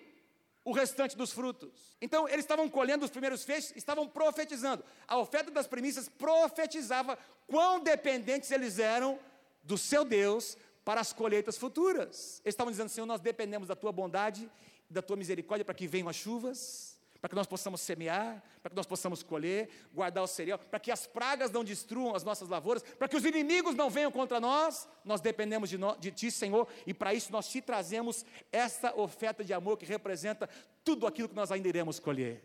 o 0.64 0.72
restante 0.72 1.16
dos 1.16 1.32
frutos. 1.32 1.96
Então, 2.00 2.28
eles 2.28 2.44
estavam 2.44 2.68
colhendo 2.68 3.04
os 3.04 3.10
primeiros 3.10 3.42
feixes, 3.42 3.72
estavam 3.76 4.08
profetizando. 4.08 4.84
A 5.06 5.18
oferta 5.18 5.50
das 5.50 5.66
primícias 5.66 6.08
profetizava 6.08 7.18
quão 7.48 7.80
dependentes 7.80 8.50
eles 8.52 8.78
eram 8.78 9.18
do 9.64 9.76
seu 9.76 10.04
Deus 10.04 10.56
para 10.84 11.00
as 11.00 11.12
colheitas 11.12 11.58
futuras. 11.58 12.40
Eles 12.44 12.54
estavam 12.54 12.70
dizendo, 12.70 12.88
Senhor, 12.88 13.06
nós 13.06 13.20
dependemos 13.20 13.66
da 13.66 13.74
tua 13.74 13.90
bondade, 13.90 14.48
da 14.88 15.02
tua 15.02 15.16
misericórdia 15.16 15.64
para 15.64 15.74
que 15.74 15.88
venham 15.88 16.08
as 16.08 16.16
chuvas 16.16 16.93
para 17.24 17.30
que 17.30 17.36
nós 17.36 17.46
possamos 17.46 17.80
semear, 17.80 18.44
para 18.60 18.68
que 18.68 18.76
nós 18.76 18.84
possamos 18.84 19.22
colher, 19.22 19.70
guardar 19.94 20.22
o 20.22 20.26
cereal, 20.26 20.58
para 20.58 20.78
que 20.78 20.90
as 20.90 21.06
pragas 21.06 21.50
não 21.50 21.64
destruam 21.64 22.14
as 22.14 22.22
nossas 22.22 22.50
lavouras, 22.50 22.82
para 22.82 23.08
que 23.08 23.16
os 23.16 23.24
inimigos 23.24 23.74
não 23.74 23.88
venham 23.88 24.12
contra 24.12 24.38
nós, 24.38 24.86
nós 25.06 25.22
dependemos 25.22 25.70
de, 25.70 25.78
no, 25.78 25.96
de 25.96 26.12
Ti, 26.12 26.30
Senhor, 26.30 26.68
e 26.86 26.92
para 26.92 27.14
isso 27.14 27.32
nós 27.32 27.48
te 27.48 27.62
trazemos 27.62 28.26
essa 28.52 28.94
oferta 28.94 29.42
de 29.42 29.54
amor 29.54 29.78
que 29.78 29.86
representa 29.86 30.46
tudo 30.84 31.06
aquilo 31.06 31.26
que 31.26 31.34
nós 31.34 31.50
ainda 31.50 31.66
iremos 31.66 31.98
colher. 31.98 32.44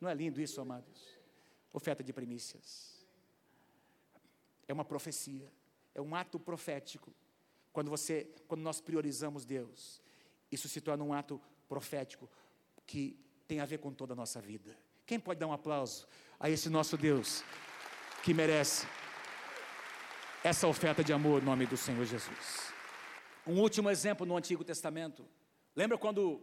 Não 0.00 0.08
é 0.08 0.14
lindo 0.14 0.40
isso, 0.40 0.60
amados? 0.60 1.02
Oferta 1.72 2.04
de 2.04 2.12
primícias. 2.12 3.04
É 4.68 4.72
uma 4.72 4.84
profecia, 4.84 5.52
é 5.96 6.00
um 6.00 6.14
ato 6.14 6.38
profético. 6.38 7.12
Quando 7.72 7.90
você, 7.90 8.32
quando 8.46 8.60
nós 8.60 8.80
priorizamos 8.80 9.44
Deus, 9.44 10.00
isso 10.48 10.68
se 10.68 10.80
torna 10.80 11.02
um 11.02 11.12
ato 11.12 11.42
profético 11.68 12.30
que 12.86 13.21
tem 13.52 13.60
a 13.60 13.66
ver 13.66 13.76
com 13.76 13.92
toda 13.92 14.14
a 14.14 14.16
nossa 14.16 14.40
vida. 14.40 14.74
Quem 15.04 15.20
pode 15.20 15.38
dar 15.38 15.46
um 15.46 15.52
aplauso 15.52 16.08
a 16.40 16.48
esse 16.48 16.70
nosso 16.70 16.96
Deus 16.96 17.44
que 18.22 18.32
merece 18.32 18.86
essa 20.42 20.66
oferta 20.66 21.04
de 21.04 21.12
amor 21.12 21.42
em 21.42 21.44
nome 21.44 21.66
do 21.66 21.76
Senhor 21.76 22.06
Jesus? 22.06 22.72
Um 23.46 23.60
último 23.60 23.90
exemplo 23.90 24.24
no 24.24 24.38
Antigo 24.38 24.64
Testamento. 24.64 25.28
Lembra 25.76 25.98
quando 25.98 26.42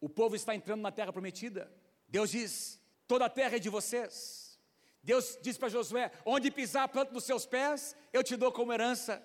o 0.00 0.08
povo 0.08 0.34
está 0.34 0.52
entrando 0.56 0.80
na 0.80 0.90
terra 0.90 1.12
prometida? 1.12 1.72
Deus 2.08 2.32
diz: 2.32 2.80
toda 3.06 3.26
a 3.26 3.30
terra 3.30 3.54
é 3.54 3.60
de 3.60 3.70
vocês. 3.70 4.58
Deus 5.04 5.38
diz 5.40 5.56
para 5.56 5.68
Josué: 5.68 6.10
onde 6.24 6.50
pisar 6.50 6.82
a 6.82 6.88
planta 6.88 7.12
dos 7.12 7.22
seus 7.22 7.46
pés, 7.46 7.94
eu 8.12 8.24
te 8.24 8.34
dou 8.34 8.50
como 8.50 8.72
herança. 8.72 9.24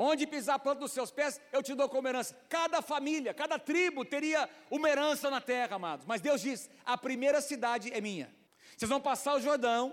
Onde 0.00 0.28
pisar 0.28 0.54
a 0.54 0.58
planta 0.60 0.78
dos 0.78 0.92
seus 0.92 1.10
pés, 1.10 1.40
eu 1.52 1.60
te 1.60 1.74
dou 1.74 1.88
como 1.88 2.06
herança. 2.06 2.32
Cada 2.48 2.80
família, 2.80 3.34
cada 3.34 3.58
tribo 3.58 4.04
teria 4.04 4.48
uma 4.70 4.88
herança 4.88 5.28
na 5.28 5.40
terra, 5.40 5.74
amados. 5.74 6.06
Mas 6.06 6.20
Deus 6.20 6.40
diz: 6.40 6.70
a 6.86 6.96
primeira 6.96 7.40
cidade 7.40 7.92
é 7.92 8.00
minha. 8.00 8.32
Vocês 8.76 8.88
vão 8.88 9.00
passar 9.00 9.34
o 9.34 9.40
Jordão 9.40 9.92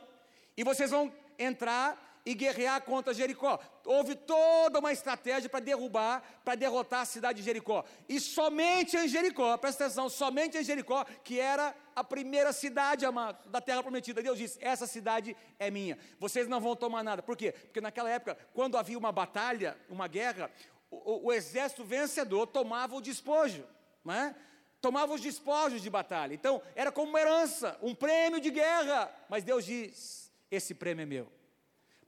e 0.56 0.64
vocês 0.64 0.92
vão 0.92 1.12
entrar 1.40 2.15
e 2.26 2.34
guerrear 2.34 2.82
contra 2.82 3.14
Jericó. 3.14 3.60
Houve 3.86 4.16
toda 4.16 4.80
uma 4.80 4.92
estratégia 4.92 5.48
para 5.48 5.60
derrubar, 5.60 6.24
para 6.44 6.56
derrotar 6.56 7.02
a 7.02 7.06
cidade 7.06 7.40
de 7.40 7.46
Jericó. 7.46 7.86
E 8.10 8.20
somente 8.20 8.98
em 8.98 9.08
Jericó, 9.08 9.56
presta 9.58 9.86
atenção, 9.86 10.10
somente 10.10 10.58
em 10.58 10.64
Jericó, 10.64 11.06
que 11.24 11.40
era 11.40 11.76
a 11.96 12.04
primeira 12.04 12.52
cidade, 12.52 13.06
da 13.46 13.62
terra 13.62 13.84
prometida. 13.84 14.24
Deus 14.24 14.38
disse: 14.38 14.58
essa 14.60 14.88
cidade 14.88 15.38
é 15.60 15.70
minha. 15.70 15.98
Vocês 16.20 16.48
não 16.48 16.60
vão 16.60 16.76
tomar 16.76 17.04
nada. 17.04 17.22
Por 17.22 17.38
quê? 17.38 17.52
Porque 17.52 17.80
naquela 17.80 18.10
época, 18.10 18.36
quando 18.54 18.78
havia 18.78 18.98
uma 18.98 19.12
batalha, 19.12 19.78
uma 19.88 20.08
guerra, 20.08 20.50
o, 20.90 21.28
o 21.28 21.34
exército 21.34 21.84
vencedor 21.84 22.48
tomava 22.48 22.96
o 22.96 23.02
despojo, 23.02 23.64
não 24.04 24.14
é? 24.14 24.36
tomava 24.82 25.16
os 25.16 25.22
despojos 25.22 25.82
de 25.82 25.90
batalha. 25.90 26.36
Então, 26.36 26.62
era 26.76 26.92
como 26.92 27.10
uma 27.10 27.20
herança, 27.20 27.76
um 27.82 27.96
prêmio 27.96 28.40
de 28.40 28.52
guerra. 28.52 29.12
Mas 29.28 29.44
Deus 29.44 29.66
diz: 29.66 30.32
esse 30.52 30.76
prêmio 30.76 31.02
é 31.02 31.06
meu, 31.06 31.32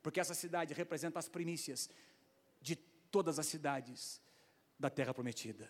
porque 0.08 0.22
essa 0.22 0.34
cidade 0.34 0.74
representa 0.74 1.20
as 1.20 1.28
primícias 1.28 1.89
de 2.62 2.78
todas 3.12 3.38
as 3.39 3.45
cidades 3.45 4.22
da 4.80 4.89
terra 4.89 5.14
prometida. 5.14 5.70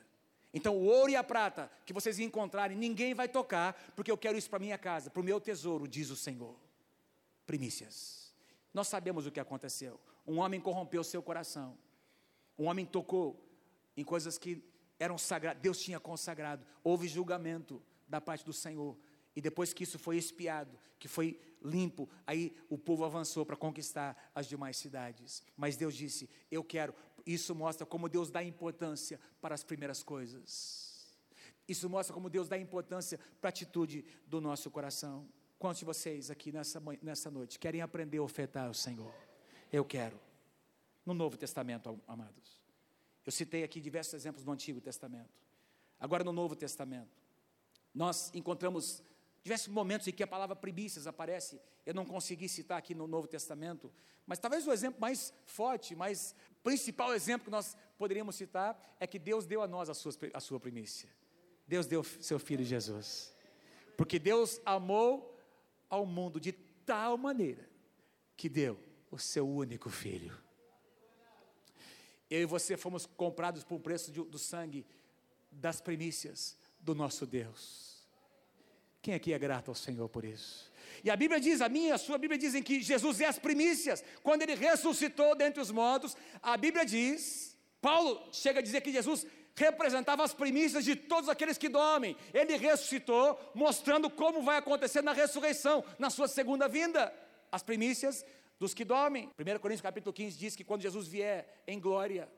Então, 0.54 0.78
o 0.78 0.86
ouro 0.86 1.10
e 1.10 1.16
a 1.16 1.24
prata 1.24 1.72
que 1.84 1.92
vocês 1.92 2.20
encontrarem, 2.20 2.78
ninguém 2.78 3.16
vai 3.16 3.28
tocar, 3.28 3.74
porque 3.96 4.12
eu 4.12 4.18
quero 4.18 4.38
isso 4.38 4.48
para 4.48 4.60
minha 4.60 4.78
casa, 4.78 5.10
para 5.10 5.22
o 5.22 5.24
meu 5.24 5.42
tesouro, 5.42 5.88
diz 5.88 6.12
o 6.12 6.16
Senhor. 6.16 6.56
Primícias. 7.48 8.32
Nós 8.72 8.88
sabemos 8.88 9.26
o 9.26 9.32
que 9.32 9.40
aconteceu. 9.40 10.00
Um 10.28 10.38
homem 10.38 10.62
corrompeu 10.62 11.04
seu 11.04 11.24
coração. 11.24 11.76
Um 12.60 12.68
homem 12.68 12.86
tocou 12.86 13.44
em 13.98 14.04
coisas 14.04 14.38
que 14.38 14.64
eram 15.00 15.18
sagradas, 15.18 15.64
Deus 15.64 15.80
tinha 15.80 16.00
consagrado. 16.00 16.64
Houve 16.84 17.08
julgamento 17.08 17.82
da 18.08 18.22
parte 18.22 18.46
do 18.46 18.54
Senhor. 18.54 18.96
E 19.38 19.42
depois 19.42 19.72
que 19.72 19.84
isso 19.84 20.00
foi 20.00 20.18
espiado, 20.18 20.76
que 20.98 21.08
foi 21.08 21.40
limpo, 21.64 22.10
aí 22.26 22.58
o 22.68 22.76
povo 22.76 23.06
avançou 23.06 23.46
para 23.46 23.56
conquistar 23.56 24.32
as 24.34 24.48
demais 24.48 24.78
cidades. 24.78 25.44
Mas 25.56 25.78
Deus 25.78 25.94
disse: 25.94 26.28
Eu 26.50 26.64
quero. 26.64 26.92
Isso 27.24 27.54
mostra 27.54 27.86
como 27.86 28.10
Deus 28.10 28.32
dá 28.32 28.44
importância 28.44 29.20
para 29.40 29.54
as 29.54 29.64
primeiras 29.64 30.02
coisas. 30.02 31.16
Isso 31.68 31.88
mostra 31.88 32.16
como 32.16 32.32
Deus 32.32 32.50
dá 32.50 32.58
importância 32.58 33.20
para 33.40 33.50
a 33.50 33.52
atitude 33.52 34.04
do 34.26 34.42
nosso 34.42 34.72
coração. 34.72 35.30
Quantos 35.60 35.78
de 35.80 35.86
vocês 35.86 36.32
aqui 36.32 36.52
nessa, 36.52 36.82
nessa 37.04 37.30
noite 37.30 37.60
querem 37.60 37.84
aprender 37.84 38.18
a 38.18 38.24
ofertar 38.24 38.66
ao 38.66 38.74
Senhor? 38.74 39.14
Eu 39.72 39.86
quero. 39.86 40.20
No 41.06 41.14
Novo 41.14 41.38
Testamento, 41.38 42.02
amados. 42.08 42.66
Eu 43.24 43.32
citei 43.32 43.64
aqui 43.64 43.80
diversos 43.80 44.16
exemplos 44.16 44.44
do 44.44 44.52
Antigo 44.52 44.82
Testamento. 44.82 45.30
Agora, 46.00 46.24
no 46.24 46.34
Novo 46.34 46.56
Testamento, 46.56 47.22
nós 47.94 48.34
encontramos 48.34 49.04
diversos 49.44 49.68
momentos 49.68 50.08
em 50.08 50.12
que 50.12 50.24
a 50.24 50.28
palavra 50.28 50.56
primícias 50.56 51.08
aparece. 51.08 51.60
Eu 51.86 51.94
não 51.94 52.06
consegui 52.06 52.50
citar 52.50 52.78
aqui 52.78 52.94
no 52.94 53.08
Novo 53.08 53.28
Testamento, 53.28 53.92
mas 54.26 54.40
talvez 54.40 54.68
o 54.68 54.74
exemplo 54.74 55.00
mais 55.00 55.34
forte, 55.46 55.96
mais 55.96 56.36
principal 56.64 57.14
exemplo 57.14 57.46
que 57.46 57.52
nós 57.52 57.78
poderíamos 57.98 58.36
citar 58.36 58.78
é 59.00 59.08
que 59.08 59.18
Deus 59.18 59.46
deu 59.46 59.62
a 59.62 59.68
nós 59.68 59.90
a 59.90 59.94
sua, 59.94 60.12
a 60.34 60.40
sua 60.40 60.60
primícia. 60.60 61.10
Deus 61.68 61.86
deu 61.86 62.04
seu 62.04 62.40
filho 62.40 62.64
Jesus. 62.64 63.34
Porque 63.96 64.20
Deus 64.20 64.62
amou 64.66 65.38
ao 65.90 66.06
mundo 66.06 66.40
de 66.40 66.52
tal 66.52 67.18
maneira 67.18 67.68
que 68.36 68.48
deu 68.48 68.80
o 69.10 69.18
seu 69.18 69.48
único 69.48 69.90
filho. 69.90 70.38
Eu 72.30 72.42
e 72.42 72.46
você 72.46 72.76
fomos 72.76 73.06
comprados 73.06 73.64
por 73.64 73.76
um 73.76 73.80
preço 73.80 74.12
de, 74.12 74.22
do 74.24 74.38
sangue 74.38 74.86
das 75.50 75.82
primícias 75.82 76.58
do 76.80 76.94
nosso 76.94 77.26
Deus. 77.26 77.97
Quem 79.02 79.14
aqui 79.14 79.34
é 79.34 79.40
grato 79.40 79.70
ao 79.70 79.76
Senhor 79.76 80.08
por 80.10 80.26
isso? 80.26 80.72
E 81.04 81.10
a 81.10 81.16
Bíblia 81.16 81.40
diz, 81.40 81.62
a 81.62 81.70
minha 81.70 81.90
e 81.90 81.92
a 81.92 81.98
sua 81.98 82.18
Bíblia 82.18 82.38
dizem 82.38 82.64
que 82.64 82.82
Jesus 82.82 83.22
é 83.22 83.26
as 83.26 83.40
primícias. 83.40 84.04
Quando 84.24 84.42
ele 84.42 84.56
ressuscitou 84.56 85.36
dentre 85.36 85.62
os 85.62 85.72
mortos, 85.72 86.16
a 86.42 86.58
Bíblia 86.58 86.86
diz, 86.86 87.56
Paulo 87.82 88.28
chega 88.32 88.60
a 88.60 88.64
dizer 88.64 88.82
que 88.82 88.92
Jesus 88.92 89.26
representava 89.56 90.24
as 90.24 90.34
primícias 90.34 90.86
de 90.86 90.96
todos 90.96 91.30
aqueles 91.30 91.58
que 91.58 91.70
dormem. 91.70 92.16
Ele 92.34 92.56
ressuscitou, 92.58 93.40
mostrando 93.54 94.10
como 94.10 94.42
vai 94.42 94.58
acontecer 94.58 95.02
na 95.02 95.14
ressurreição, 95.14 95.84
na 95.98 96.10
sua 96.10 96.28
segunda 96.28 96.68
vinda. 96.68 97.14
As 97.52 97.64
primícias 97.64 98.26
dos 98.60 98.74
que 98.74 98.86
dormem. 98.86 99.32
1 99.40 99.60
Coríntios 99.60 99.82
capítulo 99.82 100.14
15 100.14 100.38
diz 100.38 100.56
que 100.56 100.64
quando 100.64 100.82
Jesus 100.82 101.08
vier 101.08 101.62
em 101.68 101.80
glória, 101.80 102.30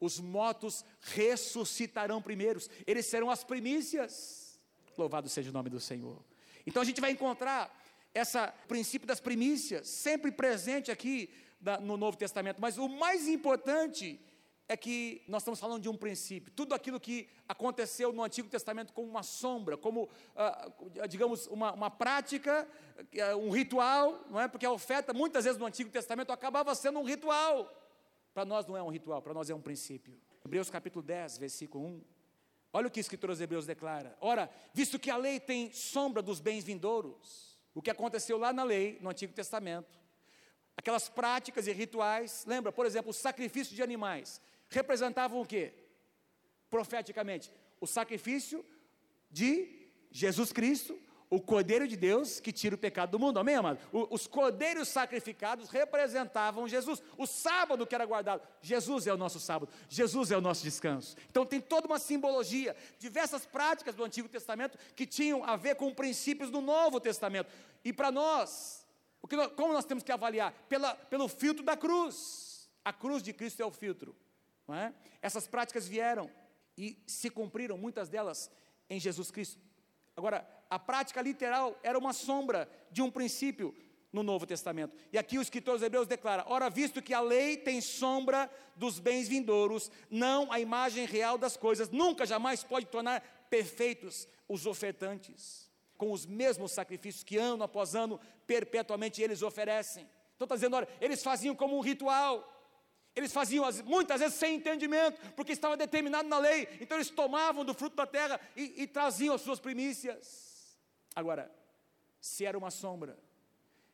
os 0.00 0.20
mortos 0.20 0.84
ressuscitarão 1.00 2.20
primeiros, 2.20 2.68
eles 2.86 3.06
serão 3.06 3.30
as 3.30 3.44
primícias. 3.44 4.43
Louvado 5.00 5.28
seja 5.28 5.50
o 5.50 5.52
nome 5.52 5.70
do 5.70 5.80
Senhor. 5.80 6.22
Então 6.66 6.82
a 6.82 6.84
gente 6.84 7.00
vai 7.00 7.10
encontrar 7.10 7.74
esse 8.14 8.38
princípio 8.68 9.06
das 9.06 9.20
primícias 9.20 9.88
sempre 9.88 10.30
presente 10.30 10.90
aqui 10.90 11.30
no 11.80 11.96
Novo 11.96 12.16
Testamento, 12.16 12.60
mas 12.60 12.78
o 12.78 12.88
mais 12.88 13.26
importante 13.26 14.20
é 14.68 14.76
que 14.76 15.22
nós 15.28 15.42
estamos 15.42 15.60
falando 15.60 15.82
de 15.82 15.88
um 15.88 15.96
princípio. 15.96 16.52
Tudo 16.52 16.74
aquilo 16.74 16.98
que 16.98 17.28
aconteceu 17.46 18.12
no 18.12 18.22
Antigo 18.22 18.48
Testamento 18.48 18.92
como 18.92 19.08
uma 19.08 19.22
sombra, 19.22 19.76
como, 19.76 20.04
uh, 20.04 21.06
digamos, 21.08 21.46
uma, 21.48 21.72
uma 21.72 21.90
prática, 21.90 22.66
uh, 22.98 23.36
um 23.36 23.50
ritual, 23.50 24.24
não 24.30 24.40
é? 24.40 24.48
Porque 24.48 24.64
a 24.64 24.70
oferta, 24.72 25.12
muitas 25.12 25.44
vezes 25.44 25.58
no 25.58 25.66
Antigo 25.66 25.90
Testamento, 25.90 26.32
acabava 26.32 26.74
sendo 26.74 26.98
um 26.98 27.04
ritual. 27.04 27.70
Para 28.32 28.44
nós 28.44 28.66
não 28.66 28.76
é 28.76 28.82
um 28.82 28.88
ritual, 28.88 29.20
para 29.20 29.34
nós 29.34 29.50
é 29.50 29.54
um 29.54 29.60
princípio. 29.60 30.18
Hebreus 30.44 30.70
capítulo 30.70 31.02
10, 31.02 31.38
versículo 31.38 31.84
1. 31.84 32.13
Olha 32.76 32.88
o 32.88 32.90
que 32.90 32.98
o 32.98 33.00
escritor 33.00 33.30
aos 33.30 33.40
Hebreus 33.40 33.66
declara. 33.66 34.18
Ora, 34.20 34.50
visto 34.72 34.98
que 34.98 35.08
a 35.08 35.16
lei 35.16 35.38
tem 35.38 35.72
sombra 35.72 36.20
dos 36.20 36.40
bens 36.40 36.64
vindouros, 36.64 37.56
o 37.72 37.80
que 37.80 37.88
aconteceu 37.88 38.36
lá 38.36 38.52
na 38.52 38.64
lei, 38.64 38.98
no 39.00 39.08
Antigo 39.08 39.32
Testamento, 39.32 39.96
aquelas 40.76 41.08
práticas 41.08 41.68
e 41.68 41.72
rituais, 41.72 42.44
lembra, 42.48 42.72
por 42.72 42.84
exemplo, 42.84 43.12
o 43.12 43.14
sacrifício 43.14 43.76
de 43.76 43.82
animais, 43.82 44.40
representavam 44.68 45.40
o 45.40 45.46
quê? 45.46 45.72
Profeticamente, 46.68 47.48
o 47.80 47.86
sacrifício 47.86 48.66
de 49.30 49.88
Jesus 50.10 50.52
Cristo 50.52 50.98
o 51.30 51.40
Cordeiro 51.40 51.88
de 51.88 51.96
Deus 51.96 52.40
que 52.40 52.52
tira 52.52 52.74
o 52.74 52.78
pecado 52.78 53.10
do 53.10 53.18
mundo, 53.18 53.38
amém, 53.38 53.54
amado? 53.54 53.78
O, 53.92 54.14
os 54.14 54.26
cordeiros 54.26 54.88
sacrificados 54.88 55.70
representavam 55.70 56.68
Jesus. 56.68 57.02
O 57.16 57.26
sábado 57.26 57.86
que 57.86 57.94
era 57.94 58.04
guardado, 58.04 58.42
Jesus 58.60 59.06
é 59.06 59.12
o 59.12 59.16
nosso 59.16 59.40
sábado, 59.40 59.72
Jesus 59.88 60.30
é 60.30 60.36
o 60.36 60.40
nosso 60.40 60.62
descanso. 60.62 61.16
Então 61.30 61.44
tem 61.44 61.60
toda 61.60 61.86
uma 61.86 61.98
simbologia, 61.98 62.76
diversas 62.98 63.44
práticas 63.46 63.94
do 63.94 64.04
Antigo 64.04 64.28
Testamento 64.28 64.78
que 64.94 65.06
tinham 65.06 65.44
a 65.44 65.56
ver 65.56 65.76
com 65.76 65.92
princípios 65.94 66.50
do 66.50 66.60
Novo 66.60 67.00
Testamento. 67.00 67.50
E 67.84 67.92
para 67.92 68.10
nós, 68.10 68.86
nós, 69.30 69.52
como 69.52 69.72
nós 69.72 69.84
temos 69.84 70.04
que 70.04 70.12
avaliar? 70.12 70.52
Pela, 70.68 70.94
pelo 70.94 71.28
filtro 71.28 71.64
da 71.64 71.76
cruz. 71.76 72.70
A 72.84 72.92
cruz 72.92 73.22
de 73.22 73.32
Cristo 73.32 73.62
é 73.62 73.66
o 73.66 73.70
filtro. 73.70 74.14
Não 74.68 74.74
é? 74.74 74.94
Essas 75.22 75.46
práticas 75.46 75.88
vieram 75.88 76.30
e 76.76 77.02
se 77.06 77.30
cumpriram, 77.30 77.78
muitas 77.78 78.08
delas, 78.08 78.50
em 78.88 79.00
Jesus 79.00 79.30
Cristo. 79.30 79.60
Agora, 80.16 80.46
a 80.74 80.78
prática 80.78 81.22
literal 81.22 81.78
era 81.84 81.96
uma 81.96 82.12
sombra 82.12 82.68
de 82.90 83.00
um 83.00 83.08
princípio 83.08 83.72
no 84.12 84.24
Novo 84.24 84.44
Testamento. 84.44 84.96
E 85.12 85.18
aqui 85.18 85.38
o 85.38 85.42
escritor 85.42 85.74
dos 85.74 85.82
Hebreus 85.84 86.08
declara: 86.08 86.44
Ora, 86.48 86.68
visto 86.68 87.00
que 87.00 87.14
a 87.14 87.20
lei 87.20 87.56
tem 87.56 87.80
sombra 87.80 88.50
dos 88.74 88.98
bens 88.98 89.28
vindouros, 89.28 89.88
não 90.10 90.50
a 90.50 90.58
imagem 90.58 91.06
real 91.06 91.38
das 91.38 91.56
coisas, 91.56 91.90
nunca 91.90 92.26
jamais 92.26 92.64
pode 92.64 92.86
tornar 92.86 93.20
perfeitos 93.48 94.26
os 94.48 94.66
ofertantes, 94.66 95.70
com 95.96 96.10
os 96.10 96.26
mesmos 96.26 96.72
sacrifícios 96.72 97.22
que 97.22 97.36
ano 97.36 97.62
após 97.62 97.94
ano, 97.94 98.18
perpetuamente 98.44 99.22
eles 99.22 99.42
oferecem. 99.42 100.08
Então 100.34 100.44
está 100.44 100.56
dizendo, 100.56 100.74
olha, 100.74 100.88
eles 101.00 101.22
faziam 101.22 101.54
como 101.54 101.76
um 101.76 101.80
ritual. 101.80 102.50
Eles 103.16 103.32
faziam 103.32 103.64
muitas 103.84 104.20
vezes 104.20 104.34
sem 104.34 104.56
entendimento, 104.56 105.20
porque 105.36 105.52
estava 105.52 105.76
determinado 105.76 106.28
na 106.28 106.38
lei. 106.38 106.68
Então 106.80 106.96
eles 106.96 107.10
tomavam 107.10 107.64
do 107.64 107.72
fruto 107.72 107.94
da 107.94 108.06
terra 108.06 108.40
e, 108.56 108.82
e 108.82 108.86
traziam 108.88 109.36
as 109.36 109.40
suas 109.40 109.60
primícias. 109.60 110.53
Agora, 111.14 111.50
se 112.20 112.44
era 112.44 112.56
uma 112.56 112.70
sombra, 112.70 113.18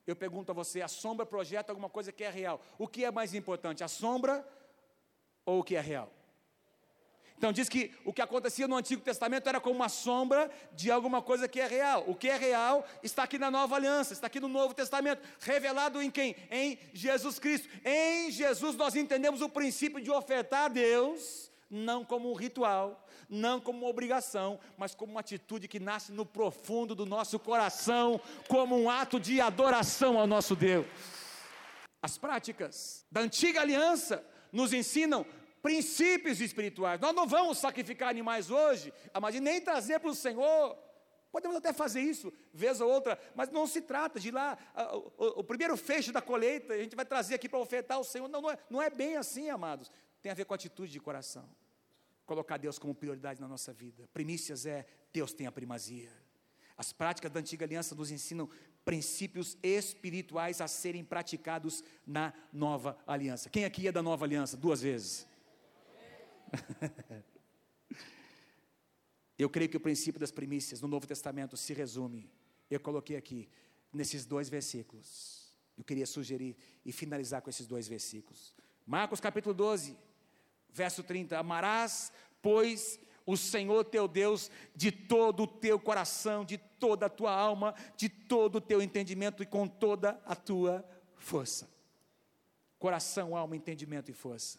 eu 0.06 0.16
pergunto 0.16 0.50
a 0.50 0.54
você: 0.54 0.80
a 0.80 0.88
sombra 0.88 1.26
projeta 1.26 1.72
alguma 1.72 1.90
coisa 1.90 2.12
que 2.12 2.24
é 2.24 2.30
real? 2.30 2.60
O 2.78 2.88
que 2.88 3.04
é 3.04 3.10
mais 3.10 3.34
importante, 3.34 3.84
a 3.84 3.88
sombra 3.88 4.46
ou 5.44 5.60
o 5.60 5.64
que 5.64 5.76
é 5.76 5.80
real? 5.80 6.10
Então 7.40 7.52
diz 7.52 7.70
que 7.70 7.94
o 8.04 8.12
que 8.12 8.20
acontecia 8.20 8.68
no 8.68 8.76
Antigo 8.76 9.00
Testamento 9.00 9.48
era 9.48 9.58
como 9.58 9.74
uma 9.74 9.88
sombra 9.88 10.50
de 10.74 10.90
alguma 10.90 11.22
coisa 11.22 11.48
que 11.48 11.58
é 11.58 11.66
real. 11.66 12.04
O 12.06 12.14
que 12.14 12.28
é 12.28 12.36
real 12.36 12.86
está 13.02 13.22
aqui 13.22 13.38
na 13.38 13.50
Nova 13.50 13.76
Aliança, 13.76 14.12
está 14.12 14.26
aqui 14.26 14.38
no 14.38 14.46
Novo 14.46 14.74
Testamento, 14.74 15.26
revelado 15.40 16.02
em 16.02 16.10
quem? 16.10 16.36
Em 16.50 16.78
Jesus 16.92 17.38
Cristo. 17.38 17.66
Em 17.82 18.30
Jesus 18.30 18.76
nós 18.76 18.94
entendemos 18.94 19.40
o 19.40 19.48
princípio 19.48 20.02
de 20.02 20.10
ofertar 20.10 20.66
a 20.66 20.68
Deus 20.68 21.50
não 21.70 22.04
como 22.04 22.30
um 22.30 22.34
ritual, 22.34 23.06
não 23.30 23.60
como 23.60 23.78
uma 23.78 23.88
obrigação, 23.88 24.58
mas 24.76 24.94
como 24.94 25.12
uma 25.12 25.20
atitude 25.20 25.68
que 25.68 25.78
nasce 25.78 26.10
no 26.10 26.26
profundo 26.26 26.94
do 26.94 27.06
nosso 27.06 27.38
coração, 27.38 28.20
como 28.48 28.76
um 28.76 28.90
ato 28.90 29.20
de 29.20 29.40
adoração 29.40 30.18
ao 30.18 30.26
nosso 30.26 30.56
Deus. 30.56 30.84
As 32.02 32.18
práticas 32.18 33.06
da 33.10 33.20
antiga 33.20 33.60
aliança 33.60 34.24
nos 34.50 34.72
ensinam 34.72 35.24
princípios 35.62 36.40
espirituais. 36.40 37.00
Nós 37.00 37.14
não 37.14 37.26
vamos 37.26 37.58
sacrificar 37.58 38.08
animais 38.08 38.50
hoje, 38.50 38.92
mas 39.20 39.38
nem 39.40 39.60
trazer 39.60 40.00
para 40.00 40.10
o 40.10 40.14
Senhor. 40.14 40.76
Podemos 41.30 41.56
até 41.56 41.72
fazer 41.72 42.00
isso, 42.00 42.32
vez 42.52 42.80
ou 42.80 42.90
outra, 42.90 43.16
mas 43.36 43.50
não 43.50 43.64
se 43.64 43.80
trata 43.80 44.18
de 44.18 44.28
ir 44.28 44.30
lá, 44.32 44.58
o, 44.92 45.12
o, 45.16 45.26
o 45.40 45.44
primeiro 45.44 45.76
fecho 45.76 46.10
da 46.12 46.20
colheita, 46.20 46.74
a 46.74 46.78
gente 46.78 46.96
vai 46.96 47.04
trazer 47.04 47.36
aqui 47.36 47.48
para 47.48 47.60
ofertar 47.60 47.98
ao 47.98 48.04
Senhor. 48.04 48.28
Não, 48.28 48.42
não 48.42 48.50
é, 48.50 48.58
não 48.68 48.82
é 48.82 48.90
bem 48.90 49.16
assim, 49.16 49.48
amados. 49.48 49.92
Tem 50.20 50.32
a 50.32 50.34
ver 50.34 50.44
com 50.44 50.54
atitude 50.54 50.90
de 50.90 50.98
coração. 50.98 51.48
Colocar 52.30 52.58
Deus 52.58 52.78
como 52.78 52.94
prioridade 52.94 53.40
na 53.40 53.48
nossa 53.48 53.72
vida. 53.72 54.08
Primícias 54.14 54.64
é 54.64 54.86
Deus 55.12 55.32
tem 55.32 55.48
a 55.48 55.50
primazia. 55.50 56.12
As 56.76 56.92
práticas 56.92 57.28
da 57.28 57.40
antiga 57.40 57.64
aliança 57.64 57.92
nos 57.92 58.12
ensinam 58.12 58.48
princípios 58.84 59.58
espirituais 59.60 60.60
a 60.60 60.68
serem 60.68 61.04
praticados 61.04 61.82
na 62.06 62.32
nova 62.52 62.96
aliança. 63.04 63.50
Quem 63.50 63.64
aqui 63.64 63.88
é 63.88 63.90
da 63.90 64.00
nova 64.00 64.26
aliança? 64.26 64.56
Duas 64.56 64.80
vezes. 64.80 65.26
Eu 69.36 69.50
creio 69.50 69.68
que 69.68 69.76
o 69.76 69.80
princípio 69.80 70.20
das 70.20 70.30
primícias 70.30 70.80
no 70.80 70.86
Novo 70.86 71.08
Testamento 71.08 71.56
se 71.56 71.72
resume, 71.72 72.30
eu 72.70 72.78
coloquei 72.78 73.16
aqui, 73.16 73.48
nesses 73.92 74.24
dois 74.24 74.48
versículos. 74.48 75.52
Eu 75.76 75.82
queria 75.82 76.06
sugerir 76.06 76.56
e 76.84 76.92
finalizar 76.92 77.42
com 77.42 77.50
esses 77.50 77.66
dois 77.66 77.88
versículos. 77.88 78.54
Marcos 78.86 79.18
capítulo 79.18 79.52
12, 79.52 79.96
verso 80.72 81.02
30: 81.02 81.38
Amarás, 81.38 82.12
pois, 82.42 82.98
o 83.26 83.36
Senhor 83.36 83.84
teu 83.84 84.08
Deus 84.08 84.50
de 84.74 84.90
todo 84.90 85.44
o 85.44 85.46
teu 85.46 85.78
coração, 85.78 86.44
de 86.44 86.58
toda 86.58 87.06
a 87.06 87.10
tua 87.10 87.32
alma, 87.32 87.74
de 87.96 88.08
todo 88.08 88.56
o 88.56 88.60
teu 88.60 88.82
entendimento 88.82 89.42
e 89.42 89.46
com 89.46 89.68
toda 89.68 90.20
a 90.24 90.34
tua 90.34 90.84
força. 91.16 91.68
Coração, 92.78 93.36
alma, 93.36 93.54
entendimento 93.54 94.10
e 94.10 94.14
força. 94.14 94.58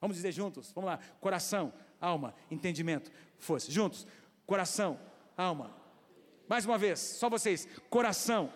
Vamos 0.00 0.16
dizer 0.16 0.32
juntos? 0.32 0.72
Vamos 0.72 0.90
lá. 0.90 0.98
Coração, 1.20 1.72
alma, 2.00 2.34
entendimento, 2.50 3.10
força. 3.38 3.70
Juntos. 3.70 4.06
Coração, 4.46 4.98
alma. 5.36 5.76
Mais 6.48 6.64
uma 6.64 6.78
vez, 6.78 6.98
só 6.98 7.28
vocês. 7.28 7.68
Coração. 7.90 8.52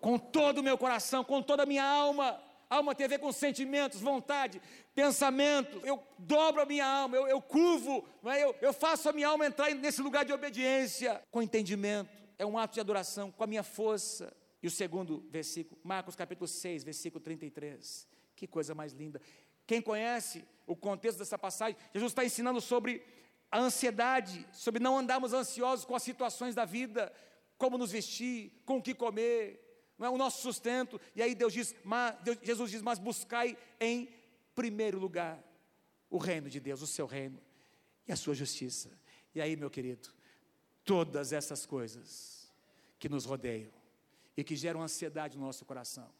Com 0.00 0.18
todo 0.18 0.58
o 0.58 0.62
meu 0.62 0.78
coração, 0.78 1.22
com 1.22 1.42
toda 1.42 1.64
a 1.64 1.66
minha 1.66 1.84
alma. 1.84 2.40
Alma 2.68 2.94
tem 2.94 3.06
a 3.06 3.08
ver 3.08 3.18
com 3.18 3.30
sentimentos, 3.30 4.00
vontade, 4.00 4.60
pensamento. 4.94 5.80
Eu 5.84 6.02
dobro 6.18 6.60
a 6.60 6.66
minha 6.66 6.86
alma, 6.86 7.16
eu, 7.16 7.28
eu 7.28 7.40
curvo, 7.40 8.04
é? 8.24 8.42
eu, 8.42 8.54
eu 8.60 8.72
faço 8.72 9.08
a 9.08 9.12
minha 9.12 9.28
alma 9.28 9.46
entrar 9.46 9.72
nesse 9.74 10.02
lugar 10.02 10.24
de 10.24 10.32
obediência. 10.32 11.22
Com 11.30 11.42
entendimento, 11.42 12.10
é 12.38 12.44
um 12.44 12.58
ato 12.58 12.74
de 12.74 12.80
adoração, 12.80 13.30
com 13.30 13.44
a 13.44 13.46
minha 13.46 13.62
força. 13.62 14.32
E 14.62 14.66
o 14.66 14.70
segundo 14.70 15.24
versículo, 15.30 15.80
Marcos 15.84 16.16
capítulo 16.16 16.48
6, 16.48 16.82
versículo 16.82 17.22
33. 17.22 18.08
Que 18.34 18.46
coisa 18.46 18.74
mais 18.74 18.92
linda. 18.92 19.20
Quem 19.66 19.80
conhece 19.80 20.44
o 20.66 20.74
contexto 20.74 21.18
dessa 21.18 21.38
passagem, 21.38 21.76
Jesus 21.94 22.12
está 22.12 22.24
ensinando 22.24 22.60
sobre 22.60 23.02
a 23.50 23.60
ansiedade, 23.60 24.46
sobre 24.52 24.82
não 24.82 24.98
andarmos 24.98 25.32
ansiosos 25.32 25.84
com 25.84 25.94
as 25.94 26.02
situações 26.02 26.54
da 26.54 26.64
vida, 26.64 27.12
como 27.56 27.78
nos 27.78 27.92
vestir, 27.92 28.52
com 28.64 28.78
o 28.78 28.82
que 28.82 28.94
comer, 28.94 29.65
não 29.98 30.06
é 30.06 30.10
o 30.10 30.18
nosso 30.18 30.42
sustento. 30.42 31.00
E 31.14 31.22
aí 31.22 31.34
Deus 31.34 31.52
diz, 31.52 31.74
mas, 31.84 32.16
Deus, 32.22 32.38
Jesus 32.42 32.70
diz, 32.70 32.82
mas 32.82 32.98
buscai 32.98 33.56
em 33.80 34.08
primeiro 34.54 34.98
lugar 34.98 35.42
o 36.10 36.18
reino 36.18 36.48
de 36.48 36.60
Deus, 36.60 36.82
o 36.82 36.86
seu 36.86 37.06
reino 37.06 37.40
e 38.06 38.12
a 38.12 38.16
sua 38.16 38.34
justiça. 38.34 38.90
E 39.34 39.40
aí, 39.40 39.56
meu 39.56 39.70
querido, 39.70 40.08
todas 40.84 41.32
essas 41.32 41.66
coisas 41.66 42.50
que 42.98 43.08
nos 43.08 43.24
rodeiam 43.24 43.72
e 44.36 44.44
que 44.44 44.56
geram 44.56 44.82
ansiedade 44.82 45.36
no 45.36 45.44
nosso 45.44 45.64
coração, 45.64 46.10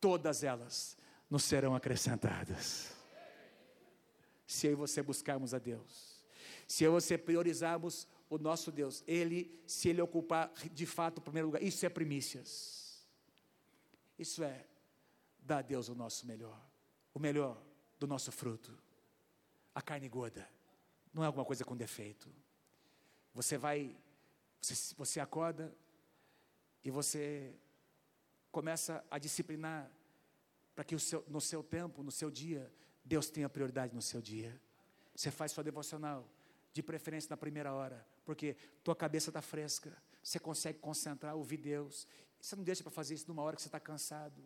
todas 0.00 0.42
elas 0.42 0.96
nos 1.28 1.44
serão 1.44 1.74
acrescentadas. 1.74 2.96
Se 4.46 4.66
eu 4.66 4.72
e 4.72 4.76
você 4.76 5.02
buscarmos 5.02 5.52
a 5.52 5.58
Deus, 5.58 6.24
se 6.66 6.84
eu 6.84 6.92
e 6.92 6.94
você 7.00 7.18
priorizarmos 7.18 8.08
o 8.28 8.38
nosso 8.38 8.70
Deus, 8.70 9.02
Ele, 9.06 9.60
se 9.66 9.88
Ele 9.88 10.00
ocupar 10.00 10.52
de 10.72 10.86
fato 10.86 11.18
o 11.18 11.20
primeiro 11.22 11.48
lugar, 11.48 11.62
isso 11.62 11.84
é 11.84 11.88
primícias. 11.88 13.06
Isso 14.18 14.42
é 14.42 14.66
dar 15.38 15.58
a 15.58 15.62
Deus 15.62 15.88
o 15.88 15.94
nosso 15.94 16.26
melhor, 16.26 16.60
o 17.14 17.18
melhor 17.18 17.62
do 17.98 18.06
nosso 18.06 18.30
fruto, 18.30 18.76
a 19.74 19.80
carne 19.80 20.08
gorda, 20.08 20.48
não 21.12 21.22
é 21.22 21.26
alguma 21.26 21.44
coisa 21.44 21.64
com 21.64 21.76
defeito. 21.76 22.28
Você 23.32 23.56
vai, 23.56 23.96
você, 24.60 24.94
você 24.96 25.20
acorda 25.20 25.74
e 26.84 26.90
você 26.90 27.54
começa 28.50 29.04
a 29.10 29.18
disciplinar 29.18 29.90
para 30.74 30.84
que 30.84 30.98
seu, 30.98 31.24
no 31.28 31.40
seu 31.40 31.62
tempo, 31.62 32.02
no 32.02 32.10
seu 32.10 32.30
dia, 32.30 32.72
Deus 33.04 33.30
tenha 33.30 33.48
prioridade 33.48 33.94
no 33.94 34.02
seu 34.02 34.20
dia. 34.20 34.60
Você 35.14 35.30
faz 35.30 35.52
sua 35.52 35.64
devocional, 35.64 36.28
de 36.72 36.82
preferência 36.82 37.30
na 37.30 37.36
primeira 37.36 37.72
hora, 37.72 38.06
porque 38.28 38.58
tua 38.84 38.94
cabeça 38.94 39.30
está 39.30 39.40
fresca, 39.40 39.90
você 40.22 40.38
consegue 40.38 40.78
concentrar, 40.80 41.34
ouvir 41.34 41.56
Deus. 41.56 42.06
Você 42.38 42.54
não 42.54 42.62
deixa 42.62 42.82
para 42.82 42.92
fazer 42.92 43.14
isso 43.14 43.24
numa 43.26 43.42
hora 43.42 43.56
que 43.56 43.62
você 43.62 43.68
está 43.68 43.80
cansado. 43.80 44.38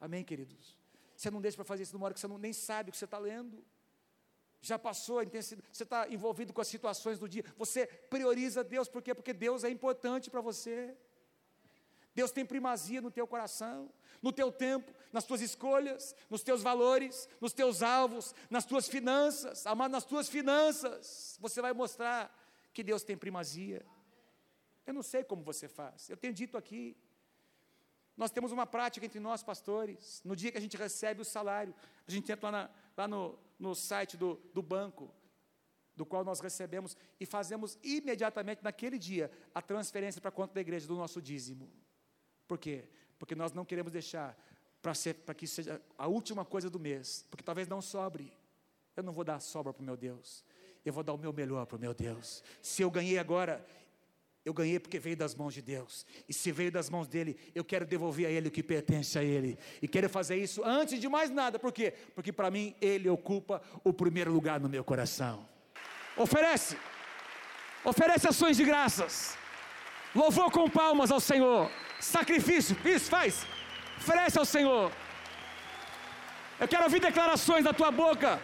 Amém, 0.00 0.24
queridos? 0.24 0.78
Você 1.14 1.30
não 1.30 1.38
deixa 1.38 1.56
para 1.56 1.64
fazer 1.66 1.82
isso 1.82 1.92
numa 1.92 2.06
hora 2.06 2.14
que 2.14 2.20
você 2.20 2.26
não, 2.26 2.38
nem 2.38 2.54
sabe 2.54 2.88
o 2.88 2.92
que 2.92 2.96
você 2.96 3.04
está 3.04 3.18
lendo. 3.18 3.62
Já 4.62 4.78
passou 4.78 5.18
a 5.18 5.24
intensidade, 5.24 5.68
você 5.70 5.82
está 5.82 6.08
envolvido 6.08 6.54
com 6.54 6.60
as 6.62 6.68
situações 6.68 7.18
do 7.18 7.28
dia. 7.28 7.44
Você 7.58 7.86
prioriza 7.86 8.64
Deus, 8.64 8.88
por 8.88 9.02
quê? 9.02 9.14
Porque 9.14 9.34
Deus 9.34 9.62
é 9.62 9.68
importante 9.68 10.30
para 10.30 10.40
você. 10.40 10.96
Deus 12.14 12.30
tem 12.30 12.46
primazia 12.46 13.02
no 13.02 13.10
teu 13.10 13.26
coração, 13.26 13.92
no 14.22 14.32
teu 14.32 14.50
tempo, 14.50 14.90
nas 15.12 15.24
tuas 15.24 15.42
escolhas, 15.42 16.16
nos 16.30 16.42
teus 16.42 16.62
valores, 16.62 17.28
nos 17.42 17.52
teus 17.52 17.82
alvos, 17.82 18.34
nas 18.48 18.64
tuas 18.64 18.88
finanças. 18.88 19.66
Amado, 19.66 19.92
nas 19.92 20.06
tuas 20.06 20.30
finanças, 20.30 21.36
você 21.38 21.60
vai 21.60 21.74
mostrar 21.74 22.34
que 22.76 22.82
Deus 22.82 23.02
tem 23.02 23.16
primazia. 23.16 23.82
Eu 24.86 24.92
não 24.92 25.02
sei 25.02 25.24
como 25.24 25.42
você 25.42 25.66
faz, 25.66 26.10
eu 26.10 26.16
tenho 26.16 26.34
dito 26.34 26.58
aqui. 26.58 26.94
Nós 28.14 28.30
temos 28.30 28.52
uma 28.52 28.66
prática 28.66 29.04
entre 29.04 29.18
nós, 29.18 29.42
pastores. 29.42 30.20
No 30.22 30.36
dia 30.36 30.52
que 30.52 30.58
a 30.58 30.60
gente 30.60 30.76
recebe 30.76 31.22
o 31.22 31.24
salário, 31.24 31.74
a 32.06 32.10
gente 32.10 32.30
entra 32.30 32.50
lá, 32.50 32.52
na, 32.52 32.70
lá 32.98 33.08
no, 33.08 33.38
no 33.58 33.74
site 33.74 34.14
do, 34.16 34.36
do 34.52 34.62
banco, 34.62 35.10
do 35.94 36.04
qual 36.04 36.22
nós 36.22 36.40
recebemos, 36.40 36.96
e 37.18 37.24
fazemos 37.24 37.78
imediatamente, 37.82 38.62
naquele 38.62 38.98
dia, 38.98 39.30
a 39.54 39.62
transferência 39.62 40.20
para 40.20 40.28
a 40.28 40.32
conta 40.32 40.52
da 40.52 40.60
igreja 40.60 40.86
do 40.86 40.96
nosso 40.96 41.20
dízimo. 41.22 41.70
Por 42.46 42.58
quê? 42.58 42.88
Porque 43.18 43.34
nós 43.34 43.52
não 43.52 43.64
queremos 43.64 43.90
deixar 43.90 44.38
para 44.82 45.34
que 45.34 45.46
seja 45.46 45.80
a 45.96 46.06
última 46.06 46.44
coisa 46.44 46.68
do 46.68 46.78
mês, 46.78 47.24
porque 47.30 47.42
talvez 47.42 47.66
não 47.68 47.80
sobre. 47.80 48.36
Eu 48.94 49.02
não 49.02 49.14
vou 49.14 49.24
dar 49.24 49.40
sobra 49.40 49.72
para 49.72 49.82
o 49.82 49.84
meu 49.84 49.96
Deus, 49.96 50.44
eu 50.88 50.92
vou 50.92 51.02
dar 51.02 51.12
o 51.12 51.18
meu 51.18 51.32
melhor 51.32 51.66
para 51.66 51.76
o 51.76 51.80
meu 51.80 51.92
Deus. 51.92 52.42
Se 52.62 52.82
eu 52.82 52.90
ganhei 52.90 53.18
agora, 53.18 53.64
eu 54.44 54.54
ganhei 54.54 54.78
porque 54.78 55.00
veio 55.00 55.16
das 55.16 55.34
mãos 55.34 55.52
de 55.52 55.60
Deus. 55.60 56.06
E 56.28 56.32
se 56.32 56.52
veio 56.52 56.70
das 56.70 56.88
mãos 56.88 57.08
dele, 57.08 57.36
eu 57.52 57.64
quero 57.64 57.84
devolver 57.84 58.26
a 58.26 58.30
ele 58.30 58.46
o 58.46 58.50
que 58.52 58.62
pertence 58.62 59.18
a 59.18 59.24
ele. 59.24 59.58
E 59.82 59.88
quero 59.88 60.08
fazer 60.08 60.36
isso 60.36 60.62
antes 60.64 61.00
de 61.00 61.08
mais 61.08 61.28
nada. 61.28 61.58
Por 61.58 61.72
quê? 61.72 61.92
Porque 62.14 62.32
para 62.32 62.48
mim 62.48 62.72
ele 62.80 63.08
ocupa 63.08 63.60
o 63.82 63.92
primeiro 63.92 64.32
lugar 64.32 64.60
no 64.60 64.68
meu 64.68 64.84
coração. 64.84 65.44
Oferece. 66.16 66.78
Oferece 67.84 68.28
ações 68.28 68.56
de 68.56 68.64
graças. 68.64 69.36
Louvor 70.14 70.52
com 70.52 70.70
palmas 70.70 71.10
ao 71.10 71.18
Senhor. 71.18 71.68
Sacrifício, 72.00 72.76
isso 72.84 73.10
faz. 73.10 73.44
Oferece 73.98 74.38
ao 74.38 74.44
Senhor. 74.44 74.92
Eu 76.60 76.68
quero 76.68 76.84
ouvir 76.84 77.00
declarações 77.00 77.64
da 77.64 77.72
tua 77.72 77.90
boca. 77.90 78.40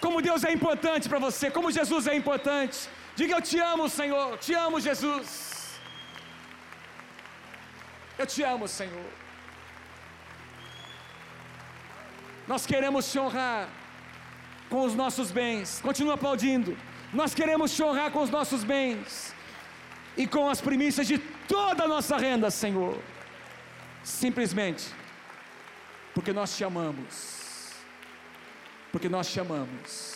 Como 0.00 0.22
Deus 0.22 0.44
é 0.44 0.52
importante 0.52 1.08
para 1.08 1.18
você, 1.18 1.50
como 1.50 1.70
Jesus 1.70 2.06
é 2.06 2.14
importante. 2.14 2.88
Diga 3.14 3.36
eu 3.36 3.42
te 3.42 3.58
amo, 3.58 3.88
Senhor. 3.88 4.38
Te 4.38 4.54
amo, 4.54 4.80
Jesus. 4.80 5.78
Eu 8.18 8.26
te 8.26 8.42
amo, 8.42 8.66
Senhor. 8.68 9.10
Nós 12.46 12.64
queremos 12.66 13.10
te 13.10 13.18
honrar 13.18 13.68
com 14.68 14.82
os 14.84 14.94
nossos 14.94 15.30
bens. 15.30 15.80
Continua 15.80 16.14
aplaudindo. 16.14 16.76
Nós 17.12 17.34
queremos 17.34 17.74
te 17.74 17.82
honrar 17.82 18.10
com 18.10 18.22
os 18.22 18.30
nossos 18.30 18.62
bens 18.64 19.34
e 20.16 20.26
com 20.26 20.48
as 20.48 20.60
primícias 20.60 21.06
de 21.06 21.18
toda 21.48 21.84
a 21.84 21.88
nossa 21.88 22.16
renda, 22.16 22.50
Senhor. 22.50 22.98
Simplesmente 24.02 24.84
porque 26.14 26.32
nós 26.32 26.56
te 26.56 26.64
amamos. 26.64 27.45
Porque 28.96 29.10
nós 29.10 29.30
te 29.30 29.38
amamos. 29.38 30.15